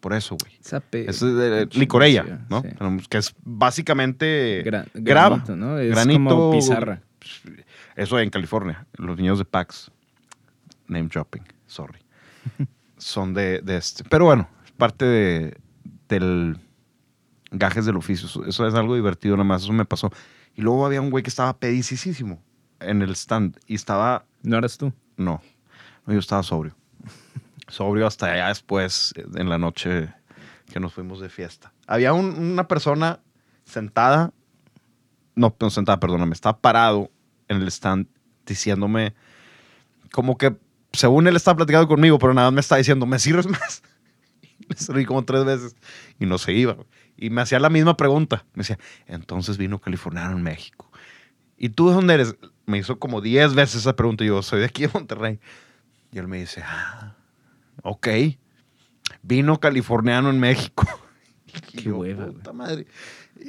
por 0.00 0.12
eso, 0.14 0.36
güey. 0.40 0.52
Sape- 0.62 1.08
Es 1.08 1.20
de 1.20 1.66
licorella, 1.72 2.44
¿no? 2.48 2.62
sí. 2.62 2.68
Tenemos- 2.78 3.08
Que 3.08 3.18
es 3.18 3.34
básicamente 3.42 4.62
Gra- 4.64 4.86
grava. 4.94 5.36
granito, 5.36 5.56
¿no? 5.56 5.78
Es 5.78 5.90
Granito- 5.94 6.28
como 6.30 6.52
pizarra. 6.52 7.02
Eso 7.96 8.18
en 8.20 8.30
California. 8.30 8.86
Los 8.96 9.16
niños 9.16 9.38
de 9.38 9.44
PAX, 9.44 9.90
name 10.86 11.08
dropping, 11.08 11.42
sorry, 11.66 11.98
son 12.98 13.34
de, 13.34 13.60
de 13.62 13.76
este. 13.78 14.04
Pero 14.04 14.26
bueno, 14.26 14.48
es 14.64 14.70
parte 14.72 15.04
de, 15.04 15.56
del 16.08 16.58
gajes 17.50 17.86
del 17.86 17.96
oficio. 17.96 18.26
Eso- 18.28 18.44
Eso 18.44 18.66
es 18.68 18.74
algo 18.74 18.94
divertido 18.94 19.34
nada 19.36 19.44
más. 19.44 19.62
Eso 19.64 19.72
me 19.72 19.84
pasó. 19.84 20.10
Y 20.54 20.62
luego 20.62 20.86
había 20.86 21.00
un 21.00 21.10
güey 21.10 21.22
que 21.24 21.30
estaba 21.30 21.56
pedicísimo 21.58 22.42
en 22.80 23.02
el 23.02 23.10
stand 23.12 23.56
y 23.66 23.74
estaba 23.74 24.24
¿No 24.42 24.56
eras 24.58 24.78
tú? 24.78 24.92
no, 25.16 25.42
no, 26.06 26.12
yo 26.12 26.18
estaba 26.20 26.42
sobrio. 26.42 26.76
Sobrio 27.68 28.06
hasta 28.06 28.36
ya 28.36 28.48
después, 28.48 29.12
eh, 29.16 29.24
en 29.36 29.48
la 29.48 29.58
noche 29.58 30.12
que 30.72 30.80
nos 30.80 30.92
fuimos 30.94 31.20
de 31.20 31.28
fiesta. 31.28 31.72
Había 31.86 32.12
un- 32.12 32.38
una 32.38 32.66
persona 32.68 33.20
sentada, 33.64 34.32
no, 35.34 35.54
no 35.60 35.70
sentada, 35.70 36.00
perdóname, 36.00 36.32
estaba 36.34 36.58
parado 36.58 37.10
en 37.48 37.58
el 37.62 37.68
stand 37.68 38.06
diciéndome, 38.46 39.14
como 40.12 40.38
que, 40.38 40.56
según 40.92 41.26
él 41.26 41.36
estaba 41.36 41.56
platicando 41.56 41.88
conmigo, 41.88 42.18
pero 42.18 42.32
nada 42.34 42.48
más 42.48 42.54
me 42.54 42.60
estaba 42.60 42.78
diciendo, 42.78 43.06
¿me 43.06 43.18
sirves 43.18 43.46
más? 43.46 43.82
Le 44.68 44.76
serví 44.76 45.04
como 45.04 45.24
tres 45.24 45.44
veces 45.44 45.76
y 46.18 46.26
no 46.26 46.38
se 46.38 46.52
iba. 46.52 46.76
Y 47.16 47.30
me 47.30 47.42
hacía 47.42 47.58
la 47.60 47.70
misma 47.70 47.96
pregunta. 47.96 48.44
Me 48.54 48.60
decía, 48.60 48.78
entonces 49.06 49.58
vino 49.58 49.78
californiano 49.80 50.32
en 50.36 50.42
México. 50.42 50.90
¿Y 51.56 51.70
tú 51.70 51.88
de 51.88 51.94
dónde 51.94 52.14
eres? 52.14 52.36
Me 52.66 52.78
hizo 52.78 52.98
como 52.98 53.20
10 53.20 53.54
veces 53.54 53.76
esa 53.82 53.94
pregunta 53.96 54.24
y 54.24 54.28
yo, 54.28 54.42
soy 54.42 54.60
de 54.60 54.66
aquí 54.66 54.82
de 54.82 54.90
Monterrey. 54.92 55.38
Y 56.12 56.18
él 56.18 56.28
me 56.28 56.38
dice, 56.38 56.62
ah, 56.64 57.14
ok, 57.88 58.08
vino 59.22 59.58
californiano 59.60 60.30
en 60.30 60.40
México. 60.40 60.86
Y 61.46 61.60
Qué 61.78 61.82
yo, 61.84 61.96
hueva, 61.98 62.26
puta 62.26 62.52
madre. 62.52 62.86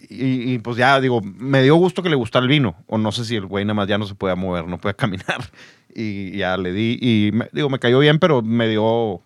Y, 0.10 0.54
y, 0.54 0.60
pues 0.60 0.78
ya, 0.78 1.02
digo, 1.02 1.22
me 1.22 1.62
dio 1.62 1.76
gusto 1.76 2.02
que 2.02 2.10
le 2.10 2.16
gustara 2.16 2.44
el 2.44 2.50
vino. 2.50 2.78
O 2.88 2.98
no 2.98 3.12
sé 3.12 3.26
si 3.26 3.36
el 3.36 3.46
güey 3.46 3.66
nada 3.66 3.74
más 3.74 3.88
ya 3.90 3.98
no 3.98 4.06
se 4.06 4.16
puede 4.16 4.34
mover, 4.36 4.66
no 4.66 4.78
puede 4.78 4.96
caminar. 4.96 5.50
Y 5.94 6.38
ya 6.38 6.56
le 6.56 6.72
di. 6.72 6.98
Y 7.02 7.32
me- 7.34 7.50
digo, 7.52 7.70
me 7.70 7.80
cayó 7.80 8.00
bien, 8.00 8.18
pero 8.20 8.42
me 8.42 8.70
dio 8.70 9.22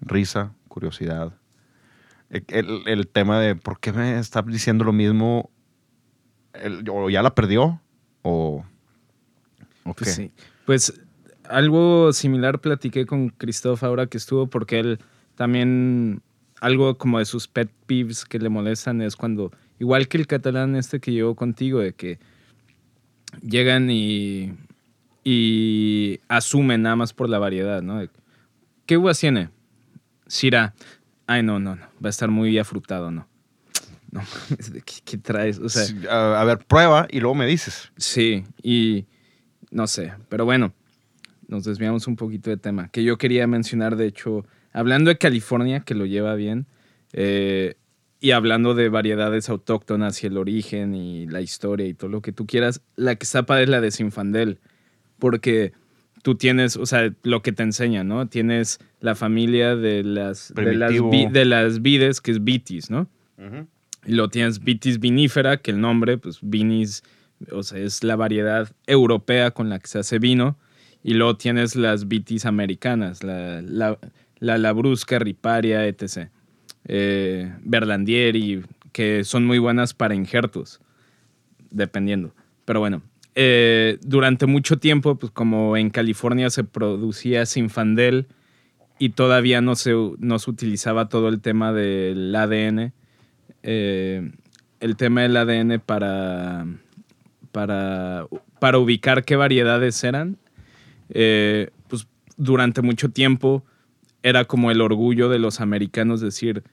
risa, 0.00 0.54
curiosidad. 0.68 1.34
El, 2.30 2.82
el- 2.86 3.08
tema 3.08 3.38
de 3.40 3.56
por 3.56 3.78
qué 3.78 3.92
me 3.92 4.18
está 4.18 4.40
diciendo 4.40 4.84
lo 4.84 4.92
mismo. 4.94 5.50
El- 6.54 6.88
o 6.90 7.10
ya 7.10 7.22
la 7.22 7.34
perdió. 7.34 7.78
O. 8.22 8.64
o 9.84 9.92
Pues 9.94 10.14
sí. 10.14 10.32
Pues 10.64 10.98
algo 11.48 12.12
similar 12.12 12.60
platiqué 12.60 13.06
con 13.06 13.30
Christoph 13.30 13.82
ahora 13.84 14.06
que 14.06 14.18
estuvo, 14.18 14.46
porque 14.46 14.78
él 14.78 14.98
también, 15.34 16.22
algo 16.60 16.96
como 16.96 17.18
de 17.18 17.24
sus 17.24 17.48
pet 17.48 17.70
peeves 17.86 18.24
que 18.24 18.38
le 18.38 18.48
molestan 18.48 19.00
es 19.02 19.16
cuando, 19.16 19.52
igual 19.78 20.08
que 20.08 20.18
el 20.18 20.26
catalán 20.26 20.76
este 20.76 21.00
que 21.00 21.12
llegó 21.12 21.34
contigo, 21.34 21.80
de 21.80 21.92
que 21.92 22.18
llegan 23.42 23.90
y, 23.90 24.54
y 25.24 26.20
asumen 26.28 26.82
nada 26.82 26.96
más 26.96 27.12
por 27.12 27.28
la 27.28 27.38
variedad, 27.38 27.82
¿no? 27.82 27.98
De, 27.98 28.10
¿Qué 28.86 28.96
uvas 28.98 29.18
tiene? 29.18 29.50
Syrah. 30.26 30.74
Ay, 31.26 31.42
no, 31.42 31.58
no, 31.58 31.74
no. 31.74 31.82
Va 32.04 32.08
a 32.08 32.10
estar 32.10 32.30
muy 32.30 32.58
afrutado, 32.58 33.10
¿no? 33.10 33.26
No, 34.12 34.20
mames, 34.20 34.72
¿de 34.72 34.80
¿qué, 34.82 34.94
qué 35.04 35.18
traes? 35.18 35.58
O 35.58 35.68
sea, 35.68 35.82
Sí, 35.82 35.96
a, 36.08 36.40
a 36.40 36.44
ver, 36.44 36.58
prueba 36.58 37.08
y 37.10 37.18
luego 37.18 37.34
me 37.34 37.46
dices. 37.46 37.90
Sí, 37.96 38.44
y 38.62 39.06
no 39.72 39.88
sé, 39.88 40.12
pero 40.28 40.44
bueno, 40.44 40.72
nos 41.48 41.64
desviamos 41.64 42.06
un 42.06 42.16
poquito 42.16 42.50
de 42.50 42.56
tema. 42.56 42.88
Que 42.88 43.02
yo 43.02 43.18
quería 43.18 43.46
mencionar, 43.46 43.96
de 43.96 44.06
hecho, 44.06 44.44
hablando 44.72 45.10
de 45.10 45.18
California, 45.18 45.80
que 45.80 45.94
lo 45.94 46.06
lleva 46.06 46.34
bien, 46.34 46.66
eh, 47.12 47.74
y 48.20 48.30
hablando 48.30 48.74
de 48.74 48.88
variedades 48.88 49.48
autóctonas 49.48 50.22
y 50.24 50.28
el 50.28 50.38
origen 50.38 50.94
y 50.94 51.26
la 51.26 51.40
historia 51.40 51.86
y 51.86 51.94
todo 51.94 52.10
lo 52.10 52.22
que 52.22 52.32
tú 52.32 52.46
quieras, 52.46 52.80
la 52.96 53.16
que 53.16 53.24
está 53.24 53.44
padre 53.44 53.64
es 53.64 53.68
la 53.68 53.80
de 53.80 53.90
Sinfandel, 53.90 54.60
porque 55.18 55.72
tú 56.22 56.34
tienes, 56.34 56.76
o 56.76 56.86
sea, 56.86 57.12
lo 57.22 57.42
que 57.42 57.52
te 57.52 57.62
enseña, 57.62 58.02
¿no? 58.02 58.26
Tienes 58.26 58.78
la 59.00 59.14
familia 59.14 59.76
de 59.76 60.02
las, 60.02 60.54
de 60.54 60.74
las, 60.74 60.90
de 60.90 61.80
vides, 61.80 62.22
que 62.22 62.30
es 62.30 62.42
vitis, 62.42 62.90
¿no? 62.90 63.08
Y 64.06 64.12
luego 64.12 64.30
tienes 64.30 64.62
Vitis 64.62 65.00
vinifera, 65.00 65.58
que 65.58 65.70
el 65.70 65.80
nombre, 65.80 66.18
pues 66.18 66.38
vinis, 66.42 67.02
o 67.50 67.62
sea, 67.62 67.78
es 67.78 68.02
la 68.04 68.16
variedad 68.16 68.70
europea 68.86 69.50
con 69.50 69.68
la 69.68 69.78
que 69.78 69.86
se 69.86 69.98
hace 69.98 70.18
vino. 70.18 70.56
Y 71.04 71.14
luego 71.14 71.36
tienes 71.36 71.76
las 71.76 72.08
Vitis 72.08 72.46
americanas, 72.46 73.22
la, 73.22 73.62
la, 73.62 73.98
la 74.40 74.58
Labrusca, 74.58 75.20
Riparia, 75.20 75.86
etc. 75.86 76.30
Eh, 76.86 77.52
Berlandieri, 77.62 78.64
que 78.90 79.22
son 79.22 79.44
muy 79.44 79.58
buenas 79.58 79.94
para 79.94 80.14
injertos, 80.14 80.80
dependiendo. 81.70 82.34
Pero 82.64 82.80
bueno, 82.80 83.02
eh, 83.34 83.98
durante 84.02 84.46
mucho 84.46 84.78
tiempo, 84.78 85.16
pues 85.16 85.30
como 85.30 85.76
en 85.76 85.90
California 85.90 86.48
se 86.50 86.64
producía 86.64 87.46
Sinfandel 87.46 88.26
y 88.98 89.10
todavía 89.10 89.60
no 89.60 89.74
se, 89.74 89.92
no 90.18 90.38
se 90.38 90.50
utilizaba 90.50 91.08
todo 91.08 91.28
el 91.28 91.40
tema 91.40 91.72
del 91.72 92.34
ADN, 92.34 92.92
eh, 93.62 94.30
el 94.80 94.96
tema 94.96 95.22
del 95.22 95.36
ADN 95.36 95.80
para, 95.80 96.66
para, 97.50 98.26
para 98.60 98.78
ubicar 98.78 99.24
qué 99.24 99.36
variedades 99.36 100.02
eran, 100.04 100.38
eh, 101.10 101.70
pues 101.88 102.06
durante 102.36 102.82
mucho 102.82 103.10
tiempo 103.10 103.64
era 104.22 104.44
como 104.44 104.70
el 104.70 104.80
orgullo 104.80 105.28
de 105.28 105.38
los 105.38 105.60
americanos 105.60 106.20
decir, 106.20 106.64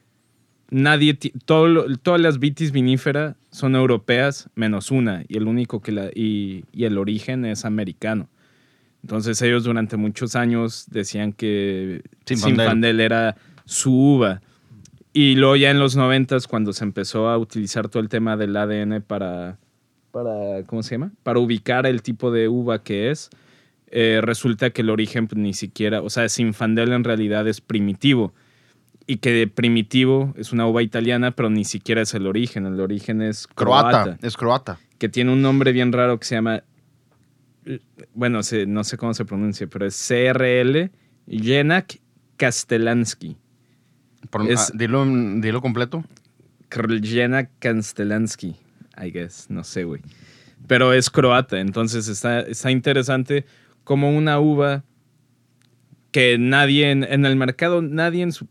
nadie, 0.70 1.14
todo 1.44 1.84
todas 2.02 2.20
las 2.20 2.38
vitis 2.38 2.72
vinífera 2.72 3.36
son 3.50 3.76
europeas 3.76 4.48
menos 4.54 4.90
una 4.90 5.24
y 5.28 5.36
el 5.36 5.46
único 5.46 5.80
que 5.80 5.92
la, 5.92 6.10
y, 6.14 6.64
y 6.72 6.84
el 6.84 6.98
origen 6.98 7.44
es 7.44 7.64
americano. 7.64 8.28
Entonces 9.02 9.42
ellos 9.42 9.64
durante 9.64 9.96
muchos 9.96 10.36
años 10.36 10.86
decían 10.90 11.32
que. 11.32 12.02
Zinfandel 12.26 13.00
era 13.00 13.36
su 13.64 13.92
uva. 13.92 14.40
Y 15.12 15.34
luego 15.34 15.56
ya 15.56 15.70
en 15.70 15.78
los 15.78 15.96
noventas, 15.96 16.46
cuando 16.46 16.72
se 16.72 16.84
empezó 16.84 17.28
a 17.28 17.36
utilizar 17.36 17.88
todo 17.88 18.02
el 18.02 18.08
tema 18.08 18.36
del 18.36 18.56
ADN 18.56 19.02
para, 19.02 19.58
para 20.10 20.62
¿cómo 20.66 20.82
se 20.82 20.94
llama? 20.94 21.12
Para 21.22 21.38
ubicar 21.38 21.84
el 21.84 22.00
tipo 22.00 22.30
de 22.30 22.48
uva 22.48 22.82
que 22.82 23.10
es, 23.10 23.28
eh, 23.92 24.20
resulta 24.22 24.70
que 24.70 24.82
el 24.82 24.90
origen 24.90 25.28
pues, 25.28 25.38
ni 25.40 25.54
siquiera, 25.54 26.02
o 26.02 26.10
sea, 26.10 26.28
Zinfandel 26.28 26.92
en 26.92 27.04
realidad 27.04 27.46
es 27.46 27.60
primitivo. 27.60 28.34
Y 29.06 29.16
que 29.18 29.46
primitivo 29.48 30.32
es 30.36 30.52
una 30.52 30.66
uva 30.66 30.82
italiana, 30.82 31.32
pero 31.32 31.50
ni 31.50 31.64
siquiera 31.64 32.02
es 32.02 32.14
el 32.14 32.26
origen. 32.26 32.66
El 32.66 32.80
origen 32.80 33.20
es 33.22 33.46
Croata, 33.48 34.02
croata 34.04 34.26
es 34.26 34.36
croata. 34.36 34.78
que 34.98 35.08
tiene 35.08 35.32
un 35.32 35.42
nombre 35.42 35.72
bien 35.72 35.92
raro 35.92 36.18
que 36.20 36.24
se 36.26 36.36
llama, 36.36 36.62
bueno, 38.14 38.40
no 38.66 38.84
sé 38.84 38.96
cómo 38.96 39.14
se 39.14 39.24
pronuncia, 39.24 39.66
pero 39.66 39.86
es 39.86 39.96
CRL 40.08 40.90
Jenak 41.28 41.98
Kastelansky. 42.36 43.36
Por- 44.30 44.50
Es- 44.50 44.70
ah, 44.70 44.72
dilo, 44.74 45.04
dilo 45.40 45.60
completo. 45.60 46.04
Jenak 47.02 47.50
Kastelansky, 47.58 48.56
I 49.04 49.10
guess, 49.10 49.46
no 49.50 49.62
sé, 49.64 49.84
güey. 49.84 50.00
Pero 50.66 50.92
es 50.92 51.10
croata, 51.10 51.60
entonces 51.60 52.08
está, 52.08 52.40
está 52.40 52.70
interesante 52.70 53.44
como 53.84 54.10
una 54.16 54.38
uva 54.40 54.84
que 56.10 56.36
nadie 56.38 56.90
en, 56.90 57.04
en 57.04 57.24
el 57.26 57.36
mercado, 57.36 57.80
nadie 57.82 58.22
en 58.22 58.32
su 58.32 58.46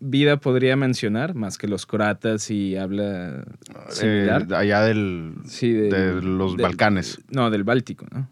vida 0.00 0.38
podría 0.38 0.76
mencionar, 0.76 1.34
más 1.34 1.58
que 1.58 1.68
los 1.68 1.86
croatas 1.86 2.50
y 2.50 2.76
habla 2.76 3.44
similar. 3.90 4.46
Eh, 4.50 4.54
allá 4.56 4.80
del, 4.82 5.34
Sí, 5.44 5.70
de, 5.72 5.90
de 6.14 6.22
los 6.22 6.56
Balcanes. 6.56 7.20
No, 7.30 7.50
del 7.50 7.64
Báltico, 7.64 8.06
¿no? 8.10 8.28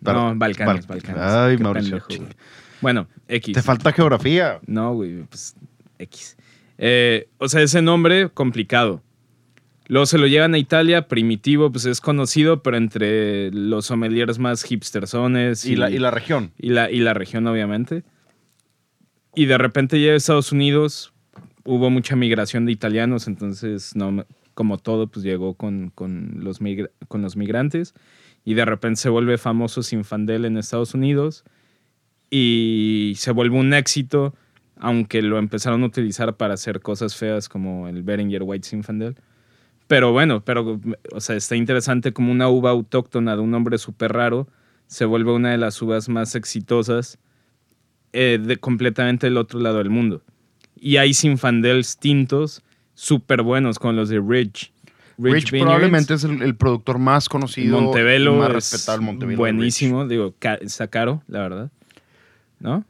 No, 0.00 0.34
Balcanes, 0.36 0.86
Bal- 0.86 1.02
Balcanes. 1.02 1.22
Ay, 1.22 1.56
Qué 1.56 1.62
Mauricio, 1.62 2.04
pendejo. 2.06 2.32
Bueno, 2.80 3.08
X. 3.26 3.54
Te 3.54 3.62
falta 3.62 3.92
geografía. 3.92 4.60
No, 4.66 4.94
güey, 4.94 5.22
pues 5.24 5.56
X. 5.98 6.36
Eh, 6.76 7.28
o 7.38 7.48
sea, 7.48 7.62
ese 7.62 7.82
nombre 7.82 8.28
complicado. 8.28 9.02
Luego 9.88 10.06
se 10.06 10.18
lo 10.18 10.26
llevan 10.26 10.54
a 10.54 10.58
Italia, 10.58 11.08
primitivo, 11.08 11.72
pues 11.72 11.86
es 11.86 12.00
conocido, 12.00 12.62
pero 12.62 12.76
entre 12.76 13.50
los 13.52 13.86
sommeliers 13.86 14.38
más 14.38 14.62
hipstersones 14.62 15.64
Y, 15.64 15.76
la, 15.76 15.90
y 15.90 15.98
la 15.98 16.10
región. 16.10 16.52
y 16.58 16.68
la, 16.68 16.90
y 16.90 17.00
la 17.00 17.14
región, 17.14 17.46
obviamente. 17.46 18.04
Y 19.34 19.46
de 19.46 19.56
repente 19.58 19.98
llega 19.98 20.12
a 20.12 20.16
Estados 20.16 20.52
Unidos, 20.52 21.12
hubo 21.64 21.88
mucha 21.90 22.16
migración 22.16 22.66
de 22.66 22.72
italianos, 22.72 23.28
entonces, 23.28 23.96
no, 23.96 24.26
como 24.54 24.76
todo, 24.78 25.06
pues 25.06 25.24
llegó 25.24 25.54
con, 25.54 25.90
con 25.94 26.32
los, 26.44 26.60
migra- 26.60 26.90
con 27.08 27.22
los 27.22 27.36
migrantes. 27.36 27.94
Y 28.44 28.54
de 28.54 28.64
repente 28.66 29.00
se 29.00 29.08
vuelve 29.08 29.38
famoso 29.38 29.82
Sinfandel 29.82 30.44
en 30.44 30.56
Estados 30.58 30.94
Unidos 30.94 31.44
y 32.30 33.14
se 33.16 33.30
vuelve 33.32 33.56
un 33.58 33.72
éxito, 33.74 34.34
aunque 34.76 35.22
lo 35.22 35.38
empezaron 35.38 35.82
a 35.82 35.86
utilizar 35.86 36.36
para 36.36 36.54
hacer 36.54 36.80
cosas 36.80 37.16
feas 37.16 37.48
como 37.48 37.88
el 37.88 38.02
Beringer 38.02 38.42
White 38.42 38.68
Sinfandel. 38.68 39.16
Pero 39.88 40.12
bueno, 40.12 40.42
pero, 40.44 40.80
o 41.12 41.20
sea, 41.20 41.34
está 41.34 41.56
interesante 41.56 42.12
como 42.12 42.30
una 42.30 42.48
uva 42.48 42.70
autóctona 42.70 43.34
de 43.34 43.42
un 43.42 43.50
nombre 43.50 43.76
súper 43.78 44.12
raro 44.12 44.46
se 44.86 45.04
vuelve 45.04 45.32
una 45.32 45.50
de 45.50 45.58
las 45.58 45.82
uvas 45.82 46.08
más 46.08 46.34
exitosas 46.34 47.18
eh, 48.12 48.38
de 48.42 48.56
completamente 48.56 49.26
del 49.26 49.36
otro 49.36 49.60
lado 49.60 49.78
del 49.78 49.90
mundo. 49.90 50.22
Y 50.80 50.96
hay 50.96 51.12
Sinfandels 51.12 51.98
tintos 51.98 52.62
súper 52.94 53.42
buenos 53.42 53.78
con 53.78 53.96
los 53.96 54.08
de 54.08 54.18
Ridge. 54.20 54.72
Rich, 55.18 55.50
Vineyards. 55.50 55.62
probablemente 55.62 56.14
es 56.14 56.24
el, 56.24 56.40
el 56.42 56.54
productor 56.54 56.98
más 56.98 57.28
conocido. 57.28 57.80
Montevelo 57.80 58.36
más 58.36 58.48
es 58.50 58.54
respetado. 58.54 58.98
el 58.98 59.04
Montevelo 59.04 59.36
buenísimo. 59.38 60.06
Digo, 60.06 60.34
ca- 60.38 60.54
está 60.54 60.86
caro, 60.86 61.22
la 61.28 61.40
verdad. 61.40 61.70
¿No? 62.60 62.84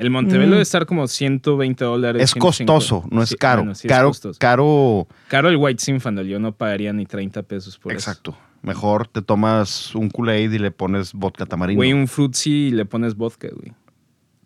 El 0.00 0.10
Montevelo 0.10 0.46
Mm. 0.48 0.50
debe 0.50 0.62
estar 0.62 0.86
como 0.86 1.06
120 1.06 1.84
dólares. 1.84 2.22
Es 2.22 2.30
150. 2.32 2.72
costoso, 2.72 3.08
no 3.10 3.22
es 3.22 3.28
Sí, 3.30 3.36
caro. 3.36 3.60
bueno, 3.62 3.74
sí 3.74 3.86
es 3.86 3.92
caro, 3.92 4.12
caro. 4.38 5.06
Caro 5.28 5.48
el 5.48 5.56
White 5.56 5.82
Zinfandel. 5.84 6.26
Yo 6.28 6.38
no 6.40 6.52
pagaría 6.52 6.92
ni 6.92 7.06
30 7.06 7.42
pesos 7.42 7.78
por 7.78 7.92
eso. 7.92 8.10
Exacto. 8.10 8.36
Mejor 8.62 9.08
te 9.08 9.22
tomas 9.22 9.94
un 9.94 10.10
Kool-Aid 10.10 10.52
y 10.52 10.58
le 10.58 10.70
pones 10.70 11.12
vodka 11.14 11.46
tamarindo. 11.46 11.78
Güey, 11.78 11.92
un 11.92 12.08
fruitsy 12.08 12.68
y 12.68 12.70
le 12.72 12.84
pones 12.84 13.14
vodka, 13.14 13.48
güey. 13.52 13.72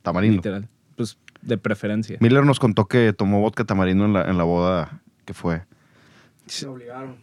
tamarindo. 0.03 0.37
Literal. 0.37 0.69
Pues 0.97 1.17
de 1.43 1.57
preferencia. 1.59 2.17
Miller 2.21 2.45
nos 2.45 2.59
contó 2.61 2.87
que 2.87 3.13
tomó 3.13 3.41
vodka 3.41 3.65
tamarindo 3.65 4.05
en 4.05 4.13
la, 4.13 4.23
en 4.31 4.37
la 4.39 4.45
boda 4.45 5.01
que 5.25 5.35
fue. 5.35 5.63
Se 6.47 6.67
obligaron. 6.67 7.17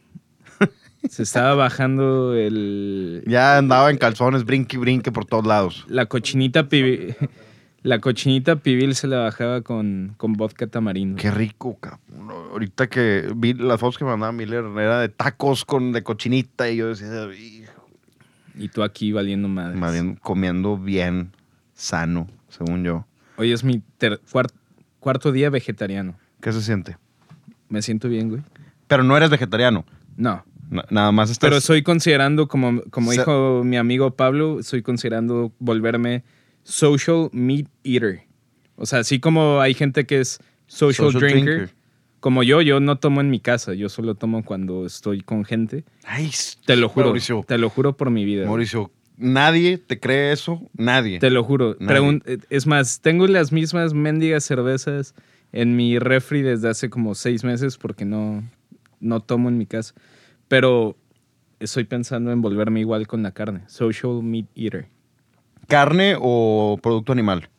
Se 1.09 1.23
estaba 1.23 1.55
bajando 1.55 2.35
el. 2.35 3.23
Ya 3.25 3.57
andaba 3.57 3.89
en 3.89 3.97
calzones, 3.97 4.43
brinque 4.45 4.77
y 4.77 4.79
brinque 4.79 5.11
por 5.11 5.25
todos 5.25 5.45
lados. 5.47 5.85
La 5.87 6.05
cochinita 6.07 6.67
pibil. 6.69 7.15
La 7.83 7.99
cochinita 7.99 8.57
pibil 8.57 8.93
se 8.93 9.07
la 9.07 9.19
bajaba 9.19 9.61
con, 9.61 10.13
con 10.17 10.33
vodka 10.33 10.67
tamarindo. 10.67 11.19
Qué 11.19 11.31
rico, 11.31 11.77
cabrón. 11.79 12.29
Ahorita 12.51 12.87
que 12.87 13.31
vi 13.35 13.53
las 13.53 13.79
fotos 13.79 13.97
que 13.97 14.05
mandaba 14.05 14.31
Miller, 14.31 14.63
era 14.77 14.99
de 14.99 15.09
tacos 15.09 15.65
con 15.65 15.91
de 15.91 16.03
cochinita 16.03 16.69
y 16.69 16.77
yo 16.77 16.89
decía, 16.89 17.07
"Hijo, 17.33 17.71
Y 18.55 18.67
tú 18.69 18.83
aquí 18.83 19.11
valiendo 19.11 19.47
bien 19.91 20.15
comiendo 20.21 20.77
bien, 20.77 21.31
sano, 21.73 22.27
según 22.49 22.83
yo. 22.83 23.05
Hoy 23.37 23.51
es 23.51 23.63
mi 23.63 23.81
ter- 23.97 24.19
cuar- 24.31 24.51
cuarto 24.99 25.31
día 25.31 25.49
vegetariano. 25.49 26.15
¿Qué 26.41 26.51
se 26.51 26.61
siente? 26.61 26.97
Me 27.69 27.81
siento 27.81 28.09
bien, 28.09 28.29
güey. 28.29 28.41
Pero 28.87 29.03
no 29.03 29.15
eres 29.17 29.29
vegetariano. 29.31 29.85
No. 30.17 30.43
Na- 30.69 30.85
nada 30.91 31.11
más 31.11 31.29
estás... 31.31 31.47
Pero 31.47 31.57
estoy 31.57 31.81
considerando, 31.81 32.47
como, 32.47 32.81
como 32.91 33.11
Se- 33.11 33.17
dijo 33.19 33.63
mi 33.63 33.77
amigo 33.77 34.11
Pablo, 34.15 34.59
estoy 34.59 34.81
considerando 34.83 35.51
volverme 35.59 36.23
social 36.63 37.29
meat 37.31 37.67
eater. 37.83 38.21
O 38.75 38.85
sea, 38.85 38.99
así 38.99 39.19
como 39.19 39.59
hay 39.61 39.73
gente 39.73 40.05
que 40.05 40.19
es 40.19 40.39
social, 40.67 41.11
Social 41.11 41.29
drinker, 41.31 41.55
drinker. 41.57 41.75
como 42.19 42.43
yo, 42.43 42.61
yo 42.61 42.79
no 42.79 42.97
tomo 42.97 43.21
en 43.21 43.29
mi 43.29 43.39
casa, 43.39 43.73
yo 43.73 43.89
solo 43.89 44.15
tomo 44.15 44.43
cuando 44.43 44.85
estoy 44.85 45.21
con 45.21 45.45
gente. 45.45 45.83
Ay, 46.05 46.31
Te 46.65 46.75
lo 46.75 46.89
juro, 46.89 47.07
Mauricio, 47.07 47.43
te 47.47 47.57
lo 47.57 47.69
juro 47.69 47.95
por 47.97 48.09
mi 48.09 48.25
vida. 48.25 48.45
Mauricio, 48.47 48.91
nadie 49.17 49.77
te 49.77 49.99
cree 49.99 50.31
eso, 50.31 50.61
nadie. 50.75 51.19
Te 51.19 51.29
lo 51.29 51.43
juro. 51.43 51.75
Nadie. 51.79 52.21
Es 52.49 52.65
más, 52.67 53.01
tengo 53.01 53.27
las 53.27 53.51
mismas 53.51 53.93
mendigas 53.93 54.43
cervezas 54.43 55.13
en 55.51 55.75
mi 55.75 55.99
refri 55.99 56.41
desde 56.41 56.69
hace 56.69 56.89
como 56.89 57.13
seis 57.13 57.43
meses 57.43 57.77
porque 57.77 58.05
no, 58.05 58.43
no 58.99 59.19
tomo 59.19 59.49
en 59.49 59.57
mi 59.57 59.65
casa. 59.65 59.93
Pero 60.47 60.97
estoy 61.59 61.83
pensando 61.83 62.31
en 62.31 62.41
volverme 62.41 62.79
igual 62.79 63.05
con 63.05 63.21
la 63.21 63.31
carne. 63.31 63.61
Social 63.67 64.23
meat 64.23 64.47
eater. 64.55 64.87
¿Carne 65.71 66.15
o 66.19 66.79
producto 66.81 67.11
animal? 67.11 67.49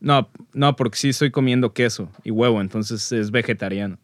No, 0.00 0.28
no, 0.52 0.76
porque 0.76 0.98
sí 0.98 1.08
estoy 1.10 1.30
comiendo 1.30 1.72
queso 1.72 2.10
y 2.24 2.30
huevo, 2.30 2.60
entonces 2.60 3.10
es 3.12 3.30
vegetariano. 3.30 3.98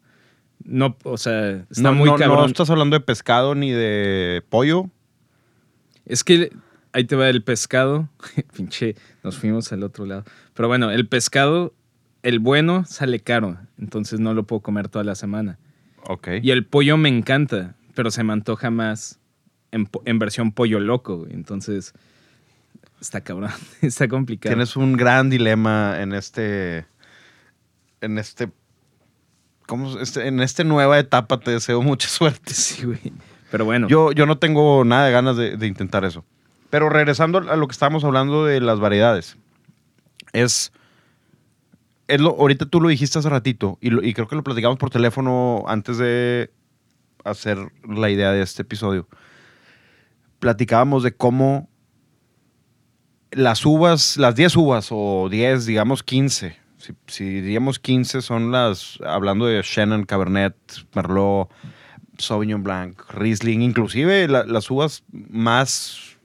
No, 0.63 0.95
o 1.03 1.17
sea, 1.17 1.65
está 1.69 1.81
no, 1.83 1.93
muy 1.93 2.05
no- 2.07 2.13
no 2.13 2.17
cabrón. 2.17 2.45
estás 2.47 2.69
hablando 2.69 2.95
de 2.95 3.01
pescado 3.01 3.53
ni 3.55 3.71
de 3.71 4.43
pollo. 4.49 4.89
Es 6.05 6.23
que 6.23 6.51
ahí 6.93 7.03
te 7.05 7.15
va 7.15 7.29
el 7.29 7.43
pescado. 7.43 8.09
Pinche, 8.55 8.95
nos 9.23 9.37
fuimos 9.37 9.71
al 9.71 9.83
otro 9.83 10.05
lado. 10.05 10.23
Pero 10.53 10.67
bueno, 10.67 10.91
el 10.91 11.07
pescado, 11.07 11.73
el 12.23 12.39
bueno, 12.39 12.85
sale 12.85 13.19
caro. 13.19 13.57
Entonces 13.79 14.19
no 14.19 14.33
lo 14.33 14.43
puedo 14.43 14.61
comer 14.61 14.87
toda 14.87 15.03
la 15.03 15.15
semana. 15.15 15.57
Ok. 16.07 16.27
Y 16.41 16.51
el 16.51 16.65
pollo 16.65 16.97
me 16.97 17.09
encanta, 17.09 17.75
pero 17.95 18.11
se 18.11 18.23
me 18.23 18.33
antoja 18.33 18.69
más 18.71 19.19
en, 19.71 20.19
versión 20.19 20.51
pollo 20.51 20.79
loco. 20.79 21.27
Entonces, 21.29 21.93
está 22.99 23.21
cabrón. 23.21 23.51
está 23.81 24.07
complicado. 24.07 24.53
Tienes 24.53 24.75
un 24.75 24.93
gran 24.93 25.29
dilema 25.29 26.01
en 26.01 26.13
este. 26.13 26.85
En 28.01 28.17
este. 28.17 28.49
¿Cómo? 29.67 29.99
Este, 29.99 30.27
en 30.27 30.41
esta 30.41 30.63
nueva 30.63 30.99
etapa 30.99 31.39
te 31.39 31.51
deseo 31.51 31.81
mucha 31.81 32.07
suerte. 32.09 32.53
Sí, 32.53 32.85
güey. 32.85 32.99
Pero 33.51 33.65
bueno, 33.65 33.87
Yo, 33.87 34.11
yo 34.11 34.25
no 34.25 34.37
tengo 34.37 34.83
nada 34.85 35.05
de 35.07 35.11
ganas 35.11 35.35
de, 35.37 35.57
de 35.57 35.67
intentar 35.67 36.05
eso. 36.05 36.23
Pero 36.69 36.89
regresando 36.89 37.37
a 37.39 37.55
lo 37.57 37.67
que 37.67 37.73
estábamos 37.73 38.03
hablando 38.03 38.45
de 38.45 38.61
las 38.61 38.79
variedades. 38.79 39.37
Es. 40.33 40.71
es 42.07 42.21
lo, 42.21 42.29
ahorita 42.31 42.65
tú 42.65 42.79
lo 42.79 42.87
dijiste 42.89 43.19
hace 43.19 43.27
ratito 43.29 43.77
y, 43.81 43.89
lo- 43.89 44.01
y 44.03 44.13
creo 44.13 44.27
que 44.29 44.35
lo 44.37 44.43
platicamos 44.43 44.77
por 44.77 44.89
teléfono 44.89 45.65
antes 45.67 45.97
de 45.97 46.49
hacer 47.25 47.57
la 47.87 48.09
idea 48.09 48.31
de 48.31 48.41
este 48.41 48.61
episodio. 48.61 49.07
Platicábamos 50.39 51.03
de 51.03 51.11
cómo 51.13 51.69
las 53.31 53.65
uvas, 53.65 54.17
las 54.17 54.35
10 54.35 54.55
uvas 54.55 54.87
o 54.91 55.27
10, 55.29 55.65
digamos 55.65 56.03
15, 56.03 56.57
si, 56.77 56.93
si 57.07 57.23
diríamos 57.41 57.79
15 57.79 58.21
son 58.21 58.51
las, 58.51 58.99
hablando 59.05 59.45
de 59.45 59.61
Shannon, 59.63 60.03
Cabernet, 60.05 60.55
Merlot, 60.93 61.49
Sauvignon 62.17 62.63
Blanc, 62.63 62.99
Riesling, 63.11 63.61
inclusive 63.61 64.27
la- 64.27 64.43
las 64.45 64.69
uvas 64.69 65.03
más, 65.11 66.17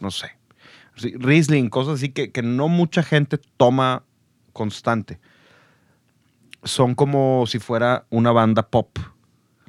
no 0.00 0.10
sé, 0.10 0.32
Riesling, 0.96 1.68
cosas 1.68 1.94
así 1.94 2.08
que, 2.08 2.32
que 2.32 2.42
no 2.42 2.68
mucha 2.68 3.02
gente 3.04 3.38
toma 3.56 4.02
constante. 4.52 5.20
Son 6.64 6.96
como 6.96 7.44
si 7.46 7.60
fuera 7.60 8.04
una 8.10 8.32
banda 8.32 8.68
pop, 8.68 8.98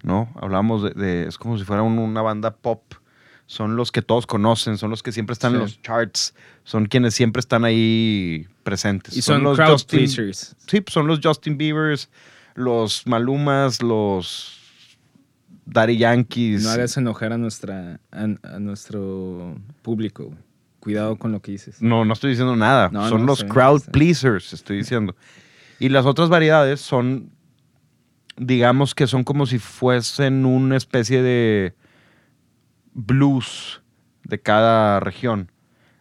¿no? 0.02 0.30
Hablamos 0.41 0.95
de, 0.95 1.28
es 1.28 1.38
como 1.38 1.58
si 1.60 1.64
fuera 1.66 1.84
un- 1.84 2.00
una 2.00 2.24
banda 2.24 2.56
pop. 2.56 2.82
Son 3.50 3.76
los 3.76 3.91
que 3.91 4.04
todos 4.04 4.28
conocen, 4.28 4.78
son 4.78 4.91
los 4.91 5.02
que 5.02 5.12
siempre 5.12 5.34
están 5.34 5.56
en 5.56 5.62
los 5.62 5.82
charts, 5.82 6.36
son 6.64 6.86
quienes 6.86 7.16
siempre 7.16 7.39
están 7.39 7.66
ahí 7.66 8.45
presentes. 8.62 9.18
y 9.18 9.24
son, 9.24 9.41
los 9.41 9.58
crowd 9.58 9.72
Justin- 9.72 9.97
pleasers. 10.02 10.56
Sí, 10.68 10.82
pues 10.82 10.93
son 10.93 11.08
los 11.08 11.20
Justin 11.24 11.58
Biebers, 11.58 12.12
los 12.54 13.08
Malumas, 13.08 13.82
los 13.82 14.60
Daddy 15.66 15.97
Yankees. 15.97 16.62
No 16.62 16.70
hagas 16.70 16.95
enojar 16.97 17.34
a, 17.34 17.39
nuestra, 17.39 18.00
a, 18.12 18.24
a 18.43 18.60
nuestro 18.60 19.56
público. 19.82 20.32
Cuidado 20.80 21.16
con 21.18 21.32
lo 21.32 21.41
que 21.41 21.54
dices. 21.54 21.82
No, 21.82 22.06
no 22.06 22.14
estoy 22.14 22.30
diciendo 22.30 22.56
nada. 22.56 22.89
No, 22.93 23.10
son 23.10 23.22
no, 23.22 23.26
los 23.26 23.43
crowd 23.43 23.82
pleasers, 23.91 24.54
estoy 24.54 24.78
diciendo. 24.78 25.16
Y 25.80 25.89
las 25.89 26.06
otras 26.06 26.30
variedades 26.30 26.82
son, 26.82 27.32
digamos 28.38 28.93
que 28.93 29.08
son 29.08 29.24
como 29.24 29.47
si 29.47 29.58
fuesen 29.58 30.45
una 30.45 30.78
especie 30.78 31.24
de 31.24 31.74
blues 33.00 33.82
de 34.24 34.39
cada 34.39 35.00
región. 35.00 35.52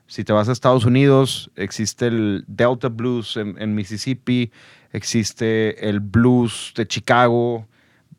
Si 0.06 0.24
te 0.24 0.32
vas 0.32 0.48
a 0.48 0.52
Estados 0.52 0.84
Unidos, 0.84 1.50
existe 1.54 2.06
el 2.06 2.44
Delta 2.46 2.88
Blues 2.88 3.36
en, 3.36 3.74
Mississippi, 3.74 4.50
existe 4.92 5.88
el 5.88 6.00
blues 6.00 6.72
de 6.74 6.86
Chicago, 6.86 7.68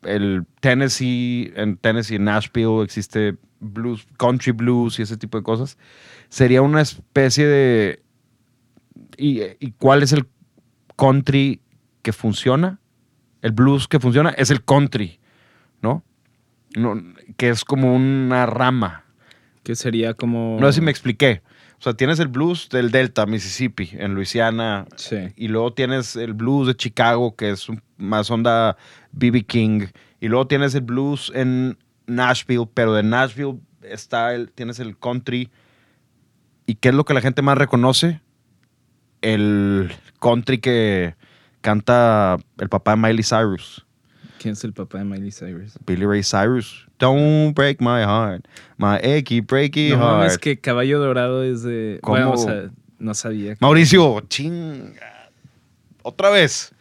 el 0.02 0.46
Tennessee, 0.60 1.52
en 1.56 1.76
Tennessee, 1.76 2.16
en 2.16 2.24
Nashville, 2.24 2.82
existe 2.84 3.36
blues, 3.58 4.06
country 4.18 4.52
blues 4.52 4.98
y 4.98 5.02
ese 5.02 5.16
tipo 5.16 5.36
de 5.36 5.42
cosas. 5.42 5.76
Sería 6.28 6.62
una 6.62 6.80
especie 6.80 7.46
de... 7.46 8.02
¿Y, 9.16 9.42
y 9.58 9.72
cuál 9.72 10.02
es 10.02 10.12
el 10.12 10.28
country 10.96 11.60
que 12.02 12.12
funciona? 12.12 12.78
El 13.42 13.50
blues 13.50 13.88
que 13.88 13.98
funciona 13.98 14.30
es 14.30 14.50
el 14.50 14.64
country, 14.64 15.18
¿no? 15.82 16.04
No 16.76 17.00
que 17.36 17.48
es 17.48 17.64
como 17.64 17.94
una 17.94 18.46
rama. 18.46 19.04
Que 19.62 19.74
sería 19.76 20.14
como... 20.14 20.56
No 20.60 20.66
sé 20.68 20.74
si 20.74 20.80
me 20.80 20.90
expliqué. 20.90 21.42
O 21.78 21.82
sea, 21.82 21.94
tienes 21.94 22.18
el 22.18 22.28
blues 22.28 22.68
del 22.70 22.90
Delta, 22.90 23.26
Mississippi, 23.26 23.90
en 23.92 24.14
Luisiana, 24.14 24.86
Sí. 24.96 25.16
y 25.36 25.48
luego 25.48 25.72
tienes 25.72 26.16
el 26.16 26.34
blues 26.34 26.66
de 26.66 26.74
Chicago, 26.74 27.36
que 27.36 27.50
es 27.50 27.66
más 27.96 28.30
onda 28.30 28.76
BB 29.12 29.44
King. 29.46 29.86
Y 30.20 30.28
luego 30.28 30.46
tienes 30.46 30.74
el 30.74 30.82
blues 30.82 31.32
en 31.34 31.78
Nashville, 32.06 32.68
pero 32.72 32.92
de 32.94 33.02
Nashville 33.02 33.60
está 33.82 34.34
el, 34.34 34.50
tienes 34.52 34.78
el 34.78 34.98
country. 34.98 35.50
¿Y 36.66 36.74
qué 36.76 36.90
es 36.90 36.94
lo 36.94 37.04
que 37.04 37.14
la 37.14 37.20
gente 37.22 37.40
más 37.42 37.56
reconoce? 37.58 38.20
El 39.22 39.92
country 40.20 40.58
que 40.58 41.14
canta 41.60 42.36
el 42.58 42.68
papá 42.68 42.92
de 42.92 42.96
Miley 42.98 43.22
Cyrus, 43.24 43.86
¿Quién 44.42 44.52
es 44.54 44.64
el 44.64 44.72
papá 44.72 44.96
de 44.98 45.04
Miley 45.04 45.30
Cyrus? 45.32 45.74
Billy 45.86 46.06
Ray 46.06 46.22
Cyrus. 46.22 46.86
Don't 46.98 47.54
break 47.54 47.78
my 47.82 48.00
heart, 48.02 48.46
my 48.78 48.96
achy, 48.96 49.40
breaky 49.42 49.90
No 49.90 49.96
heart. 49.98 50.16
mames, 50.18 50.38
que 50.38 50.58
Caballo 50.58 50.98
Dorado 50.98 51.44
es 51.44 51.62
de... 51.62 51.98
¿Cómo? 52.00 52.16
Bueno, 52.16 52.32
o 52.32 52.36
sea, 52.38 52.70
no 52.98 53.12
sabía. 53.12 53.56
Mauricio, 53.60 54.20
chinga. 54.28 55.28
Otra 56.02 56.30
vez. 56.30 56.72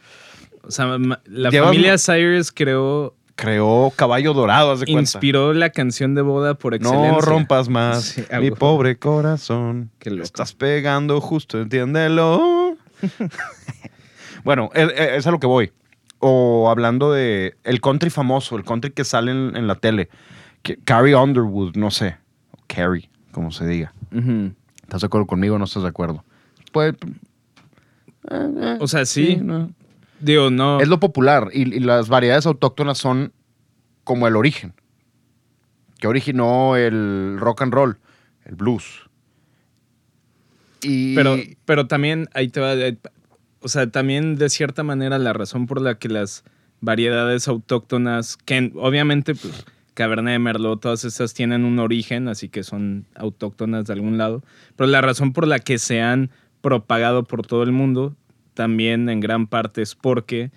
O 0.63 0.71
sea, 0.71 0.97
la 1.25 1.51
familia 1.51 1.97
Cyrus 1.97 2.51
creó... 2.53 3.13
Creó 3.35 3.91
Caballo 3.95 4.33
Dorado, 4.33 4.71
haz 4.71 4.79
de 4.81 4.85
cuenta. 4.85 5.01
Inspiró 5.01 5.53
la 5.53 5.69
canción 5.71 6.15
de 6.15 6.21
boda 6.21 6.53
por 6.55 6.73
excelencia. 6.75 7.11
No 7.11 7.19
rompas 7.21 7.67
más 7.69 8.03
Sí, 8.03 8.23
mi 8.39 8.51
pobre 8.51 8.97
corazón. 8.97 9.89
Qué 9.99 10.11
loco. 10.11 10.23
Estás 10.23 10.53
pegando 10.53 11.19
justo, 11.21 11.59
entiéndelo. 11.61 12.77
bueno, 14.43 14.69
es, 14.73 14.89
es- 14.91 15.11
es 15.19 15.27
a 15.27 15.31
lo 15.31 15.39
que 15.39 15.47
voy. 15.47 15.71
O 16.19 16.69
hablando 16.69 17.11
de 17.11 17.55
el 17.63 17.79
country 17.81 18.09
famoso, 18.09 18.57
el 18.57 18.63
country 18.65 18.91
que 18.91 19.03
sale 19.05 19.31
en, 19.31 19.55
en 19.55 19.67
la 19.67 19.75
tele. 19.75 20.09
Que, 20.61 20.77
Carrie 20.77 21.15
Underwood, 21.15 21.75
no 21.77 21.91
sé. 21.91 22.17
O 22.51 22.57
Carrie, 22.67 23.09
como 23.31 23.51
se 23.51 23.65
diga. 23.65 23.93
¿Estás 24.83 25.01
de 25.01 25.07
acuerdo 25.07 25.27
conmigo 25.27 25.55
o 25.55 25.59
no 25.59 25.65
estás 25.65 25.83
de 25.83 25.89
acuerdo? 25.89 26.23
Pues, 26.71 26.93
O 28.79 28.87
sea, 28.87 29.05
sí. 29.05 29.37
no. 29.41 29.71
Digo, 30.19 30.49
no... 30.51 30.81
Es 30.81 30.87
lo 30.89 30.99
popular 30.99 31.49
y, 31.53 31.61
y 31.73 31.79
las 31.79 32.09
variedades 32.09 32.45
autóctonas 32.45 32.97
son 32.97 33.31
como 34.03 34.27
el 34.27 34.35
origen. 34.35 34.73
que 35.99 36.07
originó 36.07 36.75
el 36.75 37.37
rock 37.39 37.61
and 37.61 37.73
roll, 37.73 37.97
el 38.43 38.55
blues. 38.55 39.09
Y 40.81 41.15
Pero, 41.15 41.37
pero 41.65 41.87
también 41.87 42.27
ahí 42.33 42.49
te 42.49 42.59
va. 42.59 42.73
O 43.61 43.67
sea, 43.67 43.89
también 43.89 44.35
de 44.35 44.49
cierta 44.49 44.83
manera 44.83 45.17
la 45.17 45.33
razón 45.33 45.67
por 45.67 45.81
la 45.81 45.97
que 45.99 46.09
las 46.09 46.43
variedades 46.81 47.47
autóctonas, 47.47 48.37
que 48.37 48.55
en- 48.57 48.73
obviamente, 48.75 49.35
pues, 49.35 49.65
Cabernet 49.93 50.39
Merlot, 50.39 50.79
todas 50.79 51.03
esas 51.03 51.33
tienen 51.33 51.65
un 51.65 51.77
origen, 51.79 52.29
así 52.29 52.47
que 52.47 52.63
son 52.63 53.05
autóctonas 53.15 53.85
de 53.85 53.93
algún 53.93 54.17
lado. 54.17 54.43
Pero 54.77 54.89
la 54.89 55.01
razón 55.01 55.33
por 55.33 55.45
la 55.45 55.59
que 55.59 55.77
se 55.77 56.01
han 56.01 56.29
propagado 56.61 57.23
por 57.25 57.45
todo 57.45 57.63
el 57.63 57.71
mundo 57.73 58.15
también 58.53 59.09
en 59.09 59.19
gran 59.19 59.47
parte 59.47 59.81
es 59.81 59.95
porque 59.95 60.51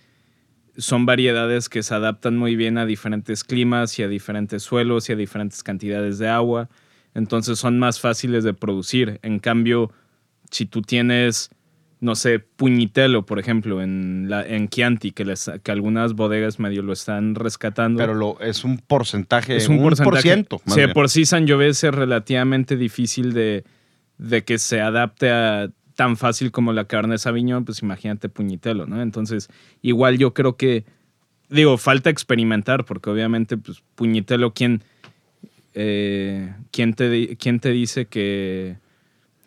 son 0.76 1.06
variedades 1.06 1.68
que 1.68 1.82
se 1.82 1.94
adaptan 1.94 2.36
muy 2.36 2.56
bien 2.56 2.78
a 2.78 2.86
diferentes 2.86 3.44
climas 3.44 3.98
y 3.98 4.02
a 4.04 4.08
diferentes 4.08 4.62
suelos 4.62 5.08
y 5.08 5.12
a 5.12 5.16
diferentes 5.16 5.62
cantidades 5.62 6.18
de 6.18 6.28
agua. 6.28 6.68
Entonces 7.14 7.58
son 7.58 7.78
más 7.78 8.00
fáciles 8.00 8.42
de 8.44 8.54
producir. 8.54 9.18
En 9.22 9.38
cambio, 9.38 9.92
si 10.50 10.66
tú 10.66 10.82
tienes, 10.82 11.50
no 12.02 12.16
sé, 12.16 12.40
puñitelo, 12.40 13.24
por 13.24 13.38
ejemplo, 13.38 13.80
en, 13.80 14.26
la, 14.28 14.44
en 14.44 14.68
Chianti, 14.68 15.12
que, 15.12 15.24
les- 15.24 15.50
que 15.62 15.70
algunas 15.70 16.14
bodegas 16.14 16.58
medio 16.58 16.82
lo 16.82 16.92
están 16.92 17.36
rescatando. 17.36 17.98
pero 17.98 18.14
lo, 18.14 18.40
es 18.40 18.64
un 18.64 18.78
porcentaje, 18.78 19.56
es 19.56 19.68
un, 19.68 19.80
porcentaje. 19.80 20.10
por 20.10 20.20
ciento. 20.20 20.60
de 20.74 20.88
por 20.88 21.08
sí 21.08 21.24
Sangiovese 21.24 21.88
es 21.88 21.94
relativamente 21.94 22.76
difícil 22.76 23.32
de, 23.32 23.62
de 24.18 24.42
que 24.42 24.58
se 24.58 24.80
adapte 24.80 25.30
a 25.30 25.70
tan 25.94 26.16
fácil 26.16 26.50
como 26.50 26.72
la 26.72 26.86
Cabernet 26.86 27.18
Sauvignon, 27.18 27.64
pues 27.64 27.82
imagínate 27.82 28.28
puñitelo, 28.28 28.86
¿no? 28.86 29.00
Entonces, 29.00 29.48
igual 29.80 30.18
yo 30.18 30.34
creo 30.34 30.56
que, 30.56 30.84
digo, 31.50 31.78
falta 31.78 32.10
experimentar, 32.10 32.84
porque 32.84 33.10
obviamente, 33.10 33.56
pues 33.58 33.80
puñitelo, 33.94 34.52
¿quién, 34.54 34.82
eh, 35.74 36.52
¿quién, 36.72 36.94
te, 36.94 37.36
quién 37.36 37.60
te 37.60 37.70
dice 37.70 38.06
que, 38.06 38.76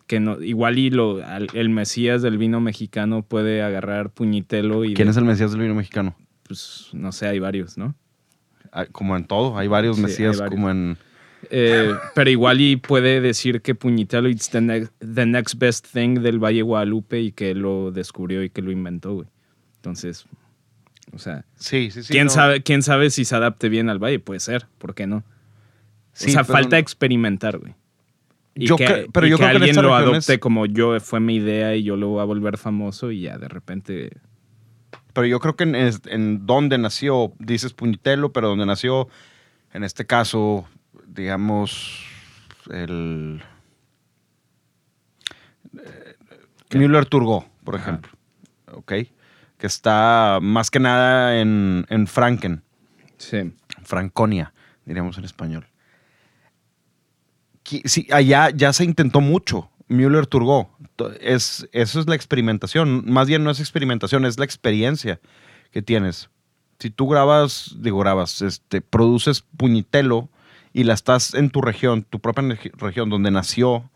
que 0.06 0.20
no, 0.20 0.40
igual 0.42 0.78
y 0.78 0.90
lo, 0.90 1.24
al- 1.24 1.48
el 1.54 1.68
mesías 1.68 2.22
del 2.22 2.38
vino 2.38 2.60
mexicano 2.60 3.22
puede 3.22 3.62
agarrar 3.62 4.10
puñitelo 4.10 4.84
y, 4.84 4.94
¿Quién 4.94 5.06
de- 5.06 5.10
es 5.12 5.16
el 5.16 5.24
Mesías 5.24 5.52
del 5.52 5.60
vino 5.62 5.74
mexicano? 5.74 6.14
pues, 6.44 6.88
no 6.92 7.10
sé, 7.12 7.26
hay 7.26 7.38
varios, 7.40 7.76
¿no? 7.76 7.94
Ah, 8.72 8.86
Como 8.86 9.16
en 9.16 9.24
todo, 9.24 9.58
hay 9.58 9.66
varios 9.68 9.96
Sí, 9.96 10.02
hay 10.02 10.06
Mesías, 10.06 10.38
varios. 10.38 10.54
como 10.54 10.70
en... 10.70 10.96
Eh, 11.50 11.92
pero 12.14 12.30
igual 12.30 12.60
y 12.60 12.76
puede 12.76 13.20
decir 13.20 13.62
que 13.62 13.74
Puñitelo 13.74 14.28
it's 14.28 14.48
the, 14.50 14.60
ne- 14.60 14.88
the 15.00 15.26
next 15.26 15.56
best 15.58 15.86
thing 15.92 16.20
del 16.20 16.38
Valle 16.42 16.62
Guadalupe 16.62 17.20
y 17.20 17.32
que 17.32 17.54
lo 17.54 17.90
descubrió 17.92 18.42
y 18.42 18.50
que 18.50 18.62
lo 18.62 18.70
inventó, 18.72 19.14
güey. 19.14 19.28
Entonces, 19.76 20.24
o 21.12 21.18
sea, 21.18 21.44
Sí, 21.56 21.90
sí, 21.90 22.02
sí. 22.02 22.12
¿quién, 22.12 22.24
no. 22.26 22.30
sabe, 22.30 22.62
¿quién 22.62 22.82
sabe 22.82 23.10
si 23.10 23.24
se 23.24 23.34
adapte 23.36 23.68
bien 23.68 23.88
al 23.90 23.98
Valle? 24.02 24.18
Puede 24.18 24.40
ser, 24.40 24.66
¿por 24.78 24.94
qué 24.94 25.06
no? 25.06 25.18
O 25.18 25.22
sea, 26.14 26.42
falta 26.44 26.76
no- 26.76 26.80
experimentar, 26.80 27.58
güey. 27.58 27.74
Y 28.58 28.66
Yo 28.66 28.76
que, 28.76 28.86
cre- 28.86 29.10
pero 29.12 29.26
y 29.26 29.30
yo 29.30 29.36
que 29.36 29.42
creo 29.44 29.50
que 29.50 29.56
en 29.56 29.62
alguien 29.62 29.76
lo 29.76 29.82
regiones- 29.96 30.24
adopte 30.28 30.40
como 30.40 30.64
yo, 30.66 30.98
fue 31.00 31.20
mi 31.20 31.36
idea 31.36 31.74
y 31.76 31.82
yo 31.82 31.96
lo 31.96 32.08
voy 32.08 32.20
a 32.22 32.24
volver 32.24 32.56
famoso 32.56 33.10
y 33.12 33.20
ya 33.22 33.36
de 33.38 33.48
repente... 33.48 34.10
Pero 35.12 35.26
yo 35.26 35.40
creo 35.40 35.56
que 35.56 35.64
en, 35.64 36.46
donde 36.46 36.78
nació, 36.78 37.32
dices 37.38 37.72
puñitelo, 37.74 38.32
pero 38.32 38.48
donde 38.48 38.64
nació, 38.66 39.08
en 39.72 39.84
este 39.84 40.06
caso, 40.06 40.66
digamos, 41.06 42.04
el... 42.70 43.42
eh, 45.78 46.14
Müller 46.78 47.06
Turgot, 47.06 47.44
por 47.64 47.76
Ajá. 47.76 47.82
ejemplo. 47.90 48.12
¿Ok? 48.72 48.92
Que 49.58 49.66
está 49.66 50.38
más 50.42 50.70
que 50.70 50.80
nada 50.80 51.40
en, 51.40 51.86
en 51.88 52.06
Franken, 52.06 52.62
Sí. 53.18 53.52
Franconia, 53.84 54.52
diríamos 54.84 55.16
en 55.18 55.24
español. 55.24 55.66
Sí, 57.84 58.06
allá 58.12 58.50
ya 58.50 58.72
se 58.72 58.84
intentó 58.84 59.20
mucho. 59.20 59.68
Müller 59.88 60.26
Turgot. 60.26 60.68
Es, 61.20 61.68
eso 61.72 62.00
es 62.00 62.06
la 62.06 62.14
experimentación. 62.14 63.04
Más 63.10 63.28
bien 63.28 63.44
no 63.44 63.50
es 63.50 63.60
experimentación, 63.60 64.24
es 64.24 64.38
la 64.38 64.44
experiencia 64.44 65.20
que 65.70 65.82
tienes. 65.82 66.30
Si 66.78 66.90
tú 66.90 67.08
grabas, 67.08 67.76
digo 67.78 67.98
grabas, 67.98 68.42
este, 68.42 68.80
produces 68.80 69.42
puñitelo 69.56 70.28
y 70.72 70.84
la 70.84 70.94
estás 70.94 71.34
en 71.34 71.50
tu 71.50 71.62
región, 71.62 72.02
tu 72.02 72.20
propia 72.20 72.58
región 72.76 73.08
donde 73.08 73.30
nació, 73.30 73.90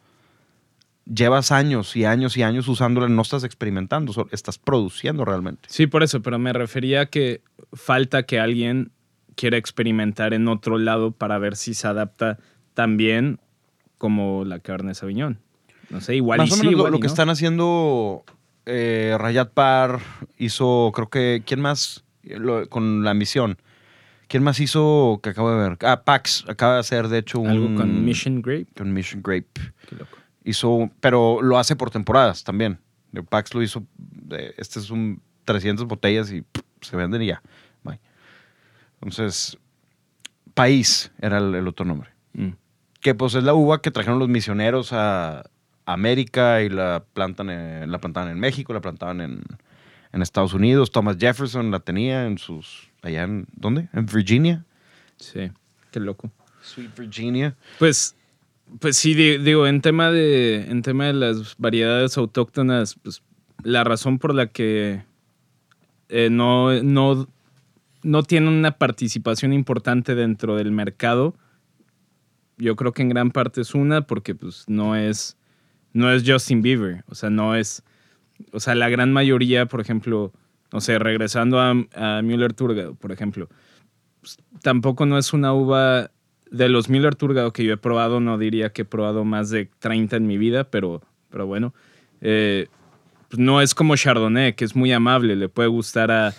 llevas 1.04 1.52
años 1.52 1.94
y 1.96 2.04
años 2.04 2.36
y 2.36 2.42
años 2.42 2.68
usándola, 2.68 3.08
no 3.08 3.22
estás 3.22 3.44
experimentando, 3.44 4.28
estás 4.32 4.58
produciendo 4.58 5.24
realmente. 5.24 5.68
Sí, 5.68 5.86
por 5.86 6.02
eso, 6.02 6.22
pero 6.22 6.38
me 6.38 6.52
refería 6.52 7.02
a 7.02 7.06
que 7.06 7.42
falta 7.72 8.22
que 8.22 8.40
alguien 8.40 8.92
quiera 9.34 9.56
experimentar 9.56 10.32
en 10.32 10.48
otro 10.48 10.78
lado 10.78 11.12
para 11.12 11.38
ver 11.38 11.56
si 11.56 11.74
se 11.74 11.86
adapta 11.86 12.38
tan 12.74 12.96
bien 12.96 13.40
como 14.01 14.44
la 14.46 14.59
Cabernet 14.61 14.94
Sauvignon. 14.94 15.38
No 15.90 16.01
sé, 16.01 16.16
igual 16.16 16.38
Más 16.38 16.48
y 16.48 16.53
o 16.53 16.57
sí, 16.57 16.61
menos 16.62 16.72
lo, 16.72 16.78
igual 16.78 16.92
lo 16.92 16.96
y 16.98 17.01
que 17.01 17.07
no. 17.07 17.12
están 17.12 17.28
haciendo 17.28 18.24
eh, 18.64 19.14
Rayat 19.18 19.51
Par 19.53 20.01
hizo, 20.38 20.90
creo 20.94 21.11
que, 21.11 21.42
¿quién 21.44 21.61
más? 21.61 22.03
Lo- 22.22 22.66
con 22.70 23.05
la 23.05 23.12
misión. 23.12 23.59
¿Quién 24.28 24.42
más 24.42 24.59
hizo 24.61 25.20
que 25.22 25.30
acabo 25.30 25.51
de 25.53 25.68
ver? 25.68 25.78
Ah, 25.82 26.03
Pax 26.05 26.44
acaba 26.48 26.74
de 26.74 26.80
hacer, 26.80 27.09
de 27.09 27.18
hecho, 27.18 27.40
un... 27.40 27.48
Algo 27.51 27.74
con 27.74 28.05
Mission 28.05 28.40
Grape. 28.40 28.68
Con 28.76 28.92
Mission 28.92 29.20
Grape. 29.22 29.48
Qué 29.88 29.96
loco. 29.96 30.16
Hizo, 30.44 30.90
pero 31.01 31.42
lo 31.42 31.59
hace 31.59 31.76
por 31.76 31.90
temporadas 31.90 32.42
también. 32.44 32.78
Pax 33.28 33.53
lo 33.55 33.62
hizo, 33.62 33.84
este 34.57 34.78
es 34.78 34.90
un 34.90 35.20
300 35.44 35.84
botellas 35.86 36.32
y 36.32 36.42
pff, 36.42 36.62
se 36.80 36.96
venden 36.96 37.20
y 37.22 37.26
ya. 37.26 37.42
Bye. 37.82 37.98
Entonces, 39.03 39.59
País 40.55 41.11
era 41.20 41.38
el, 41.38 41.55
el 41.55 41.66
otro 41.68 41.84
nombre 41.84 42.11
Mm. 42.32 42.51
Que 43.01 43.14
pues 43.14 43.34
es 43.34 43.44
la 43.44 43.55
uva 43.55 43.80
que 43.82 43.90
trajeron 43.90 44.18
los 44.18 44.28
misioneros 44.28 44.92
a 44.92 45.44
América 45.86 46.62
y 46.62 46.68
la 46.68 47.03
plantan 47.14 47.51
en, 47.51 47.90
la 47.90 47.98
plantaban 47.98 48.30
en 48.30 48.38
México, 48.38 48.72
la 48.72 48.80
plantaban 48.80 49.20
en, 49.20 49.40
en 50.12 50.22
Estados 50.22 50.55
Unidos. 50.55 50.90
Thomas 50.92 51.16
Jefferson 51.18 51.70
la 51.70 51.80
tenía 51.80 52.26
en 52.26 52.38
sus 52.38 52.90
allá 53.03 53.22
en 53.24 53.46
¿dónde? 53.57 53.88
En 53.92 54.07
Virginia. 54.07 54.64
Sí, 55.16 55.51
qué 55.90 56.01
loco. 56.01 56.30
Sweet 56.62 56.96
Virginia. 56.98 57.57
Pues, 57.78 58.14
pues 58.78 58.96
sí, 58.96 59.14
di- 59.14 59.38
digo, 59.38 59.66
en 59.66 59.80
tema 59.80 60.11
de, 60.11 60.66
en 60.70 60.82
tema 60.82 61.07
de 61.07 61.14
las 61.14 61.57
variedades 61.57 62.16
autóctonas, 62.18 62.96
pues 63.03 63.22
la 63.62 63.82
razón 63.84 64.18
por 64.18 64.34
la 64.34 64.46
que 64.46 65.03
eh, 66.11 66.28
no, 66.30 66.82
no, 66.82 67.28
no 68.03 68.22
tienen 68.22 68.51
una 68.51 68.72
participación 68.72 69.53
importante 69.53 70.14
dentro 70.14 70.57
del 70.57 70.70
mercado, 70.70 71.34
yo 72.61 72.76
creo 72.76 72.92
que 72.92 73.02
en 73.02 73.08
gran 73.08 73.30
parte 73.30 73.61
es 73.61 73.74
una, 73.74 74.02
porque 74.02 74.34
pues 74.34 74.64
no 74.68 74.94
es, 74.96 75.36
no 75.92 76.12
es 76.12 76.22
Justin 76.26 76.62
Bieber, 76.62 77.04
o 77.08 77.14
sea, 77.14 77.30
no 77.30 77.54
es, 77.56 77.82
o 78.52 78.61
sea, 78.61 78.74
la 78.74 78.88
gran 78.88 79.12
mayoría, 79.12 79.66
por 79.66 79.80
ejemplo, 79.80 80.32
no 80.72 80.80
sé, 80.80 80.98
regresando 80.98 81.58
a, 81.58 81.70
a 81.94 82.22
Müller 82.22 82.52
Turgau, 82.52 82.94
por 82.94 83.12
ejemplo, 83.12 83.48
pues, 84.20 84.38
tampoco 84.62 85.06
no 85.06 85.18
es 85.18 85.32
una 85.32 85.52
uva 85.52 86.11
de 86.50 86.68
los 86.68 86.88
Miller 86.88 87.14
Turgau 87.14 87.52
que 87.52 87.64
yo 87.64 87.72
he 87.74 87.76
probado, 87.76 88.20
no 88.20 88.38
diría 88.38 88.72
que 88.72 88.82
he 88.82 88.84
probado 88.84 89.24
más 89.24 89.50
de 89.50 89.68
30 89.78 90.16
en 90.16 90.26
mi 90.26 90.38
vida, 90.38 90.64
pero, 90.64 91.02
pero 91.30 91.46
bueno. 91.46 91.74
eh, 92.20 92.68
pues 93.30 93.38
no 93.38 93.61
es 93.61 93.76
como 93.76 93.94
Chardonnay, 93.94 94.54
que 94.54 94.64
es 94.64 94.74
muy 94.74 94.92
amable, 94.92 95.36
le 95.36 95.48
puede 95.48 95.68
gustar 95.68 96.11
a, 96.11 96.34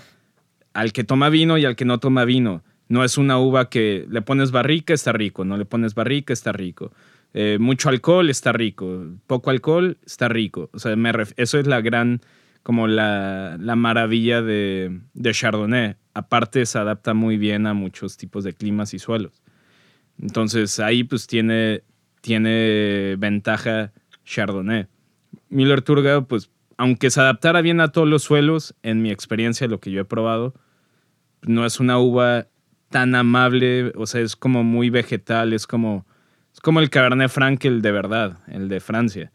al 0.74 0.92
que 0.92 1.06
toma 1.06 1.30
vino 1.30 1.58
y 1.58 1.64
al 1.64 1.78
que 1.78 1.86
no 1.86 2.00
toma 2.00 2.26
vino. 2.26 2.64
No 2.92 3.06
es 3.06 3.18
una 3.18 3.40
uva 3.40 3.70
que 3.70 4.06
le 4.10 4.22
pones 4.22 4.52
barrica, 4.52 4.94
está 4.94 5.14
rico, 5.14 5.46
no 5.46 5.56
le 5.56 5.64
pones 5.64 5.96
barrica, 5.96 6.34
está 6.34 6.52
rico. 6.52 6.92
Eh, 7.34 7.58
mucho 7.58 7.88
alcohol, 7.88 8.30
está 8.30 8.52
rico. 8.52 9.06
Poco 9.28 9.50
alcohol, 9.50 9.98
está 10.06 10.28
rico. 10.28 10.70
O 10.74 10.80
sea, 10.80 10.94
eso 11.38 11.58
es 11.58 11.68
la 11.68 11.80
gran, 11.80 12.20
como 12.64 12.88
la, 12.88 13.56
la 13.62 13.78
maravilla 13.78 14.42
de, 14.42 15.00
de 15.14 15.32
Chardonnay. 15.32 15.96
Aparte, 16.14 16.66
se 16.66 16.80
adapta 16.80 17.14
muy 17.14 17.38
bien 17.38 17.66
a 17.66 17.74
muchos 17.74 18.18
tipos 18.18 18.44
de 18.44 18.52
climas 18.52 18.94
y 18.94 19.00
suelos. 19.00 19.42
Entonces, 20.22 20.78
ahí 20.82 21.06
pues 21.06 21.28
tiene, 21.28 21.84
tiene 22.20 23.16
ventaja 23.18 23.94
Chardonnay. 24.26 24.88
Miller 25.48 25.82
Turgau, 25.82 26.28
pues, 26.28 26.52
aunque 26.76 27.10
se 27.10 27.22
adaptara 27.22 27.62
bien 27.62 27.80
a 27.80 27.94
todos 27.94 28.10
los 28.10 28.24
suelos, 28.24 28.76
en 28.84 29.02
mi 29.02 29.12
experiencia, 29.12 29.70
lo 29.70 29.80
que 29.80 29.92
yo 29.92 30.02
he 30.02 30.06
probado, 30.06 30.54
no 31.44 31.66
es 31.66 31.80
una 31.80 31.98
uva 31.98 32.48
tan 32.92 33.16
amable, 33.16 33.92
o 33.96 34.06
sea, 34.06 34.22
es 34.22 34.36
como 34.36 34.64
muy 34.64 34.90
vegetal, 34.90 35.54
es 35.54 35.66
como, 35.66 36.06
es 36.54 36.60
como 36.60 36.80
el 36.80 36.90
Cabernet 36.90 37.30
Franc, 37.30 37.66
el 37.66 37.82
de 37.82 37.92
verdad, 37.92 38.38
el 38.48 38.70
de 38.70 38.80
Francia. 38.80 39.32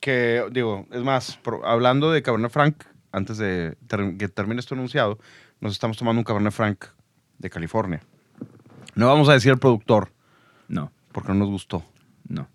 Que, 0.00 0.44
digo, 0.52 0.86
es 0.92 1.02
más, 1.02 1.38
hablando 1.64 2.12
de 2.12 2.22
Cabernet 2.22 2.50
Franc, 2.52 2.84
antes 3.12 3.38
de 3.38 3.76
ter- 3.86 4.16
que 4.18 4.28
termine 4.28 4.60
esto 4.60 4.74
anunciado, 4.74 5.18
nos 5.60 5.72
estamos 5.72 5.96
tomando 5.96 6.20
un 6.20 6.24
Cabernet 6.24 6.52
Franc 6.52 6.84
de 7.38 7.50
California. 7.50 8.00
No 8.94 9.06
vamos 9.06 9.28
a 9.28 9.32
decir 9.32 9.50
el 9.52 9.58
productor, 9.58 10.12
No, 10.68 10.92
porque 11.12 11.28
no 11.30 11.34
nos 11.36 11.48
gustó. 11.48 11.84
no. 12.28 12.48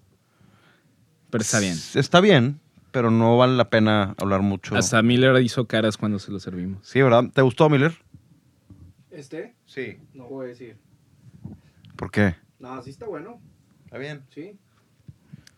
Pero 1.30 1.42
está 1.42 1.60
bien. 1.60 1.78
Está 1.96 2.22
bien, 2.22 2.60
pero 2.92 3.12
no 3.12 3.38
vale 3.38 3.56
la 3.58 3.70
pena 3.70 4.16
hablar 4.22 4.42
mucho. 4.42 4.76
Hasta 4.78 5.02
Miller 5.02 5.42
hizo 5.42 5.66
caras 5.66 5.98
cuando 5.98 6.18
se 6.20 6.32
lo 6.32 6.40
servimos. 6.40 6.88
Sí, 6.88 7.02
¿verdad? 7.02 7.26
¿Te 7.34 7.42
gustó, 7.42 7.70
Miller? 7.70 7.94
¿Este? 9.16 9.56
Sí. 9.66 9.98
No 10.14 10.26
voy 10.26 10.46
a 10.46 10.50
decir. 10.50 10.78
¿Por 11.96 12.12
qué? 12.12 12.36
No, 12.60 12.82
sí 12.84 12.90
está 12.90 13.06
bueno. 13.08 13.40
Está 13.86 13.98
bien. 13.98 14.24
Sí. 14.34 14.58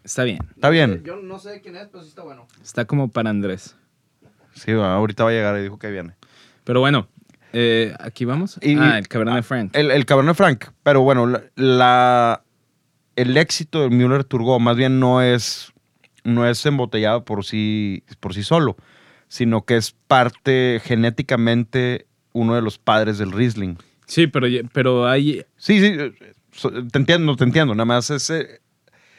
Está 0.03 0.23
bien. 0.23 0.39
Está 0.55 0.69
bien. 0.69 1.03
Yo 1.03 1.15
no 1.17 1.39
sé 1.39 1.61
quién 1.61 1.75
es, 1.75 1.87
pero 1.87 2.03
sí 2.03 2.09
está 2.09 2.21
bueno. 2.23 2.47
Está 2.61 2.85
como 2.85 3.09
para 3.09 3.29
Andrés. 3.31 3.75
Sí, 4.53 4.73
va, 4.73 4.93
ahorita 4.95 5.23
va 5.23 5.31
a 5.31 5.33
llegar 5.33 5.57
y 5.59 5.63
dijo 5.63 5.79
que 5.79 5.89
viene. 5.91 6.13
Pero 6.63 6.79
bueno, 6.81 7.07
eh, 7.53 7.93
aquí 7.99 8.25
vamos. 8.25 8.59
Y- 8.61 8.77
ah, 8.77 8.97
el 8.99 9.07
Cabernet 9.07 9.43
Franc. 9.43 9.75
El, 9.75 9.89
el 9.91 10.05
Cabernet 10.05 10.35
Franc, 10.35 10.65
pero 10.83 11.01
bueno, 11.01 11.25
la, 11.25 11.43
la- 11.55 12.43
el 13.15 13.35
éxito 13.37 13.81
del 13.81 13.91
Müller 13.91 14.23
Turgot 14.23 14.59
más 14.59 14.77
bien 14.77 14.99
no 14.99 15.21
es, 15.23 15.73
no 16.23 16.47
es 16.47 16.63
embotellado 16.67 17.25
por 17.25 17.43
sí, 17.43 18.03
por 18.19 18.35
sí 18.35 18.43
solo, 18.43 18.77
sino 19.27 19.65
que 19.65 19.77
es 19.77 19.91
parte 20.07 20.79
genéticamente 20.83 22.05
uno 22.33 22.55
de 22.55 22.61
los 22.61 22.77
padres 22.77 23.17
del 23.17 23.31
Riesling. 23.31 23.77
Sí, 24.05 24.27
pero, 24.27 24.47
pero 24.73 25.07
hay, 25.07 25.43
Sí, 25.57 25.79
sí, 25.79 25.93
eh, 25.97 26.13
te 26.91 26.97
entiendo, 26.97 27.35
te 27.35 27.43
entiendo, 27.43 27.75
nada 27.75 27.85
más 27.85 28.09
ese... 28.09 28.61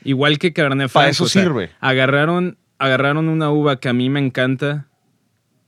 igual 0.04 0.38
que 0.38 0.52
Cabernet 0.52 0.88
Franc. 0.88 1.10
eso 1.10 1.24
o 1.24 1.28
sea, 1.28 1.42
sirve. 1.42 1.70
Agarraron, 1.80 2.58
agarraron 2.78 3.28
una 3.28 3.50
uva 3.50 3.80
que 3.80 3.88
a 3.88 3.92
mí 3.92 4.08
me 4.08 4.20
encanta, 4.20 4.88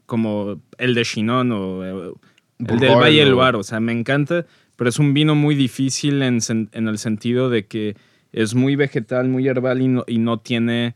como 0.07 0.61
el 0.78 0.95
de 0.95 1.05
Chinon 1.05 1.53
o 1.53 1.84
eh, 1.84 2.12
el 2.59 2.78
del 2.78 2.97
Valle 2.97 3.20
del 3.20 3.30
Loire. 3.30 3.59
O 3.59 3.62
sea, 3.62 3.80
me 3.80 3.93
encanta, 3.93 4.47
pero 4.76 4.91
es 4.91 4.99
un 4.99 5.14
vino 5.14 5.34
muy 5.34 5.55
difícil 5.55 6.22
en, 6.22 6.38
en 6.49 6.88
el 6.88 6.99
sentido 6.99 7.51
de 7.51 7.66
que 7.66 7.97
es 8.32 8.55
muy 8.55 8.76
vegetal, 8.76 9.28
muy 9.28 9.47
herbal 9.47 9.82
y 9.82 9.88
no, 9.88 10.05
y 10.07 10.18
no 10.18 10.38
tiene 10.38 10.95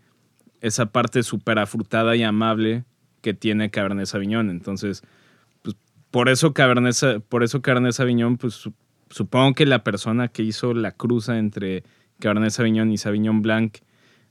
esa 0.61 0.87
parte 0.87 1.23
súper 1.23 1.59
afrutada 1.59 2.17
y 2.17 2.23
amable 2.23 2.85
que 3.21 3.35
tiene 3.35 3.71
Cabernet 3.71 4.07
Sauvignon. 4.07 4.51
Entonces, 4.51 5.03
por 6.15 6.29
eso 6.29 6.55
Cabernet, 6.55 6.95
por 7.29 7.43
eso 7.43 7.61
Cabernet 7.61 7.91
Sauvignon, 7.91 8.37
pues 8.37 8.55
su- 8.55 8.73
supongo 9.11 9.55
que 9.57 9.67
la 9.67 9.83
persona 9.83 10.29
que 10.29 10.45
hizo 10.45 10.73
la 10.73 10.93
cruza 10.93 11.39
entre 11.39 11.83
Cabernet 12.21 12.51
Sauvignon 12.51 12.93
y 12.93 12.99
Sauvignon 12.99 13.43
Blanc, 13.43 13.79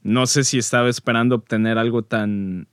no 0.01 0.25
sé 0.25 0.45
si 0.45 0.57
estaba 0.57 0.87
esperando 0.87 1.35
obtener 1.35 1.77
algo 1.77 2.01
tan, 2.01 2.69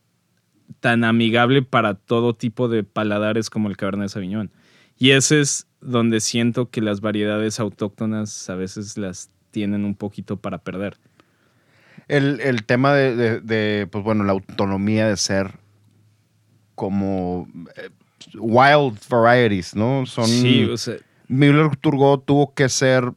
tan 0.79 1.03
amigable 1.03 1.63
para 1.63 1.95
todo 1.95 2.35
tipo 2.35 2.69
de 2.69 2.85
paladares 2.85 3.51
como 3.51 3.69
el 3.69 3.77
Cabernet 3.77 4.11
Sauvignon. 4.11 4.53
Y 4.97 5.11
ese 5.11 5.41
es 5.41 5.67
donde 5.81 6.21
siento 6.21 6.71
que 6.71 6.81
las 6.81 7.01
variedades 7.01 7.59
autóctonas 7.59 8.49
a 8.49 8.55
veces 8.55 8.97
las 8.97 9.29
tienen 9.51 9.85
un 9.85 9.97
poquito 9.97 10.37
para 10.37 10.59
perder. 10.59 10.99
El, 12.07 12.39
el 12.41 12.65
tema 12.65 12.95
de, 12.95 13.17
de- 13.17 13.41
de, 13.41 13.89
pues 13.91 14.05
bueno, 14.05 14.23
la 14.23 14.31
autonomía 14.33 15.09
de 15.09 15.17
ser 15.17 15.59
como 16.77 17.49
eh, 17.77 17.91
wild 18.39 18.99
varieties, 19.09 19.75
¿no? 19.75 20.05
Son... 20.07 20.27
Sí, 20.27 20.65
o 20.65 20.77
sea, 20.77 20.95
Müller 21.29 21.77
Turgot 21.77 22.25
tuvo 22.25 22.55
que 22.55 22.69
ser, 22.69 23.13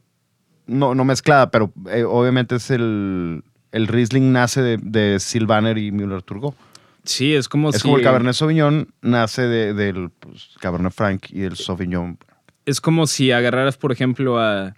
no, 0.66 0.94
no 0.94 1.04
mezclada, 1.04 1.50
pero 1.50 1.72
eh, 1.90 2.04
obviamente 2.04 2.56
es 2.56 2.70
el, 2.70 3.42
el 3.72 3.86
Riesling 3.88 4.32
nace 4.32 4.62
de, 4.62 4.76
de 4.80 5.18
Sylvaner 5.20 5.76
y 5.78 5.90
Müller 5.90 6.22
Turgot. 6.22 6.54
sí, 7.02 7.34
es 7.34 7.48
como 7.48 7.70
Es 7.70 7.76
si... 7.76 7.82
como 7.82 7.96
el 7.98 8.02
Cabernet 8.04 8.34
Sauvignon 8.34 8.88
nace 9.02 9.42
de- 9.42 9.74
del 9.74 10.10
pues, 10.20 10.50
Cabernet 10.60 10.92
Franc 10.92 11.26
y 11.30 11.42
el 11.42 11.56
Sauvignon. 11.56 12.18
es 12.66 12.80
como 12.80 13.06
si 13.06 13.32
agarraras, 13.32 13.76
por 13.76 13.90
ejemplo, 13.92 14.38
a, 14.40 14.74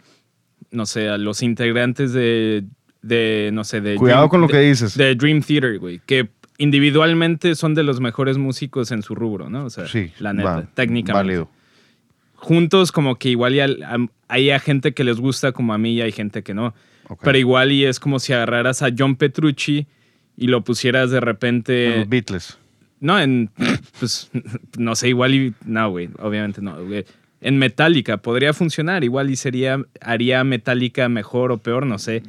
no 0.70 0.86
sé, 0.86 1.08
a 1.08 1.18
los 1.18 1.42
integrantes 1.42 2.12
de, 2.14 2.64
de 3.02 3.50
no 3.52 3.62
sé, 3.64 3.80
de... 3.82 3.96
Cuidado 3.96 4.24
Dream- 4.26 4.30
con 4.30 4.40
lo 4.40 4.46
de- 4.48 4.52
que 4.54 4.60
dices. 4.60 4.96
De 4.96 5.14
Dream 5.14 5.42
Theater, 5.42 5.78
güey, 5.78 6.00
que 6.06 6.24
individualmente 6.58 7.54
son 7.54 7.74
de 7.74 7.82
los 7.82 8.00
mejores 8.00 8.38
músicos 8.38 8.90
en 8.92 9.02
su 9.02 9.14
rubro, 9.14 9.48
¿no? 9.50 9.64
O 9.64 9.70
sea, 9.70 9.86
sí, 9.86 10.10
la 10.18 10.32
neta, 10.32 10.48
va, 10.56 10.62
técnicamente. 10.74 11.26
Válido. 11.26 11.50
Juntos 12.34 12.92
como 12.92 13.16
que 13.16 13.30
igual 13.30 13.54
y 13.54 13.60
al- 13.60 14.10
hay 14.28 14.50
a 14.50 14.58
gente 14.58 14.92
que 14.92 15.04
les 15.04 15.18
gusta 15.18 15.52
como 15.52 15.72
a 15.74 15.78
mí 15.78 15.94
y 15.94 16.00
hay 16.02 16.12
gente 16.12 16.42
que 16.42 16.54
no. 16.54 16.74
Pero 17.22 17.38
igual 17.38 17.72
y 17.72 17.84
es 17.84 18.00
como 18.00 18.18
si 18.18 18.32
agarraras 18.32 18.82
a 18.82 18.88
John 18.96 19.16
Petrucci 19.16 19.86
y 20.36 20.48
lo 20.48 20.62
pusieras 20.62 21.10
de 21.10 21.20
repente... 21.20 21.98
Los 21.98 22.08
Beatles. 22.08 22.58
No, 23.00 23.20
en. 23.20 23.50
Pues 24.00 24.30
no 24.78 24.94
sé, 24.96 25.08
igual 25.08 25.34
y. 25.34 25.54
No, 25.64 25.90
güey, 25.90 26.08
obviamente 26.18 26.60
no. 26.62 26.76
En 27.40 27.58
Metallica 27.58 28.16
podría 28.18 28.52
funcionar, 28.52 29.04
igual 29.04 29.30
y 29.30 29.36
sería. 29.36 29.78
Haría 30.00 30.42
Metallica 30.44 31.08
mejor 31.08 31.52
o 31.52 31.58
peor, 31.58 31.86
no 31.86 31.98
sé. 31.98 32.22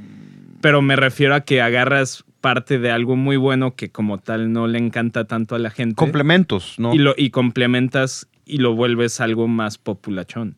Pero 0.61 0.81
me 0.81 0.95
refiero 0.95 1.35
a 1.35 1.41
que 1.41 1.61
agarras 1.61 2.23
parte 2.47 2.79
de 2.79 2.91
algo 2.91 3.17
muy 3.17 3.35
bueno 3.35 3.75
que 3.75 3.89
como 3.89 4.19
tal 4.19 4.53
no 4.53 4.67
le 4.67 4.77
encanta 4.79 5.25
tanto 5.25 5.53
a 5.55 5.59
la 5.59 5.69
gente. 5.69 5.95
Complementos, 5.95 6.75
¿no? 6.77 6.93
y, 6.93 6.97
lo, 6.97 7.13
y 7.17 7.29
complementas 7.29 8.29
y 8.45 8.59
lo 8.59 8.73
vuelves 8.73 9.19
algo 9.19 9.49
más 9.49 9.77
populachón. 9.77 10.55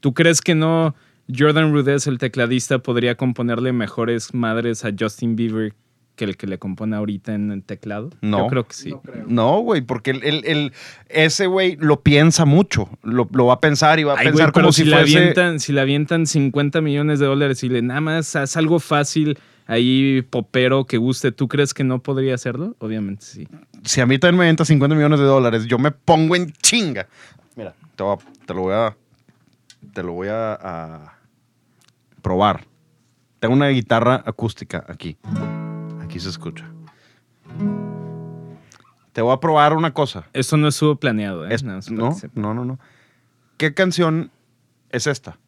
¿Tú 0.00 0.14
crees 0.14 0.40
que 0.40 0.54
no 0.54 0.94
Jordan 1.36 1.70
Rudess, 1.72 2.06
el 2.06 2.16
tecladista, 2.16 2.78
podría 2.78 3.16
componerle 3.16 3.72
mejores 3.74 4.32
madres 4.32 4.86
a 4.86 4.90
Justin 4.98 5.36
Bieber 5.36 5.74
que 6.16 6.24
el 6.24 6.36
que 6.38 6.46
le 6.46 6.58
compone 6.58 6.96
ahorita 6.96 7.34
en 7.34 7.52
el 7.52 7.62
teclado? 7.62 8.08
No. 8.22 8.38
Yo 8.38 8.46
creo 8.46 8.64
que 8.66 8.72
sí. 8.72 8.94
No 9.26 9.58
güey, 9.60 9.82
porque 9.82 10.12
el, 10.12 10.24
el- 10.24 10.44
el- 10.46 10.72
ese 11.10 11.46
güey 11.46 11.76
lo 11.78 12.00
piensa 12.02 12.46
mucho. 12.46 12.88
Lo, 13.02 13.28
lo 13.32 13.44
va 13.46 13.54
a 13.54 13.60
pensar 13.60 14.00
y 14.00 14.04
va 14.04 14.14
a 14.14 14.18
Ay, 14.18 14.28
pensar 14.28 14.52
como 14.52 14.72
si, 14.72 14.84
si, 14.84 14.88
le 14.88 14.96
fuese... 14.96 15.18
avientan, 15.18 15.60
si 15.60 15.72
le 15.74 15.80
avientan 15.82 16.26
50 16.26 16.80
millones 16.80 17.18
de 17.18 17.26
dólares 17.26 17.62
y 17.64 17.68
le 17.68 17.82
nada 17.82 18.00
más 18.00 18.34
haz 18.34 18.56
algo 18.56 18.78
fácil 18.80 19.38
ahí 19.68 20.22
popero 20.22 20.84
que 20.86 20.96
guste, 20.96 21.30
¿tú 21.30 21.46
crees 21.46 21.72
que 21.72 21.84
no 21.84 22.02
podría 22.02 22.34
hacerlo? 22.34 22.74
Obviamente 22.80 23.24
sí. 23.24 23.46
Si 23.84 24.00
a 24.00 24.06
mí 24.06 24.18
también 24.18 24.38
me 24.38 24.44
avienta 24.44 24.64
50 24.64 24.96
millones 24.96 25.20
de 25.20 25.26
dólares, 25.26 25.66
yo 25.66 25.78
me 25.78 25.92
pongo 25.92 26.34
en 26.34 26.50
chinga. 26.54 27.06
Mira, 27.54 27.74
te, 27.94 28.02
voy 28.02 28.16
a- 28.16 28.46
te 28.46 28.54
lo 28.54 28.62
voy 28.62 28.74
a... 28.74 28.96
Te 29.94 30.02
lo 30.02 30.12
voy 30.12 30.28
a, 30.28 30.54
a 30.54 31.18
probar. 32.20 32.64
Tengo 33.38 33.54
una 33.54 33.68
guitarra 33.68 34.22
acústica 34.26 34.84
aquí. 34.88 35.16
Aquí 36.02 36.18
se 36.18 36.28
escucha. 36.28 36.68
Te 39.12 39.22
voy 39.22 39.32
a 39.32 39.40
probar 39.40 39.72
una 39.74 39.92
cosa. 39.94 40.26
Esto 40.32 40.56
no 40.56 40.68
estuvo 40.68 40.96
planeado, 40.96 41.46
¿eh? 41.46 41.54
Es- 41.54 41.62
no, 41.62 41.80
no, 42.34 42.54
no, 42.54 42.64
no. 42.64 42.78
¿Qué 43.56 43.74
canción 43.74 44.30
es 44.90 45.06
esta? 45.06 45.38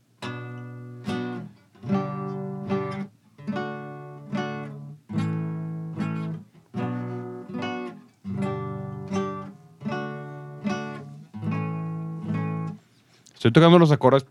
Estoy 13.41 13.53
tocando 13.53 13.79
los 13.79 13.91
acordes 13.91 14.27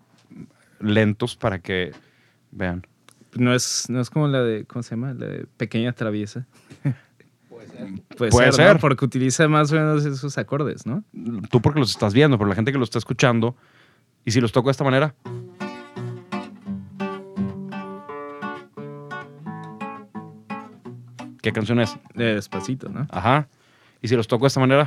lentos 0.79 1.35
para 1.35 1.57
que 1.57 1.93
vean. 2.51 2.85
No 3.33 3.55
es, 3.55 3.87
no 3.89 4.01
es 4.01 4.11
como 4.11 4.27
la 4.27 4.43
de, 4.43 4.65
¿cómo 4.65 4.83
se 4.83 4.91
llama? 4.91 5.15
La 5.15 5.25
de 5.25 5.47
Pequeña 5.57 5.93
Traviesa. 5.93 6.45
Puede 7.49 7.67
ser. 7.69 7.87
Puede, 8.15 8.29
Puede 8.29 8.51
ser. 8.51 8.77
Porque 8.77 9.05
utiliza 9.05 9.47
más 9.47 9.71
o 9.71 9.75
menos 9.77 10.05
esos 10.05 10.37
acordes, 10.37 10.85
¿no? 10.85 11.03
Tú 11.49 11.59
porque 11.59 11.79
los 11.79 11.89
estás 11.89 12.13
viendo, 12.13 12.37
pero 12.37 12.49
la 12.49 12.55
gente 12.55 12.71
que 12.71 12.77
lo 12.77 12.83
está 12.83 12.99
escuchando, 12.99 13.55
y 14.25 14.29
si 14.29 14.41
los 14.41 14.51
toco 14.51 14.67
de 14.67 14.73
esta 14.73 14.83
manera. 14.83 15.15
¿Qué 21.41 21.51
canción 21.51 21.79
es? 21.79 21.97
De 22.13 22.35
despacito, 22.35 22.89
¿no? 22.89 23.07
Ajá. 23.09 23.47
Y 24.03 24.07
si 24.07 24.15
los 24.15 24.27
toco 24.27 24.43
de 24.43 24.49
esta 24.49 24.59
manera. 24.59 24.85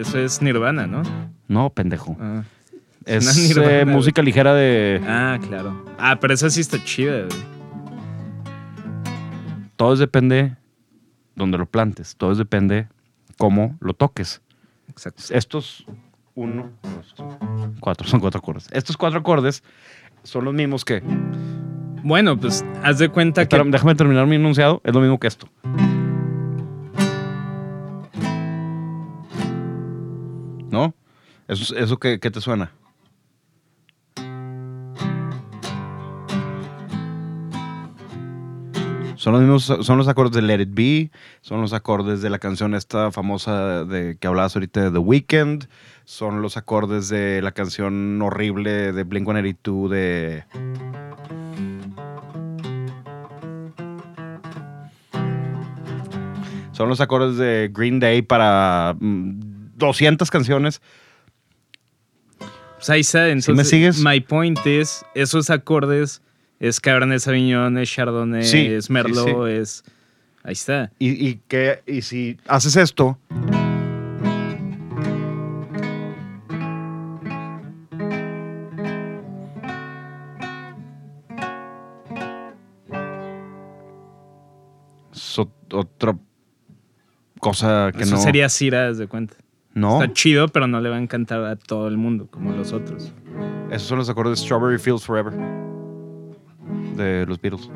Eso 0.00 0.18
es 0.18 0.40
Nirvana, 0.40 0.86
¿no? 0.86 1.02
No, 1.46 1.68
pendejo. 1.70 2.16
Ah, 2.18 2.42
Es 3.04 3.36
Nirvana, 3.36 3.80
eh, 3.80 3.84
música 3.84 4.22
ligera 4.22 4.54
de. 4.54 4.98
Ah, 5.06 5.38
claro. 5.46 5.84
Ah, 5.98 6.18
pero 6.18 6.32
esa 6.32 6.48
sí 6.48 6.62
está 6.62 6.82
chida, 6.82 7.26
güey. 7.26 7.60
Todo 9.76 9.96
depende 9.96 10.56
donde 11.34 11.58
lo 11.58 11.66
plantes. 11.66 12.16
Todo 12.16 12.34
depende 12.34 12.88
cómo 13.36 13.76
lo 13.80 13.92
toques. 13.92 14.40
Exacto. 14.88 15.22
Estos 15.30 15.84
uno, 16.34 16.70
dos, 16.82 17.14
cuatro, 17.80 18.08
son 18.08 18.20
cuatro 18.20 18.38
acordes. 18.38 18.68
Estos 18.72 18.96
cuatro 18.96 19.18
acordes 19.20 19.62
son 20.22 20.46
los 20.46 20.54
mismos 20.54 20.84
que. 20.86 21.02
Bueno, 22.02 22.38
pues 22.38 22.64
haz 22.82 22.98
de 22.98 23.10
cuenta 23.10 23.46
que 23.46 23.54
Espera, 23.56 23.70
déjame 23.70 23.94
terminar 23.94 24.26
mi 24.26 24.36
enunciado. 24.36 24.80
Es 24.82 24.94
lo 24.94 25.00
mismo 25.00 25.20
que 25.20 25.26
esto. 25.26 25.46
¿Eso, 31.50 31.76
eso 31.76 31.98
qué, 31.98 32.20
qué 32.20 32.30
te 32.30 32.40
suena? 32.40 32.70
Son 39.16 39.32
los 39.32 39.42
mismos, 39.42 39.64
son 39.84 39.98
los 39.98 40.06
acordes 40.06 40.32
de 40.36 40.42
Let 40.42 40.60
It 40.60 40.68
Be, 40.72 41.10
son 41.40 41.60
los 41.60 41.72
acordes 41.72 42.22
de 42.22 42.30
la 42.30 42.38
canción 42.38 42.76
esta 42.76 43.10
famosa 43.10 43.84
de 43.84 44.16
que 44.16 44.28
hablabas 44.28 44.54
ahorita 44.54 44.80
de 44.80 44.90
The 44.92 44.98
Weeknd, 44.98 45.64
son 46.04 46.40
los 46.40 46.56
acordes 46.56 47.08
de 47.08 47.42
la 47.42 47.50
canción 47.50 48.22
horrible 48.22 48.92
de 48.92 49.04
Blink-182 49.04 49.88
de 49.88 50.44
Son 56.70 56.88
los 56.88 57.00
acordes 57.00 57.36
de 57.38 57.72
Green 57.74 57.98
Day 57.98 58.22
para 58.22 58.94
mm, 59.00 59.40
200 59.74 60.30
canciones. 60.30 60.80
Pues 62.80 62.88
ahí 62.90 63.00
está. 63.00 63.28
Entonces, 63.28 63.54
me 63.54 63.64
sigues? 63.64 64.02
My 64.02 64.20
point 64.20 64.58
is, 64.66 65.04
esos 65.14 65.50
acordes 65.50 66.22
es 66.60 66.80
Cabernet 66.80 67.20
Sauvignon, 67.20 67.76
es 67.76 67.90
Chardonnay, 67.90 68.42
Sí, 68.44 68.66
es 68.66 68.86
sí, 68.86 68.92
Merlot, 68.92 69.48
es... 69.48 69.84
Ahí 70.42 70.52
está. 70.52 70.90
Y, 70.98 71.10
y, 71.28 71.40
que, 71.48 71.82
y 71.86 72.00
si 72.00 72.38
haces 72.48 72.74
esto. 72.76 73.18
Es 85.12 85.38
ot- 85.38 85.50
otra 85.74 86.16
cosa 87.40 87.90
que 87.96 88.02
Eso 88.04 88.16
no. 88.16 88.22
sería 88.22 88.48
Cira, 88.48 88.92
de 88.92 89.06
cuenta. 89.06 89.34
No, 89.74 90.02
Está 90.02 90.12
chido, 90.12 90.48
pero 90.48 90.66
no 90.66 90.80
le 90.80 90.88
va 90.90 90.96
a 90.96 91.00
encantar 91.00 91.44
a 91.44 91.56
todo 91.56 91.88
el 91.88 91.96
mundo, 91.96 92.26
como 92.30 92.52
los 92.52 92.72
otros. 92.72 93.12
esos 93.70 93.88
son 93.88 93.98
los 93.98 94.08
acordes 94.08 94.38
de 94.40 94.44
Strawberry 94.44 94.78
Fields 94.78 95.04
Forever 95.04 95.32
de 96.96 97.24
los 97.26 97.40
Beatles. 97.40 97.70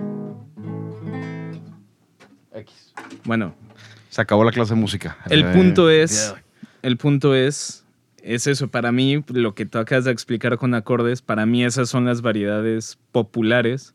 X. 2.52 2.92
Bueno, 3.24 3.54
Se 4.10 4.20
acabó 4.20 4.44
la 4.44 4.52
clase 4.52 4.74
de 4.74 4.80
música. 4.80 5.16
el 5.30 5.40
Eh, 5.42 5.52
punto 5.52 5.90
es... 5.90 6.30
yeah. 6.32 6.42
El 6.82 6.96
punto 6.96 7.34
es... 7.34 7.80
Es 8.22 8.46
eso, 8.46 8.68
para 8.68 8.90
mí, 8.90 9.22
lo 9.28 9.54
que 9.54 9.66
tú 9.66 9.76
acabas 9.78 10.06
de 10.06 10.10
explicar 10.10 10.56
con 10.56 10.72
acordes, 10.72 11.20
para 11.20 11.44
mí 11.44 11.62
esas 11.62 11.90
son 11.90 12.06
las 12.06 12.22
variedades 12.22 12.98
populares. 13.12 13.94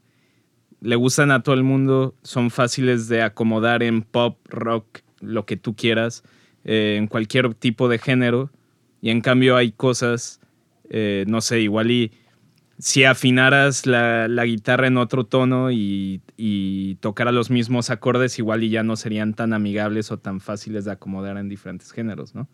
Le 0.81 0.95
gustan 0.95 1.31
a 1.31 1.41
todo 1.41 1.55
el 1.55 1.63
mundo, 1.63 2.13
son 2.21 2.51
fáciles 2.51 3.07
de 3.07 3.23
acomodar 3.23 3.81
en 3.81 4.03
pop, 4.03 4.37
rock, 4.47 4.99
lo 5.19 5.47
que 5.47 5.57
tú 5.57 5.75
quieras, 5.75 6.23
eh, 6.65 6.95
en 6.97 7.07
cualquier 7.07 7.53
tipo 7.53 7.89
de 7.89 7.99
género. 7.99 8.51
Y 9.01 9.09
en 9.09 9.21
cambio 9.21 9.55
hay 9.55 9.71
cosas, 9.71 10.39
eh, 10.89 11.25
no 11.27 11.41
sé, 11.41 11.61
igual 11.61 11.91
y 11.91 12.11
si 12.79 13.03
afinaras 13.03 13.85
la, 13.85 14.29
la 14.29 14.45
guitarra 14.45 14.87
en 14.87 14.97
otro 14.97 15.25
tono 15.25 15.69
y, 15.69 16.21
y 16.37 16.95
tocara 16.95 17.33
los 17.33 17.49
mismos 17.49 17.89
acordes, 17.89 18.39
igual 18.39 18.63
y 18.63 18.69
ya 18.69 18.83
no 18.83 18.95
serían 18.95 19.33
tan 19.33 19.51
amigables 19.51 20.11
o 20.11 20.17
tan 20.17 20.39
fáciles 20.39 20.85
de 20.85 20.91
acomodar 20.93 21.37
en 21.37 21.49
diferentes 21.49 21.91
géneros, 21.91 22.33
¿no? 22.35 22.47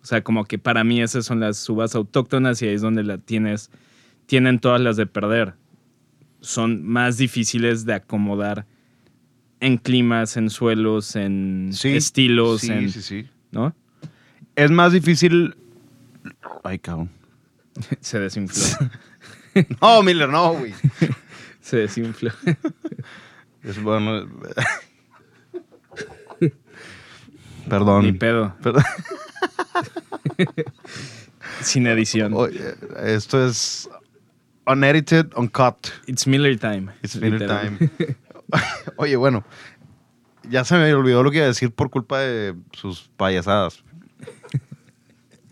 O 0.00 0.06
sea, 0.06 0.22
como 0.22 0.44
que 0.44 0.58
para 0.58 0.84
mí 0.84 1.00
esas 1.00 1.24
son 1.24 1.40
las 1.40 1.56
subas 1.56 1.94
autóctonas 1.96 2.62
y 2.62 2.68
ahí 2.68 2.74
es 2.74 2.82
donde 2.82 3.02
la 3.02 3.18
tienes, 3.18 3.70
tienen 4.26 4.60
todas 4.60 4.80
las 4.80 4.96
de 4.96 5.06
perder. 5.06 5.54
Son 6.40 6.84
más 6.86 7.16
difíciles 7.16 7.84
de 7.84 7.94
acomodar 7.94 8.66
en 9.60 9.78
climas, 9.78 10.36
en 10.36 10.50
suelos, 10.50 11.16
en 11.16 11.70
Sí, 11.72 11.88
estilos, 11.96 12.60
sí, 12.60 12.70
en, 12.70 12.90
sí, 12.90 13.02
sí. 13.02 13.26
¿No? 13.54 13.74
Es 14.56 14.70
más 14.70 14.92
difícil. 14.92 15.56
Ay, 16.62 16.78
cabrón. 16.78 17.10
Se 18.00 18.18
desinfló. 18.18 18.88
No, 19.80 20.02
Miller, 20.02 20.28
no, 20.28 20.54
güey. 20.54 20.74
Se 21.60 21.76
desinfló. 21.76 22.32
Es 23.62 23.80
bueno. 23.80 24.28
Perdón. 27.68 28.02
Ni 28.02 28.12
pedo. 28.14 28.52
Perdón. 28.60 28.82
Sin 31.60 31.86
edición. 31.86 32.32
Oye, 32.34 32.74
esto 33.04 33.46
es 33.46 33.88
unedited, 34.66 35.26
uncut. 35.36 35.86
It's 36.08 36.26
Miller 36.26 36.58
time. 36.58 36.90
It's 37.04 37.14
Miller 37.14 37.46
time. 37.46 37.78
Oye, 38.96 39.14
bueno. 39.14 39.44
Ya 40.50 40.64
se 40.64 40.76
me 40.76 40.92
olvidó 40.94 41.22
lo 41.22 41.30
que 41.30 41.38
iba 41.38 41.44
a 41.44 41.48
decir 41.48 41.72
por 41.72 41.90
culpa 41.90 42.18
de 42.20 42.54
sus 42.72 43.08
payasadas. 43.16 43.82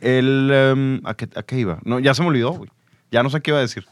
El. 0.01 0.51
em, 0.53 1.01
¿a, 1.07 1.15
qué, 1.15 1.29
a 1.35 1.43
qué 1.43 1.59
iba? 1.59 1.79
No, 1.85 1.99
ya 2.01 2.15
se 2.15 2.23
me 2.23 2.29
olvidó, 2.29 2.53
güey. 2.53 2.71
Ya 3.11 3.23
no 3.23 3.31
sé 3.31 3.41
qué 3.41 3.51
iba 3.53 3.59
a 3.59 3.63
decir. 3.63 3.87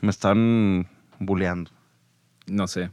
Me 0.00 0.10
están 0.10 0.86
bulleando. 1.18 1.70
No 2.46 2.66
sé. 2.68 2.90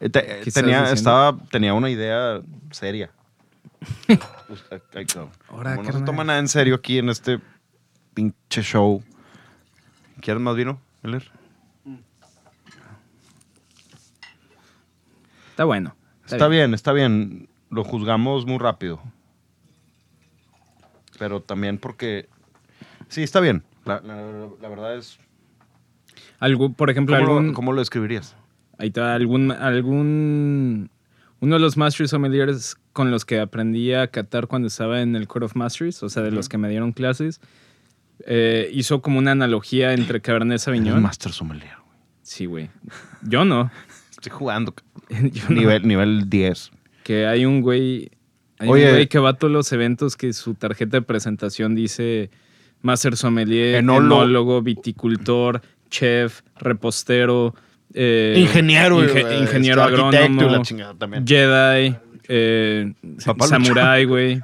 Eh, 0.00 0.08
te- 0.08 0.24
¿Qué 0.24 0.32
estabas 0.40 0.54
tenía, 0.54 0.92
estaba, 0.92 1.36
tenía 1.50 1.74
una 1.74 1.90
idea 1.90 2.40
seria. 2.70 3.10
Pues. 4.48 4.64
Ahora, 5.50 5.76
Como 5.76 5.90
no 5.90 5.98
se 5.98 6.04
toma 6.04 6.24
nada 6.24 6.38
en 6.38 6.48
serio 6.48 6.76
aquí 6.76 6.96
en 6.98 7.10
este 7.10 7.38
pinche 8.14 8.62
show. 8.62 9.02
¿Quieres 10.22 10.42
más 10.42 10.56
vino, 10.56 10.80
Miller? 11.02 11.30
Está 15.50 15.64
bueno. 15.64 15.94
Está, 16.32 16.48
bien. 16.48 16.74
está 16.74 16.92
bien. 16.92 17.48
Lo 17.70 17.84
juzgamos 17.84 18.46
muy 18.46 18.58
rápido. 18.58 19.00
Pero 21.18 21.40
también 21.42 21.78
porque... 21.78 22.28
Sí, 23.08 23.22
está 23.22 23.40
bien. 23.40 23.62
La, 23.84 24.00
la- 24.00 24.48
la 24.60 24.68
verdad 24.68 24.96
es... 24.96 25.18
Algo, 26.38 26.72
por 26.72 26.88
ejemplo, 26.90 27.16
¿Cómo, 27.16 27.28
algún, 27.28 27.46
lo, 27.48 27.52
cómo 27.54 27.72
lo 27.72 27.80
describirías? 27.80 28.36
ahí 28.78 28.88
está, 28.88 29.14
algún, 29.14 29.50
algún, 29.50 30.88
uno 31.40 31.54
de 31.56 31.60
los 31.60 31.76
Masters 31.76 32.10
Sommeliers 32.10 32.76
con 32.92 33.10
los 33.10 33.24
que 33.24 33.40
aprendí 33.40 33.92
a 33.92 34.06
catar 34.08 34.46
cuando 34.46 34.68
estaba 34.68 35.00
en 35.02 35.16
el 35.16 35.26
Court 35.26 35.46
of 35.46 35.56
Masters, 35.56 36.00
o 36.04 36.08
sea, 36.08 36.22
de 36.22 36.30
los 36.30 36.48
que 36.48 36.56
me 36.56 36.68
dieron 36.68 36.92
clases, 36.92 37.40
eh, 38.24 38.70
hizo 38.72 39.02
como 39.02 39.18
una 39.18 39.32
analogía 39.32 39.92
entre 39.94 40.20
Cabernet 40.20 40.58
Sauvignon. 40.60 41.02
Master 41.02 41.32
Sommelier. 41.32 41.74
güey. 41.84 41.98
Sí, 42.22 42.46
güey. 42.46 42.70
Yo 43.22 43.44
no. 43.44 43.68
Estoy 44.18 44.32
jugando. 44.32 44.74
no. 45.10 45.54
nivel, 45.54 45.86
nivel 45.86 46.28
10. 46.28 46.70
Que 47.04 47.26
hay 47.26 47.44
un 47.46 47.60
güey. 47.62 48.10
Hay 48.58 48.68
Oye. 48.68 48.86
un 48.86 48.90
güey 48.92 49.06
que 49.06 49.18
va 49.18 49.30
a 49.30 49.32
todos 49.34 49.52
los 49.52 49.72
eventos 49.72 50.16
que 50.16 50.32
su 50.32 50.54
tarjeta 50.54 50.96
de 50.98 51.02
presentación 51.02 51.74
dice 51.76 52.30
Master 52.82 53.16
Sommelier, 53.16 53.76
Enólogo. 53.76 54.22
enólogo, 54.22 54.62
viticultor, 54.62 55.62
chef, 55.90 56.40
repostero, 56.56 57.54
eh, 57.94 58.34
ingeniero. 58.38 59.00
inge- 59.02 59.24
eh, 59.30 59.38
ingeniero 59.38 59.82
este, 59.88 60.18
agrónomo, 60.18 60.42
la 60.50 60.62
chingada 60.62 60.94
también. 60.94 61.24
Jedi, 61.26 61.96
eh, 62.28 62.92
Papá 63.24 63.46
samurai, 63.46 64.04
güey. 64.04 64.40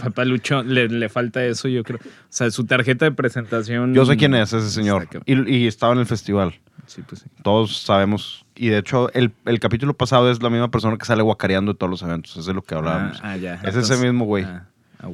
Papá 0.00 0.24
luchón. 0.24 0.72
Le, 0.72 0.88
le 0.88 1.08
falta 1.08 1.44
eso, 1.44 1.68
yo 1.68 1.82
creo. 1.82 1.98
O 1.98 2.26
sea, 2.28 2.50
su 2.50 2.64
tarjeta 2.64 3.04
de 3.04 3.12
presentación. 3.12 3.92
Yo 3.92 4.06
sé 4.06 4.16
quién 4.16 4.34
es 4.34 4.52
ese 4.52 4.70
señor. 4.70 5.08
Y, 5.26 5.56
y 5.56 5.66
estaba 5.66 5.92
en 5.92 5.98
el 5.98 6.06
festival. 6.06 6.54
Sí, 6.86 7.02
pues 7.06 7.22
sí. 7.22 7.26
Todos 7.42 7.78
sabemos. 7.78 8.46
Y 8.54 8.68
de 8.68 8.78
hecho, 8.78 9.12
el, 9.14 9.32
el 9.46 9.58
capítulo 9.58 9.94
pasado 9.94 10.30
es 10.30 10.42
la 10.42 10.50
misma 10.50 10.70
persona 10.70 10.96
que 10.96 11.04
sale 11.04 11.22
guacareando 11.22 11.72
de 11.72 11.78
todos 11.78 11.90
los 11.90 12.02
eventos. 12.02 12.32
Eso 12.32 12.40
es 12.40 12.46
de 12.46 12.54
lo 12.54 12.62
que 12.62 12.74
hablábamos. 12.74 13.18
Ah, 13.22 13.32
ah, 13.32 13.36
ya. 13.36 13.54
Es 13.64 13.74
ese 13.74 13.96
mismo 13.96 14.24
güey. 14.24 14.44
Ah, 14.44 14.66
ah. 15.00 15.08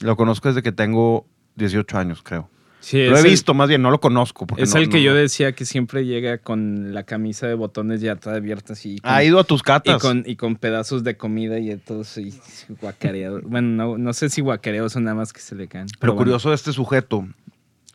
Lo 0.00 0.16
conozco 0.16 0.48
desde 0.48 0.62
que 0.62 0.72
tengo 0.72 1.26
18 1.56 1.98
años, 1.98 2.22
creo. 2.22 2.48
Sí, 2.84 3.06
Lo 3.06 3.16
he 3.16 3.20
el- 3.20 3.24
visto, 3.30 3.54
más 3.54 3.66
bien, 3.68 3.80
no 3.80 3.90
lo 3.90 3.98
conozco. 3.98 4.46
porque 4.46 4.62
Es 4.62 4.74
no- 4.74 4.80
el 4.80 4.90
que 4.90 4.98
no- 4.98 5.02
yo 5.04 5.14
decía 5.14 5.52
que 5.52 5.64
siempre 5.64 6.04
llega 6.04 6.36
con 6.36 6.92
la 6.92 7.04
camisa 7.04 7.46
de 7.46 7.54
botones 7.54 8.02
ya 8.02 8.16
toda 8.16 8.36
abierta 8.36 8.74
así. 8.74 8.98
con- 8.98 9.10
Ha 9.10 9.24
ido 9.24 9.38
a 9.40 9.44
tus 9.44 9.60
y 9.60 9.64
catas. 9.64 10.02
con, 10.02 10.22
y 10.26 10.36
con 10.36 10.56
pedazos 10.56 11.02
de 11.02 11.16
comida 11.16 11.58
y 11.58 11.68
de 11.68 11.78
todo 11.78 12.02
y. 12.16 12.34
Bueno, 13.46 13.68
no, 13.68 13.96
no 13.96 14.12
sé 14.12 14.28
si 14.28 14.42
guacareados 14.42 14.94
o 14.96 15.00
nada 15.00 15.14
más 15.16 15.32
que 15.32 15.40
se 15.40 15.54
le 15.54 15.66
caen. 15.66 15.86
Pero 15.98 16.12
bueno. 16.12 16.24
curioso 16.26 16.50
de 16.50 16.56
este 16.56 16.72
sujeto, 16.74 17.26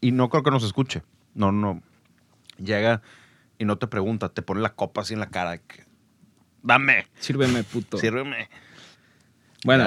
y 0.02 0.12
no 0.12 0.28
creo 0.30 0.42
que 0.42 0.50
nos 0.50 0.64
escuche. 0.64 1.04
No, 1.36 1.52
no. 1.52 1.84
Llega 2.58 3.04
y 3.60 3.66
no 3.66 3.78
te 3.78 3.86
pregunta, 3.86 4.30
te 4.30 4.42
pone 4.42 4.60
la 4.62 4.74
copa 4.74 5.02
así 5.02 5.14
en 5.14 5.20
la 5.20 5.30
cara. 5.30 5.60
que, 5.60 5.84
Dame, 6.64 7.06
Sírveme, 7.20 7.64
puto. 7.64 7.98
sírveme. 8.00 8.50
Bueno, 9.64 9.86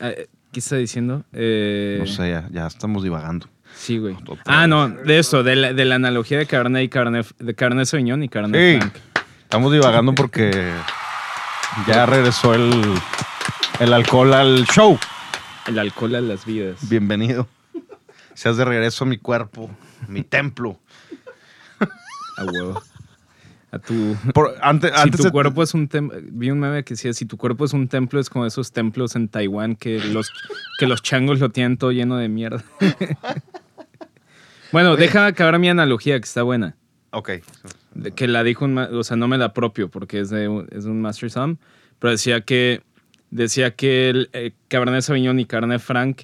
eh, 0.00 0.26
¿qué 0.52 0.60
está 0.60 0.76
diciendo? 0.76 1.24
Eh, 1.32 1.98
no 2.00 2.06
sé, 2.06 2.30
ya, 2.30 2.48
ya 2.50 2.66
estamos 2.66 3.02
divagando. 3.02 3.46
Sí, 3.78 3.98
güey. 3.98 4.16
Ah, 4.44 4.66
no, 4.66 4.88
de 4.88 5.18
eso, 5.20 5.42
de 5.42 5.54
la, 5.56 5.72
de 5.72 5.84
la 5.84 5.94
analogía 5.94 6.36
de 6.36 6.46
Cabernet 6.46 6.82
y 6.84 6.88
Cabernet, 6.88 7.26
de 7.38 7.54
Cabernet 7.54 7.86
Sauvignon 7.86 8.22
y 8.24 8.28
Cabernet 8.28 8.82
Sí. 8.82 8.90
Franc. 8.90 8.94
Estamos 9.44 9.72
divagando 9.72 10.14
porque 10.14 10.72
ya 11.86 12.04
regresó 12.04 12.54
el, 12.54 12.82
el 13.80 13.92
alcohol 13.94 14.34
al 14.34 14.64
show. 14.66 14.98
El 15.66 15.78
alcohol 15.78 16.14
a 16.16 16.20
las 16.20 16.44
vidas. 16.44 16.88
Bienvenido. 16.88 17.46
Seas 18.34 18.56
de 18.56 18.64
regreso 18.64 19.04
a 19.04 19.06
mi 19.06 19.16
cuerpo, 19.18 19.70
mi 20.08 20.22
templo. 20.22 20.78
A 22.36 22.44
huevo. 22.44 22.82
A 23.70 23.78
tu... 23.78 24.16
Por- 24.34 24.54
antes, 24.62 24.92
Si 24.94 25.00
antes 25.00 25.18
tu 25.20 25.24
de- 25.24 25.30
cuerpo 25.30 25.62
es 25.62 25.74
un 25.74 25.88
templo, 25.88 26.18
vi 26.22 26.50
un 26.50 26.58
meme 26.60 26.84
que 26.84 26.94
decía, 26.94 27.12
si 27.12 27.26
tu 27.26 27.36
cuerpo 27.36 27.64
es 27.64 27.72
un 27.74 27.86
templo, 27.88 28.18
es 28.20 28.30
como 28.30 28.46
esos 28.46 28.72
templos 28.72 29.14
en 29.16 29.28
Taiwán 29.28 29.76
que 29.76 29.98
los, 29.98 30.32
que 30.78 30.86
los 30.86 31.02
changos 31.02 31.38
lo 31.38 31.50
tienen 31.50 31.76
todo 31.78 31.92
lleno 31.92 32.16
de 32.16 32.28
mierda. 32.28 32.62
bueno, 34.72 34.96
deja 34.96 35.26
acabar 35.26 35.58
mi 35.58 35.68
analogía, 35.68 36.18
que 36.18 36.24
está 36.24 36.42
buena. 36.42 36.76
Ok. 37.10 37.30
que 38.14 38.28
la 38.28 38.44
dijo, 38.44 38.64
un 38.66 38.78
o 38.78 39.02
sea, 39.02 39.16
no 39.16 39.28
me 39.28 39.38
la 39.38 39.46
apropio 39.46 39.88
porque 39.90 40.20
es 40.20 40.30
de, 40.30 40.46
un- 40.48 40.68
es 40.70 40.84
un 40.84 41.00
Master 41.00 41.30
Sum, 41.30 41.56
pero 41.98 42.10
decía 42.12 42.42
que, 42.42 42.82
decía 43.30 43.74
que 43.74 44.10
el 44.10 44.30
eh, 44.32 44.52
Cabernet 44.68 45.02
Sauvignon 45.02 45.40
y 45.40 45.46
Cabernet 45.46 45.80
Franc 45.80 46.22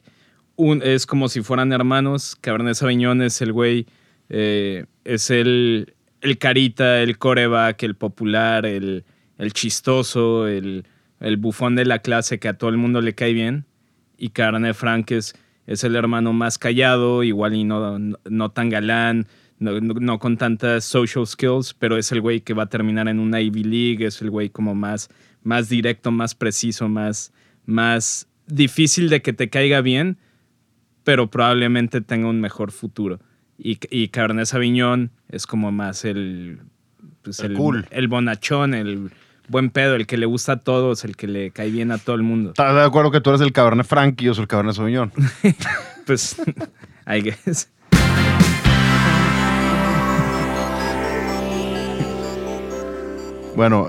un, 0.56 0.82
es 0.82 1.06
como 1.06 1.28
si 1.28 1.42
fueran 1.42 1.72
hermanos. 1.72 2.36
Cabernet 2.40 2.74
Sauvignon 2.74 3.22
es 3.22 3.40
el 3.40 3.52
güey, 3.52 3.86
eh, 4.28 4.84
es 5.04 5.30
el, 5.30 5.94
el 6.20 6.38
carita, 6.38 7.00
el 7.00 7.18
coreback, 7.18 7.82
el 7.82 7.94
popular, 7.96 8.66
el, 8.66 9.04
el 9.38 9.52
chistoso, 9.52 10.46
el, 10.46 10.86
el 11.20 11.36
bufón 11.38 11.74
de 11.76 11.86
la 11.86 11.98
clase 12.00 12.38
que 12.38 12.48
a 12.48 12.58
todo 12.58 12.70
el 12.70 12.76
mundo 12.76 13.00
le 13.00 13.14
cae 13.14 13.32
bien. 13.32 13.64
Y 14.16 14.28
Cabernet 14.28 14.74
Franc 14.76 15.10
es 15.10 15.34
es 15.66 15.84
el 15.84 15.96
hermano 15.96 16.32
más 16.32 16.58
callado, 16.58 17.22
igual 17.22 17.54
y 17.54 17.64
no, 17.64 17.98
no, 17.98 18.18
no 18.28 18.50
tan 18.50 18.68
galán, 18.70 19.26
no, 19.58 19.80
no- 19.80 20.18
con 20.18 20.36
tantas 20.36 20.84
social 20.84 21.26
skills, 21.26 21.74
pero 21.74 21.96
es 21.96 22.12
el 22.12 22.20
güey 22.20 22.40
que 22.40 22.54
va 22.54 22.64
a 22.64 22.68
terminar 22.68 23.08
en 23.08 23.18
una 23.20 23.40
Ivy 23.40 23.64
League, 23.64 24.06
es 24.06 24.20
el 24.22 24.30
güey 24.30 24.50
como 24.50 24.74
más, 24.74 25.08
más 25.42 25.68
directo, 25.68 26.10
más 26.10 26.34
preciso, 26.34 26.88
más, 26.88 27.32
más 27.66 28.28
difícil 28.46 29.08
de 29.08 29.22
que 29.22 29.32
te 29.32 29.48
caiga 29.48 29.80
bien, 29.80 30.18
pero 31.04 31.30
probablemente 31.30 32.00
tenga 32.00 32.28
un 32.28 32.40
mejor 32.40 32.72
futuro. 32.72 33.20
Y, 33.58 33.78
y 33.90 34.08
Cabernet 34.08 34.46
Sauvignon 34.46 35.10
es 35.28 35.46
como 35.46 35.70
más 35.70 36.04
el, 36.04 36.58
pues 37.22 37.40
El 37.40 37.54
cool. 37.54 37.86
el 37.90 38.08
bonachón, 38.08 38.74
el 38.74 39.10
buen 39.48 39.70
pedo, 39.70 39.94
el 39.94 40.06
que 40.06 40.16
le 40.16 40.26
gusta 40.26 40.52
a 40.52 40.56
todos, 40.58 41.04
el 41.04 41.16
que 41.16 41.26
le 41.26 41.50
cae 41.50 41.70
bien 41.70 41.92
a 41.92 41.98
todo 41.98 42.16
el 42.16 42.22
mundo. 42.22 42.50
¿Estás 42.50 42.74
de 42.74 42.82
acuerdo 42.82 43.10
que 43.10 43.20
tú 43.20 43.30
eres 43.30 43.40
el 43.40 43.52
Cabernet 43.52 43.86
Franc 43.86 44.20
y 44.20 44.24
yo 44.26 44.34
soy 44.34 44.42
el 44.42 44.48
Cabernet 44.48 44.74
Sauvignon? 44.74 45.12
Pues, 46.06 46.36
I 47.06 47.22
guess. 47.22 47.70
Bueno, 53.56 53.88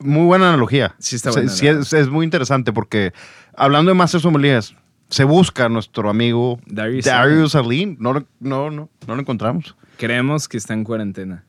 muy 0.00 0.26
buena 0.26 0.48
analogía. 0.48 0.94
Sí 0.98 1.16
está 1.16 1.30
buena, 1.30 1.48
sí 1.48 1.66
es, 1.66 1.94
es 1.94 2.08
muy 2.10 2.24
interesante 2.24 2.74
porque 2.74 3.14
hablando 3.56 3.90
de 3.90 3.94
Masters 3.94 4.22
Sommeliers, 4.22 4.74
se 5.08 5.24
busca 5.24 5.66
a 5.66 5.68
nuestro 5.68 6.10
amigo 6.10 6.60
Darius 6.66 7.04
Darius 7.04 7.54
Arlene. 7.54 7.96
No, 7.98 8.12
no, 8.12 8.70
no, 8.70 8.90
no 9.06 9.14
lo 9.14 9.20
encontramos. 9.20 9.74
Creemos 9.96 10.48
que 10.48 10.58
está 10.58 10.74
en 10.74 10.84
cuarentena. 10.84 11.44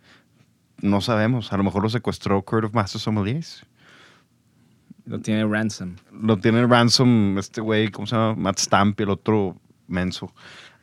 No 0.82 1.02
sabemos. 1.02 1.52
A 1.52 1.58
lo 1.58 1.64
mejor 1.64 1.84
lo 1.84 1.90
secuestró 1.90 2.42
Court 2.42 2.66
of 2.66 2.74
Masters 2.74 3.04
Sommeliers. 3.04 3.66
Lo 5.06 5.20
tiene 5.20 5.46
ransom. 5.46 5.96
Lo 6.12 6.38
tiene 6.38 6.66
ransom 6.68 7.38
este 7.38 7.62
güey, 7.62 7.90
¿cómo 7.90 8.06
se 8.06 8.16
llama? 8.16 8.36
Matt 8.36 8.60
Stamp 8.60 9.00
y 9.00 9.04
el 9.04 9.10
otro 9.10 9.58
menso. 9.88 10.32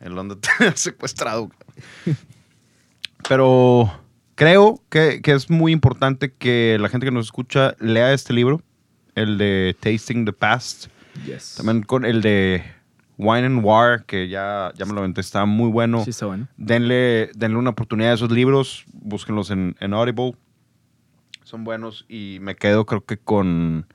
El 0.01 0.15
donde 0.15 0.35
secuestrado. 0.75 1.49
Pero 3.27 3.91
creo 4.35 4.81
que, 4.89 5.21
que 5.21 5.31
es 5.31 5.49
muy 5.49 5.71
importante 5.71 6.33
que 6.33 6.77
la 6.79 6.89
gente 6.89 7.05
que 7.05 7.11
nos 7.11 7.25
escucha 7.25 7.75
lea 7.79 8.13
este 8.13 8.33
libro, 8.33 8.61
el 9.15 9.37
de 9.37 9.75
Tasting 9.79 10.25
the 10.25 10.33
Past. 10.33 10.87
Yes. 11.25 11.55
También 11.55 11.83
con 11.83 12.05
el 12.05 12.21
de 12.21 12.63
Wine 13.17 13.45
and 13.45 13.65
War, 13.65 14.05
que 14.05 14.27
ya, 14.27 14.71
ya 14.75 14.85
me 14.85 14.93
lo 14.93 14.99
aventé, 14.99 15.21
está 15.21 15.45
muy 15.45 15.69
bueno. 15.69 16.03
Sí, 16.03 16.11
está 16.11 16.27
bueno. 16.27 16.47
Denle, 16.57 17.31
denle 17.35 17.57
una 17.57 17.71
oportunidad 17.71 18.11
a 18.11 18.15
esos 18.15 18.31
libros, 18.31 18.85
búsquenlos 18.93 19.49
en, 19.49 19.75
en 19.79 19.93
Audible. 19.93 20.35
Son 21.43 21.63
buenos 21.63 22.05
y 22.07 22.37
me 22.41 22.55
quedo 22.55 22.85
creo 22.85 23.05
que 23.05 23.17
con, 23.17 23.87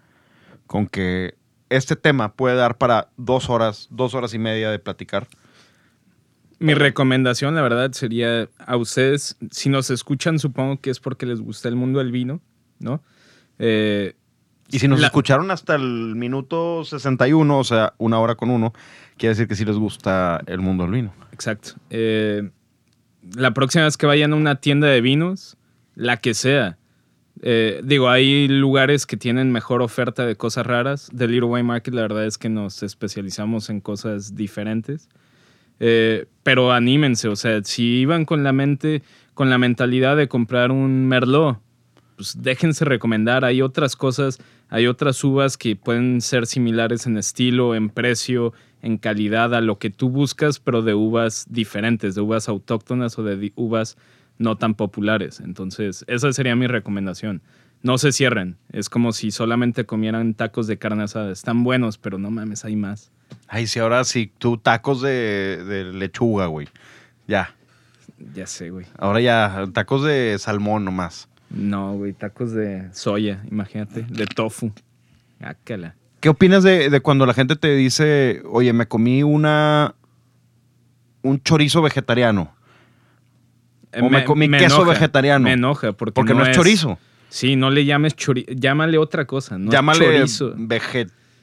con 0.67 0.87
que 0.87 1.37
este 1.69 1.97
tema 1.97 2.35
puede 2.35 2.57
dar 2.57 2.79
para 2.79 3.11
dos 3.17 3.49
horas, 3.49 3.89
dos 3.91 4.15
horas 4.15 4.35
y 4.35 4.39
media 4.39 4.71
de 4.71 4.79
platicar. 4.79 5.29
Mi 6.59 6.75
recomendación, 6.75 7.55
la 7.55 7.63
verdad, 7.63 7.93
sería 7.93 8.49
a 8.59 8.77
ustedes, 8.77 9.37
si 9.51 9.69
nos 9.69 9.91
escuchan, 9.91 10.39
supongo 10.39 10.81
que 10.81 10.91
es 10.91 11.01
porque 11.01 11.27
les 11.27 11.41
gusta 11.41 11.69
el 11.69 11.77
mundo 11.77 11.99
del 11.99 12.13
vino, 12.13 12.41
¿no? 12.79 13.03
Eh, 13.59 14.15
Y 14.73 14.79
si 14.81 14.89
nos 14.89 15.01
La- 15.01 15.07
escucharon 15.09 15.51
hasta 15.51 15.75
el 15.77 16.15
minuto 16.17 16.85
61, 16.85 17.59
o 17.59 17.65
sea, 17.65 17.95
una 17.99 18.19
hora 18.19 18.35
con 18.35 18.51
uno, 18.51 18.73
quiere 19.19 19.35
decir 19.35 19.47
que 19.47 19.55
sí 19.55 19.65
les 19.65 19.77
gusta 19.77 20.41
el 20.47 20.61
mundo 20.61 20.85
del 20.85 20.93
vino. 20.93 21.15
Exacto. 21.33 21.73
Eh, 21.91 22.51
la 23.37 23.53
próxima 23.55 23.85
vez 23.85 23.97
que 23.97 24.07
vayan 24.07 24.33
a 24.33 24.37
una 24.37 24.57
tienda 24.57 24.89
de 24.89 25.01
vinos, 25.01 25.57
la 25.95 26.17
que 26.17 26.35
sea. 26.35 26.79
eh, 27.45 27.81
digo, 27.83 28.09
hay 28.09 28.47
lugares 28.47 29.05
que 29.07 29.17
tienen 29.17 29.51
mejor 29.53 29.83
oferta 29.83 30.25
de 30.27 30.37
cosas 30.37 30.65
raras. 30.67 31.11
The 31.17 31.27
Little 31.29 31.49
Wine 31.49 31.65
Market, 31.65 31.93
la 31.95 32.03
verdad 32.03 32.25
es 32.27 32.39
que 32.39 32.49
nos 32.49 32.83
especializamos 32.83 33.69
en 33.71 33.81
cosas 33.81 34.35
diferentes. 34.37 35.09
Eh, 35.81 36.27
pero 36.45 36.73
anímense, 36.73 37.29
o 37.29 37.35
sea, 37.37 37.61
si 37.65 37.83
iban 38.01 38.25
con 38.27 38.45
la 38.45 38.53
mente, 38.53 39.03
con 39.35 39.51
la 39.51 39.59
mentalidad 39.59 40.17
de 40.17 40.29
comprar 40.29 40.71
un 40.71 41.07
Merlot, 41.09 41.59
pues 42.17 42.41
déjense 42.41 42.85
recomendar. 42.85 43.45
Hay 43.45 43.61
otras 43.63 43.97
cosas, 43.97 44.39
hay 44.73 44.87
otras 44.87 45.23
uvas 45.23 45.59
que 45.59 45.77
pueden 45.77 46.23
ser 46.23 46.47
similares 46.47 47.07
en 47.07 47.19
estilo, 47.19 47.75
en 47.75 47.91
precio, 47.91 48.55
en 48.81 48.97
calidad 48.97 49.55
a 49.55 49.61
lo 49.61 49.79
que 49.79 49.91
tú 49.91 50.09
buscas, 50.09 50.61
pero 50.61 50.81
de 50.81 50.95
uvas 50.95 51.45
diferentes, 51.51 52.15
de 52.15 52.23
uvas 52.23 52.49
autóctonas 52.49 53.19
o 53.19 53.23
de 53.23 53.53
uvas 53.55 53.99
no 54.39 54.57
tan 54.57 54.73
populares. 54.75 55.41
Entonces, 55.41 56.07
esa 56.09 56.33
sería 56.33 56.57
mi 56.57 56.69
recomendación. 56.69 57.43
No 57.83 57.99
se 57.99 58.13
cierren. 58.13 58.57
Es 58.73 58.89
como 58.89 59.13
si 59.13 59.31
solamente 59.31 59.85
comieran 59.85 60.33
tacos 60.33 60.67
de 60.67 60.79
carne 60.79 61.03
asada. 61.03 61.31
Están 61.31 61.65
buenos, 61.65 61.99
pero 61.99 62.17
no 62.17 62.31
mames, 62.31 62.65
hay 62.65 62.77
más. 62.77 63.13
Ay, 63.49 63.67
sí, 63.67 63.79
ahora 63.79 64.03
sí, 64.05 64.33
tú 64.39 64.57
tacos 64.57 65.03
de, 65.03 65.63
de 65.67 65.93
lechuga, 65.93 66.47
güey. 66.47 66.67
Ya. 67.29 67.55
Ya 68.35 68.47
sé, 68.47 68.71
güey. 68.71 68.87
Ahora 68.97 69.21
ya, 69.21 69.67
tacos 69.75 70.03
de 70.03 70.35
salmón 70.39 70.87
nomás. 70.87 71.29
No, 71.55 71.95
güey, 71.95 72.13
tacos 72.13 72.53
de 72.53 72.89
soya, 72.93 73.43
imagínate, 73.51 74.03
de 74.09 74.27
tofu. 74.27 74.73
Ácala. 75.41 75.95
¿Qué 76.21 76.29
opinas 76.29 76.63
de, 76.63 76.89
de 76.89 77.01
cuando 77.01 77.27
la 77.27 77.35
gente 77.35 77.57
te 77.57 77.75
dice, 77.75 78.43
oye, 78.49 78.73
me 78.73 78.87
comí 78.87 79.23
una. 79.23 79.95
un 81.23 81.43
chorizo 81.43 81.83
vegetariano? 81.83 82.55
O 84.01 84.09
me 84.09 84.25
comí 84.25 84.49
queso 84.49 84.85
vegetariano. 84.85 85.45
Me 85.45 85.53
enoja 85.53 85.93
porque, 85.93 86.13
Porque 86.13 86.35
no, 86.35 86.45
es 86.45 86.57
chorizo. 86.57 86.99
Sí, 87.29 87.57
no 87.57 87.71
le 87.71 87.85
llames 87.85 88.15
chorizo. 88.15 88.53
Llámale 88.55 88.99
otra 88.99 89.27
cosa. 89.27 89.59
No 89.59 89.67
es 89.67 89.73
Llámale 89.73 89.99
chorizo. 89.99 90.55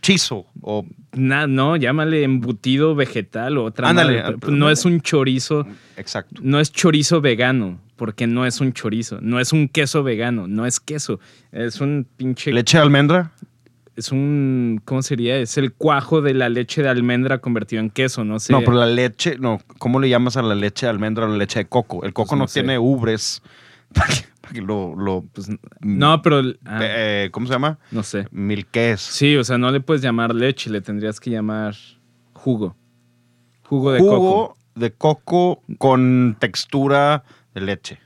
Vegechizo. 0.02 0.46
O 0.62 0.86
no, 1.14 1.76
llámale 1.76 2.24
embutido 2.24 2.96
vegetal 2.96 3.58
o 3.58 3.66
otra 3.66 3.90
Ándale, 3.90 4.22
madre, 4.22 4.34
ah, 4.36 4.38
pero 4.40 4.54
No 4.54 4.70
es 4.70 4.86
un 4.86 5.02
chorizo. 5.02 5.66
exacto. 5.98 6.42
No 6.44 6.60
es 6.60 6.72
chorizo 6.72 7.22
vegano. 7.22 7.80
Porque 7.96 8.28
no 8.28 8.46
es 8.46 8.62
un 8.62 8.72
chorizo. 8.72 9.20
No 9.22 9.42
es 9.42 9.52
un 9.52 9.68
queso 9.68 10.04
vegano. 10.04 10.48
No 10.48 10.66
es 10.66 10.80
queso. 10.80 11.20
Es 11.52 11.82
un 11.82 12.08
pinche. 12.16 12.54
Leche 12.54 12.78
de 12.78 12.84
almendra. 12.84 13.34
Es 13.98 14.14
un. 14.14 14.80
¿Cómo 14.86 15.02
sería? 15.02 15.36
Es 15.38 15.58
el 15.58 15.74
cuajo 15.74 16.22
de 16.22 16.34
la 16.34 16.48
leche 16.48 16.82
de 16.82 16.88
almendra 16.88 17.40
convertido 17.40 17.82
en 17.82 17.90
queso. 17.90 18.24
No 18.24 18.40
sé. 18.40 18.54
No, 18.54 18.60
pero 18.60 18.74
la 18.74 18.86
leche, 18.86 19.38
no, 19.38 19.60
¿cómo 19.80 20.00
le 20.00 20.08
llamas 20.08 20.38
a 20.38 20.42
la 20.42 20.56
leche 20.56 20.86
de 20.86 20.92
almendra 20.92 21.26
o 21.26 21.28
la 21.28 21.36
leche 21.36 21.60
de 21.60 21.66
coco? 21.66 22.06
El 22.06 22.14
coco 22.14 22.30
Pues 22.30 22.38
no 22.38 22.44
no, 22.46 22.48
sé. 22.48 22.62
tiene 22.62 22.80
ubres. 22.80 23.42
Lo, 24.54 24.96
lo 24.96 25.24
Pues, 25.34 25.50
no, 25.82 26.22
pero. 26.22 26.42
ah, 26.66 26.80
eh, 26.82 27.30
¿cómo 27.32 27.48
se 27.48 27.54
llama? 27.54 27.80
no 27.92 28.04
sé. 28.04 28.28
Milqués. 28.32 29.02
Sí, 29.02 29.36
o 29.36 29.44
sea, 29.44 29.58
no 29.58 29.72
le 29.72 29.80
puedes 29.82 30.02
llamar 30.02 30.34
leche, 30.34 30.70
le 30.70 30.82
tendrías 30.82 31.20
que 31.20 31.30
llamar 31.30 31.76
jugo. 32.34 32.76
Jugo 33.64 33.92
de 33.92 34.00
Jugo 34.00 34.18
coco. 34.18 34.58
de 34.76 34.92
coco 34.94 35.62
con 35.78 36.38
textura 36.40 37.24
de 37.54 37.62
leche. 37.62 38.00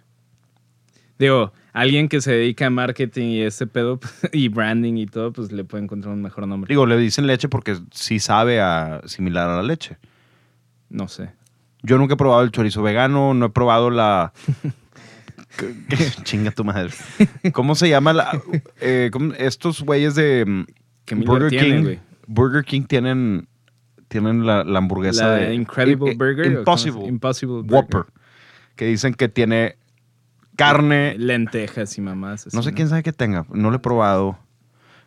Digo, 1.20 1.54
alguien 1.72 2.10
que 2.10 2.20
se 2.20 2.32
dedica 2.34 2.66
a 2.66 2.70
marketing 2.70 3.28
y 3.28 3.42
ese 3.42 3.68
pedo 3.68 4.00
y 4.34 4.50
branding 4.50 4.96
y 4.98 5.06
todo, 5.06 5.32
pues 5.32 5.52
le 5.52 5.64
puede 5.64 5.84
encontrar 5.84 6.14
un 6.14 6.22
mejor 6.22 6.48
nombre. 6.48 6.68
Digo, 6.68 6.86
le 6.86 6.98
dicen 6.98 7.28
leche 7.28 7.48
porque 7.48 7.78
sí 7.92 8.20
sabe 8.20 8.60
a 8.60 9.02
similar 9.06 9.50
a 9.50 9.56
la 9.58 9.64
leche. 9.64 9.98
No 10.90 11.08
sé. 11.08 11.32
Yo 11.82 11.98
nunca 11.98 12.14
he 12.16 12.18
probado 12.18 12.42
el 12.44 12.52
chorizo 12.52 12.82
vegano, 12.82 13.34
no 13.34 13.46
he 13.48 13.50
probado 13.50 13.90
la... 13.90 14.34
Chinga 16.24 16.52
tu 16.52 16.64
madre. 16.64 16.92
¿Cómo 17.52 17.76
se 17.76 17.90
llama 17.90 18.14
la... 18.14 18.42
eh, 18.80 19.10
estos 19.38 19.82
güeyes 19.82 20.16
de 20.16 20.46
mm, 20.46 20.64
Que 21.06 21.16
tiene, 21.50 21.82
King? 21.92 21.98
Burger 22.28 22.64
King 22.66 22.84
tienen, 22.84 23.48
tienen 24.08 24.46
la, 24.46 24.64
la 24.64 24.80
hamburguesa 24.80 25.28
La 25.28 25.34
de... 25.36 25.54
Incredible 25.56 26.16
Burger. 26.16 26.58
¿o 26.58 26.64
cómo 26.64 27.08
Impossible. 27.08 27.62
Burger. 27.62 27.72
Whopper. 27.74 28.06
Que 28.76 28.86
dicen 28.86 29.14
que 29.14 29.30
tiene 29.30 29.78
carne... 30.56 31.16
Lentejas 31.18 31.98
y 31.98 32.02
mamás. 32.02 32.48
así, 32.48 32.56
No 32.56 32.64
sé 32.64 32.74
quién 32.74 32.90
sabe 32.90 33.04
qué 33.04 33.14
tenga. 33.14 33.46
No 33.52 33.70
lo 33.70 33.78
he 33.78 33.80
probado. 33.80 34.38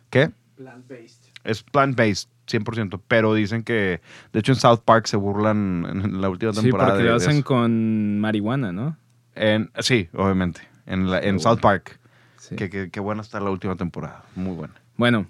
¿Qué? 0.09 0.31
Plant-based. 0.55 1.27
Es 1.43 1.63
plant-based, 1.65 2.29
100%. 2.47 3.01
Pero 3.07 3.33
dicen 3.33 3.63
que, 3.63 4.01
de 4.33 4.39
hecho, 4.39 4.51
en 4.53 4.57
South 4.57 4.79
Park 4.85 5.05
se 5.07 5.17
burlan 5.17 5.85
en 5.89 6.21
la 6.21 6.29
última 6.29 6.53
Sí, 6.53 6.61
temporada. 6.61 6.91
porque 6.91 7.03
de- 7.03 7.09
lo 7.09 7.15
hacen 7.15 7.35
eso. 7.37 7.43
con 7.43 8.19
marihuana, 8.19 8.71
¿no? 8.71 8.97
En- 9.37 9.71
sí, 9.79 10.09
obviamente. 10.13 10.61
En, 10.85 11.09
la- 11.09 11.19
en 11.19 11.39
South. 11.39 11.59
Park. 11.59 11.99
Sí. 12.39 12.55
Que, 12.55 12.69
que- 12.69 12.89
que 12.89 12.99
buena 12.99 13.21
está 13.21 13.39
la 13.39 13.49
última 13.49 13.75
temporada. 13.75 14.23
Muy 14.35 14.55
buena. 14.55 14.73
Bueno, 14.95 15.27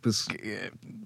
pues 0.00 0.26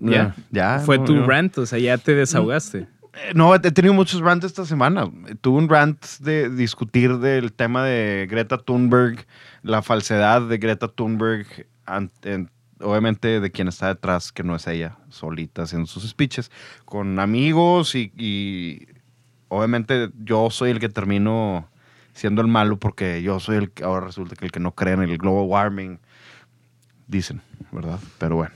ya. 0.01 0.35
Ya. 0.51 0.81
Fue 0.81 0.99
no, 0.99 1.05
tu 1.05 1.15
no. 1.15 1.27
rant, 1.27 1.57
o 1.59 1.67
sea, 1.67 1.79
ya 1.79 1.99
te 1.99 2.15
desahogaste. 2.15 2.79
Eh, 2.79 2.87
No, 3.35 3.55
he 3.55 3.59
tenido 3.61 3.95
muchos 3.95 4.21
rants 4.21 4.45
esta 4.47 4.65
semana. 4.65 5.09
Tuve 5.41 5.59
un 5.59 5.69
rant 5.69 6.05
de 6.21 6.51
discutir 6.51 7.19
del 7.19 7.53
tema 7.53 7.85
de 7.85 8.27
Greta 8.31 8.59
Thunberg, 8.59 9.25
la 9.63 9.83
falsedad 9.83 10.43
de 10.43 10.59
Greta 10.59 10.89
Thunberg, 10.89 11.47
ante- 11.87 12.49
obviamente 12.81 13.41
de 13.41 13.51
quien 13.51 13.69
está 13.69 13.89
detrás, 13.89 14.31
que 14.33 14.43
no 14.45 14.55
es 14.57 14.67
ella, 14.67 14.99
solita 15.11 15.63
haciendo 15.63 15.87
sus 15.87 16.09
speeches, 16.09 16.51
con 16.85 17.19
amigos 17.19 17.95
y, 17.97 18.13
y 18.17 18.87
obviamente 19.49 20.11
yo 20.25 20.49
soy 20.51 20.71
el 20.71 20.79
que 20.81 20.89
termino 20.89 21.69
siendo 22.19 22.43
el 22.43 22.49
malo 22.49 22.81
porque 22.81 23.23
yo 23.23 23.39
soy 23.39 23.59
el 23.59 23.71
que 23.71 23.85
ahora 23.85 24.07
resulta 24.07 24.35
que 24.35 24.45
el 24.45 24.51
que 24.51 24.59
no 24.59 24.75
cree 24.75 24.95
en 24.95 25.03
el 25.03 25.19
global 25.19 25.47
warming, 25.47 26.01
dicen, 27.07 27.41
¿verdad? 27.71 28.01
Pero 28.19 28.35
bueno. 28.35 28.55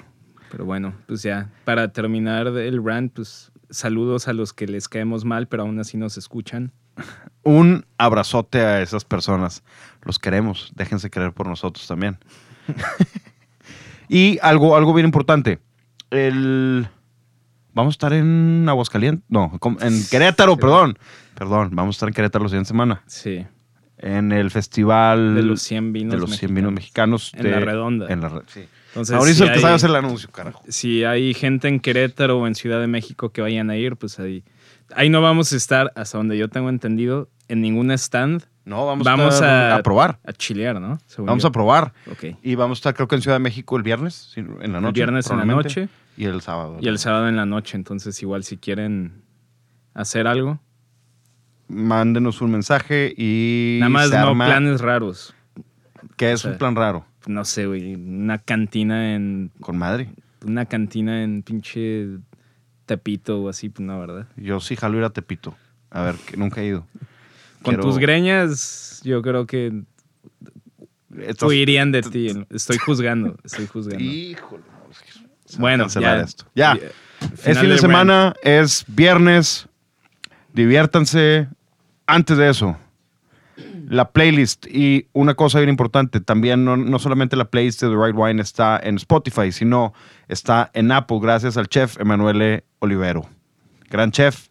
Pero 0.50 0.64
bueno, 0.64 0.94
pues 1.06 1.22
ya, 1.22 1.48
para 1.64 1.92
terminar 1.92 2.48
el 2.48 2.84
rant, 2.84 3.12
pues 3.14 3.52
saludos 3.70 4.26
a 4.26 4.32
los 4.32 4.52
que 4.52 4.66
les 4.66 4.88
caemos 4.88 5.24
mal, 5.24 5.46
pero 5.46 5.62
aún 5.62 5.78
así 5.78 5.96
nos 5.96 6.18
escuchan. 6.18 6.72
Un 7.44 7.86
abrazote 7.98 8.60
a 8.62 8.82
esas 8.82 9.04
personas. 9.04 9.62
Los 10.02 10.18
queremos. 10.18 10.72
Déjense 10.74 11.08
querer 11.08 11.32
por 11.32 11.46
nosotros 11.46 11.86
también. 11.86 12.18
y 14.08 14.40
algo, 14.42 14.76
algo 14.76 14.92
bien 14.92 15.06
importante. 15.06 15.60
El... 16.10 16.88
Vamos 17.74 17.92
a 17.92 17.94
estar 17.94 18.12
en 18.12 18.68
Aguascalientes. 18.68 19.24
No, 19.28 19.58
en 19.80 20.04
Querétaro, 20.10 20.56
perdón. 20.56 20.98
Perdón, 21.36 21.70
vamos 21.72 21.94
a 21.94 21.96
estar 21.96 22.08
en 22.08 22.14
Querétaro 22.14 22.44
la 22.44 22.48
siguiente 22.50 22.68
semana. 22.68 23.02
Sí. 23.06 23.46
En 24.02 24.32
el 24.32 24.50
festival 24.50 25.34
De 25.36 25.42
los 25.42 25.62
100 25.62 25.92
vinos 25.92 26.14
de 26.14 26.18
los 26.20 26.36
100 26.36 26.54
vinos 26.54 26.72
mexicanos. 26.72 27.32
En 27.34 27.44
de- 27.44 27.50
la 27.52 27.60
redonda. 27.60 28.06
En 28.12 28.20
la 28.20 28.28
re- 28.28 28.42
sí. 28.48 28.64
Entonces, 28.88 29.14
Mauricio, 29.16 29.46
si 29.46 29.48
el 29.50 29.54
que 29.54 29.60
sabe 29.62 29.74
hacer 29.74 29.88
el 29.90 29.96
anuncio, 29.96 30.28
carajo. 30.30 30.62
si 30.68 31.02
hay 31.04 31.32
gente 31.32 31.68
en 31.68 31.80
Querétaro 31.80 32.38
o 32.40 32.46
en 32.46 32.54
Ciudad 32.54 32.78
de 32.80 32.86
México 32.88 33.30
que 33.30 33.40
vayan 33.40 33.70
a 33.70 33.76
ir, 33.76 33.96
pues 33.96 34.18
ahí. 34.20 34.44
Ahí 34.94 35.08
no 35.08 35.22
vamos 35.22 35.52
a 35.52 35.56
estar, 35.56 35.92
hasta 35.96 36.18
donde 36.18 36.36
yo 36.36 36.48
tengo 36.48 36.68
entendido, 36.68 37.30
en 37.48 37.62
ningún 37.62 37.90
stand. 37.92 38.44
No, 38.64 38.84
vamos, 38.86 39.04
Vamos 39.04 39.40
a, 39.40 39.72
a- 39.72 39.76
a 39.76 39.82
probar. 39.82 40.18
A 40.26 40.32
chilear, 40.32 40.78
¿no? 40.80 40.98
Según 41.06 41.26
Vamos 41.26 41.42
yo. 41.42 41.48
a 41.48 41.52
probar. 41.52 41.94
Y 42.42 42.54
vamos 42.54 42.78
a 42.78 42.80
estar, 42.80 42.94
creo 42.94 43.08
que 43.08 43.14
en 43.16 43.22
Ciudad 43.22 43.36
de 43.36 43.40
México 43.40 43.76
el 43.76 43.82
viernes, 43.82 44.32
en 44.36 44.72
la 44.72 44.80
noche. 44.80 44.88
El 44.88 44.92
viernes 44.92 45.30
en 45.30 45.38
la 45.38 45.44
noche 45.46 45.88
Y 46.16 46.26
el 46.26 46.42
sábado. 46.42 46.76
y 46.80 46.86
el 46.88 46.98
sábado 46.98 47.28
en 47.28 47.36
la 47.36 47.46
noche. 47.46 47.76
Entonces, 47.76 48.20
igual 48.20 48.44
si 48.44 48.58
quieren 48.58 49.22
hacer 49.94 50.26
algo, 50.26 50.60
Mándenos 51.72 52.40
un 52.42 52.50
mensaje 52.52 53.12
y. 53.16 53.78
nada 53.80 53.90
más 53.90 54.10
se 54.10 54.16
no 54.18 54.28
arma- 54.28 54.46
planes 54.46 54.80
raros. 54.80 55.34
Que 56.16 56.32
es 56.32 56.40
o 56.40 56.42
sea, 56.42 56.52
un 56.52 56.58
plan 56.58 56.76
raro. 56.76 57.04
No 57.26 57.44
sé, 57.44 57.66
güey. 57.66 57.94
Una 57.94 58.38
cantina 58.38 59.14
en. 59.14 59.50
Con 59.60 59.78
madre. 59.78 60.10
Una 60.44 60.66
cantina 60.66 61.22
en 61.22 61.42
pinche 61.42 62.08
Tepito 62.86 63.40
o 63.42 63.48
así, 63.48 63.68
pues 63.68 63.86
no, 63.86 63.98
¿verdad? 64.00 64.26
Yo 64.36 64.60
sí 64.60 64.76
jalo 64.76 64.98
ir 64.98 65.04
a 65.04 65.10
Tepito. 65.10 65.56
A 65.90 66.02
ver, 66.02 66.16
que 66.16 66.36
nunca 66.36 66.60
he 66.60 66.66
ido. 66.66 66.84
Con 67.62 67.74
Quiero- 67.74 67.82
tus 67.84 67.98
greñas, 67.98 69.00
yo 69.04 69.22
creo 69.22 69.46
que 69.46 69.82
Estás- 71.16 71.48
huirían 71.48 71.92
de 71.92 72.02
ti. 72.02 72.28
Estoy 72.50 72.78
juzgando, 72.78 73.36
estoy 73.44 73.66
juzgando. 73.66 74.02
Híjole. 74.04 74.62
bueno, 75.58 75.86
ya. 75.88 76.20
esto. 76.20 76.44
Ya. 76.54 76.72
Es 76.74 77.40
fin 77.44 77.54
de 77.54 77.68
rant. 77.68 77.80
semana, 77.80 78.34
es 78.42 78.84
viernes. 78.88 79.68
Diviértanse. 80.52 81.48
Antes 82.06 82.36
de 82.36 82.48
eso, 82.50 82.76
la 83.88 84.10
playlist. 84.10 84.66
Y 84.66 85.06
una 85.12 85.34
cosa 85.34 85.58
bien 85.58 85.70
importante, 85.70 86.20
también 86.20 86.64
no, 86.64 86.76
no 86.76 86.98
solamente 86.98 87.36
la 87.36 87.46
playlist 87.50 87.82
de 87.82 87.88
The 87.88 87.96
Right 87.96 88.14
Wine 88.16 88.42
está 88.42 88.78
en 88.82 88.96
Spotify, 88.96 89.52
sino 89.52 89.92
está 90.28 90.70
en 90.74 90.90
Apple, 90.92 91.18
gracias 91.20 91.56
al 91.56 91.68
chef 91.68 91.98
Emanuele 92.00 92.64
Olivero. 92.80 93.28
Gran 93.90 94.10
chef, 94.10 94.48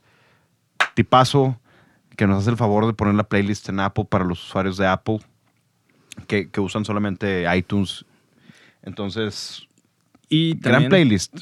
tipazo, 0.93 1.60
que 2.16 2.28
nos 2.28 2.39
hace 2.41 2.52
el 2.52 2.58
favor 2.58 2.86
de 2.86 2.93
poner 2.93 3.16
la 3.16 3.24
playlist 3.24 3.70
en 3.70 3.80
Apple 3.80 4.06
para 4.10 4.24
los 4.26 4.43
usuarios 4.43 4.78
de 4.78 4.86
Apple 4.88 5.20
que, 6.28 6.49
que 6.49 6.62
usan 6.62 6.86
solamente 6.86 7.45
iTunes. 7.56 8.06
Entonces, 8.84 9.68
Y 10.30 10.56
gran 10.60 10.88
playlist. 10.89 11.41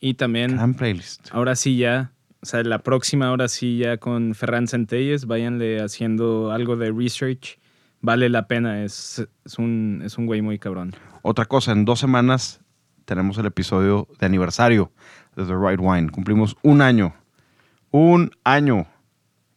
y 0.00 0.14
también 0.14 0.56
Gran 0.56 0.74
playlist. 0.74 1.28
ahora 1.32 1.56
sí 1.56 1.76
ya, 1.76 2.12
o 2.44 2.46
sea, 2.46 2.62
la 2.62 2.80
próxima 2.80 3.28
ahora 3.28 3.48
sí 3.48 3.78
ya 3.78 3.96
con 3.96 4.34
Ferran 4.34 4.68
Centelles, 4.68 5.24
váyanle 5.24 5.80
haciendo 5.80 6.52
algo 6.52 6.76
de 6.76 6.92
research. 6.92 7.58
Vale 8.02 8.28
la 8.28 8.46
pena, 8.48 8.84
es, 8.84 9.26
es, 9.46 9.58
un, 9.58 10.02
es 10.04 10.18
un 10.18 10.26
güey 10.26 10.42
muy 10.42 10.58
cabrón. 10.58 10.94
Otra 11.22 11.46
cosa, 11.46 11.72
en 11.72 11.86
dos 11.86 12.00
semanas 12.00 12.60
tenemos 13.06 13.38
el 13.38 13.46
episodio 13.46 14.08
de 14.20 14.26
aniversario 14.26 14.92
de 15.36 15.46
The 15.46 15.54
Right 15.54 15.80
Wine. 15.80 16.10
Cumplimos 16.10 16.54
un 16.60 16.82
año. 16.82 17.14
Un 17.90 18.30
año. 18.44 18.86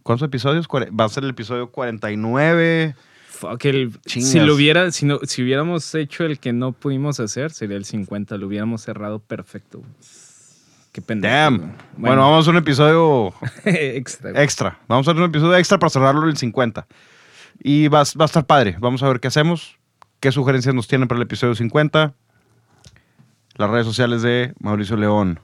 ¿Cuántos 0.01 0.25
episodios? 0.25 0.65
Va 0.69 1.03
a 1.03 1.09
ser 1.09 1.25
el 1.25 1.31
episodio 1.31 1.69
49. 1.69 2.95
Fuck, 3.27 3.65
el, 3.65 3.91
si 4.05 4.39
lo 4.39 4.55
hubiera, 4.55 4.91
si, 4.93 5.05
no, 5.05 5.19
si 5.23 5.43
hubiéramos 5.43 5.93
hecho 5.93 6.23
el 6.23 6.39
que 6.39 6.53
no 6.53 6.71
pudimos 6.71 7.19
hacer, 7.19 7.51
sería 7.51 7.75
el 7.75 7.83
50, 7.83 8.37
lo 8.37 8.47
hubiéramos 8.47 8.81
cerrado 8.81 9.19
perfecto. 9.19 9.83
Qué 10.97 11.01
pendejo. 11.03 11.31
Damn. 11.31 11.57
güey. 11.59 11.71
Bueno, 11.97 12.21
vamos 12.23 12.37
a 12.37 12.39
hacer 12.39 12.53
un 12.53 12.57
episodio 12.57 13.31
extra. 13.65 14.41
extra. 14.41 14.79
Vamos 14.87 15.07
a 15.07 15.11
hacer 15.11 15.21
un 15.21 15.29
episodio 15.29 15.55
extra 15.55 15.77
para 15.77 15.91
cerrarlo 15.91 16.27
el 16.27 16.35
50. 16.35 16.87
Y 17.59 17.87
va, 17.87 17.99
va 18.19 18.23
a 18.23 18.25
estar 18.25 18.47
padre. 18.47 18.77
Vamos 18.79 19.03
a 19.03 19.07
ver 19.07 19.19
qué 19.19 19.27
hacemos. 19.27 19.77
¿Qué 20.19 20.31
sugerencias 20.31 20.73
nos 20.73 20.87
tienen 20.87 21.07
para 21.07 21.17
el 21.19 21.21
episodio 21.21 21.53
50? 21.53 22.15
Las 23.57 23.69
redes 23.69 23.85
sociales 23.85 24.23
de 24.23 24.55
Mauricio 24.59 24.97
León 24.97 25.39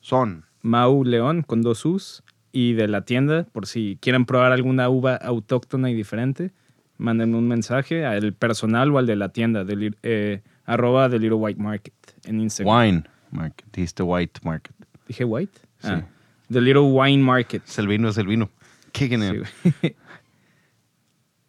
son. 0.00 0.44
Mau 0.62 1.04
León 1.04 1.42
con 1.42 1.62
dos 1.62 1.84
U's 1.84 2.24
y 2.50 2.72
de 2.72 2.88
la 2.88 3.02
tienda, 3.02 3.46
por 3.52 3.66
si 3.68 3.98
quieren 4.00 4.26
probar 4.26 4.50
alguna 4.50 4.88
uva 4.88 5.14
autóctona 5.14 5.88
y 5.88 5.94
diferente, 5.94 6.50
manden 6.96 7.36
un 7.36 7.46
mensaje 7.46 8.04
al 8.04 8.32
personal 8.32 8.90
o 8.92 8.98
al 8.98 9.06
de 9.06 9.14
la 9.14 9.28
tienda, 9.28 9.62
del, 9.62 9.96
eh, 10.02 10.42
arroba 10.64 11.08
The 11.08 11.20
Little 11.20 11.36
White 11.36 11.62
Market 11.62 11.94
en 12.24 12.40
Instagram. 12.40 12.76
Wine 12.76 13.04
Market. 13.30 13.66
Dijiste 13.72 14.02
White 14.02 14.40
Market. 14.42 14.75
¿Dije 15.06 15.24
white? 15.24 15.58
Sí. 15.80 15.88
Ah, 15.90 16.02
The 16.50 16.60
Little 16.60 16.82
Wine 16.82 17.22
Market. 17.22 17.62
Es 17.66 17.78
el 17.78 17.88
vino, 17.88 18.08
es 18.08 18.18
el 18.18 18.26
vino. 18.26 18.50
Qué 18.92 19.08
genial. 19.08 19.46
Sí. 19.62 19.72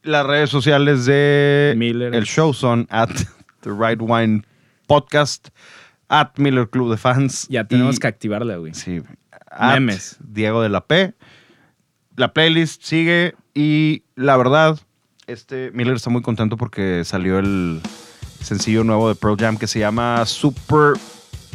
Las 0.03 0.25
redes 0.25 0.49
sociales 0.49 1.05
de 1.05 1.73
Miller. 1.77 2.15
el 2.15 2.23
show 2.25 2.53
son 2.53 2.87
at 2.89 3.09
The 3.61 3.71
Right 3.71 3.99
Wine 4.01 4.43
Podcast, 4.87 5.49
at 6.07 6.29
Miller 6.37 6.69
Club 6.69 6.89
de 6.91 6.97
Fans. 6.97 7.47
ya 7.49 7.65
tenemos 7.65 7.95
y- 7.95 7.99
que 7.99 8.07
activarla, 8.07 8.55
güey. 8.57 8.73
Sí. 8.73 9.01
at 9.51 9.73
Memes. 9.73 10.17
Diego 10.21 10.61
de 10.61 10.69
la 10.69 10.85
P. 10.85 11.13
La 12.15 12.33
playlist 12.33 12.83
sigue 12.83 13.35
y 13.53 14.03
la 14.15 14.37
verdad, 14.37 14.79
este 15.27 15.71
Miller 15.73 15.95
está 15.95 16.09
muy 16.09 16.21
contento 16.21 16.57
porque 16.57 17.03
salió 17.03 17.37
el 17.39 17.81
sencillo 18.41 18.83
nuevo 18.83 19.09
de 19.09 19.15
Pearl 19.15 19.35
Jam 19.37 19.57
que 19.57 19.67
se 19.67 19.79
llama 19.79 20.25
Super 20.25 20.93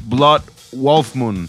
Blood 0.04 0.42
Wolf 0.72 1.14
Moon. 1.16 1.48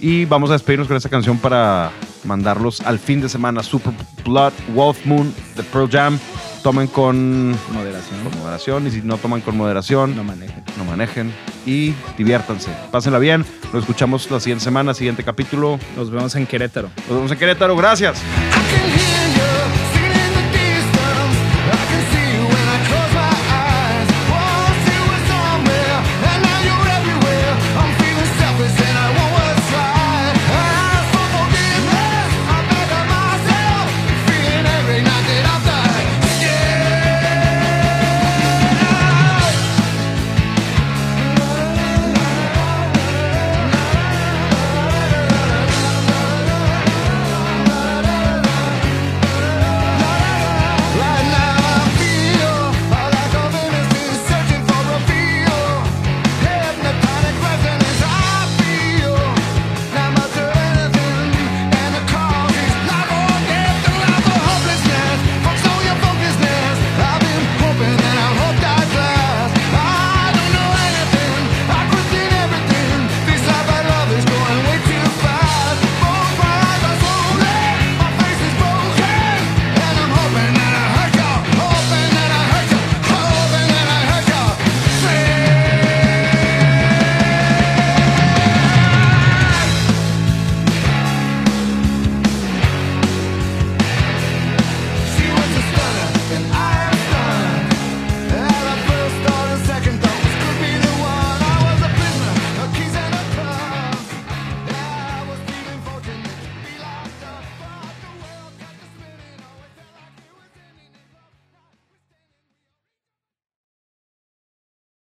Y 0.00 0.24
vamos 0.26 0.50
a 0.50 0.54
despedirnos 0.54 0.88
con 0.88 0.96
esta 0.96 1.08
canción 1.08 1.38
para 1.38 1.90
mandarlos 2.24 2.80
al 2.82 2.98
fin 2.98 3.20
de 3.20 3.28
semana. 3.28 3.62
Super 3.62 3.92
Blood 4.24 4.52
Wolf 4.74 5.04
Moon 5.06 5.32
de 5.56 5.62
Pearl 5.62 5.88
Jam. 5.90 6.18
Tomen 6.62 6.88
con, 6.88 7.50
Moderación. 7.72 8.20
con 8.24 8.38
moderación 8.40 8.86
y 8.88 8.90
si 8.90 9.00
no 9.00 9.18
toman 9.18 9.40
con 9.40 9.56
moderación, 9.56 10.16
No 10.16 10.24
manejen. 10.24 10.64
no 10.76 10.84
manejen 10.84 11.32
y 11.64 11.94
diviértanse. 12.18 12.70
Pásenla 12.90 13.20
bien. 13.20 13.44
Nos 13.72 13.82
escuchamos 13.82 14.28
la 14.32 14.40
siguiente 14.40 14.64
semana, 14.64 14.92
siguiente 14.92 15.22
capítulo. 15.22 15.78
Nos 15.96 16.10
vemos 16.10 16.34
en 16.34 16.44
Querétaro. 16.44 16.90
Nos 17.08 17.16
vemos 17.16 17.30
en 17.30 17.38
Querétaro. 17.38 17.76
Gracias. 17.76 18.20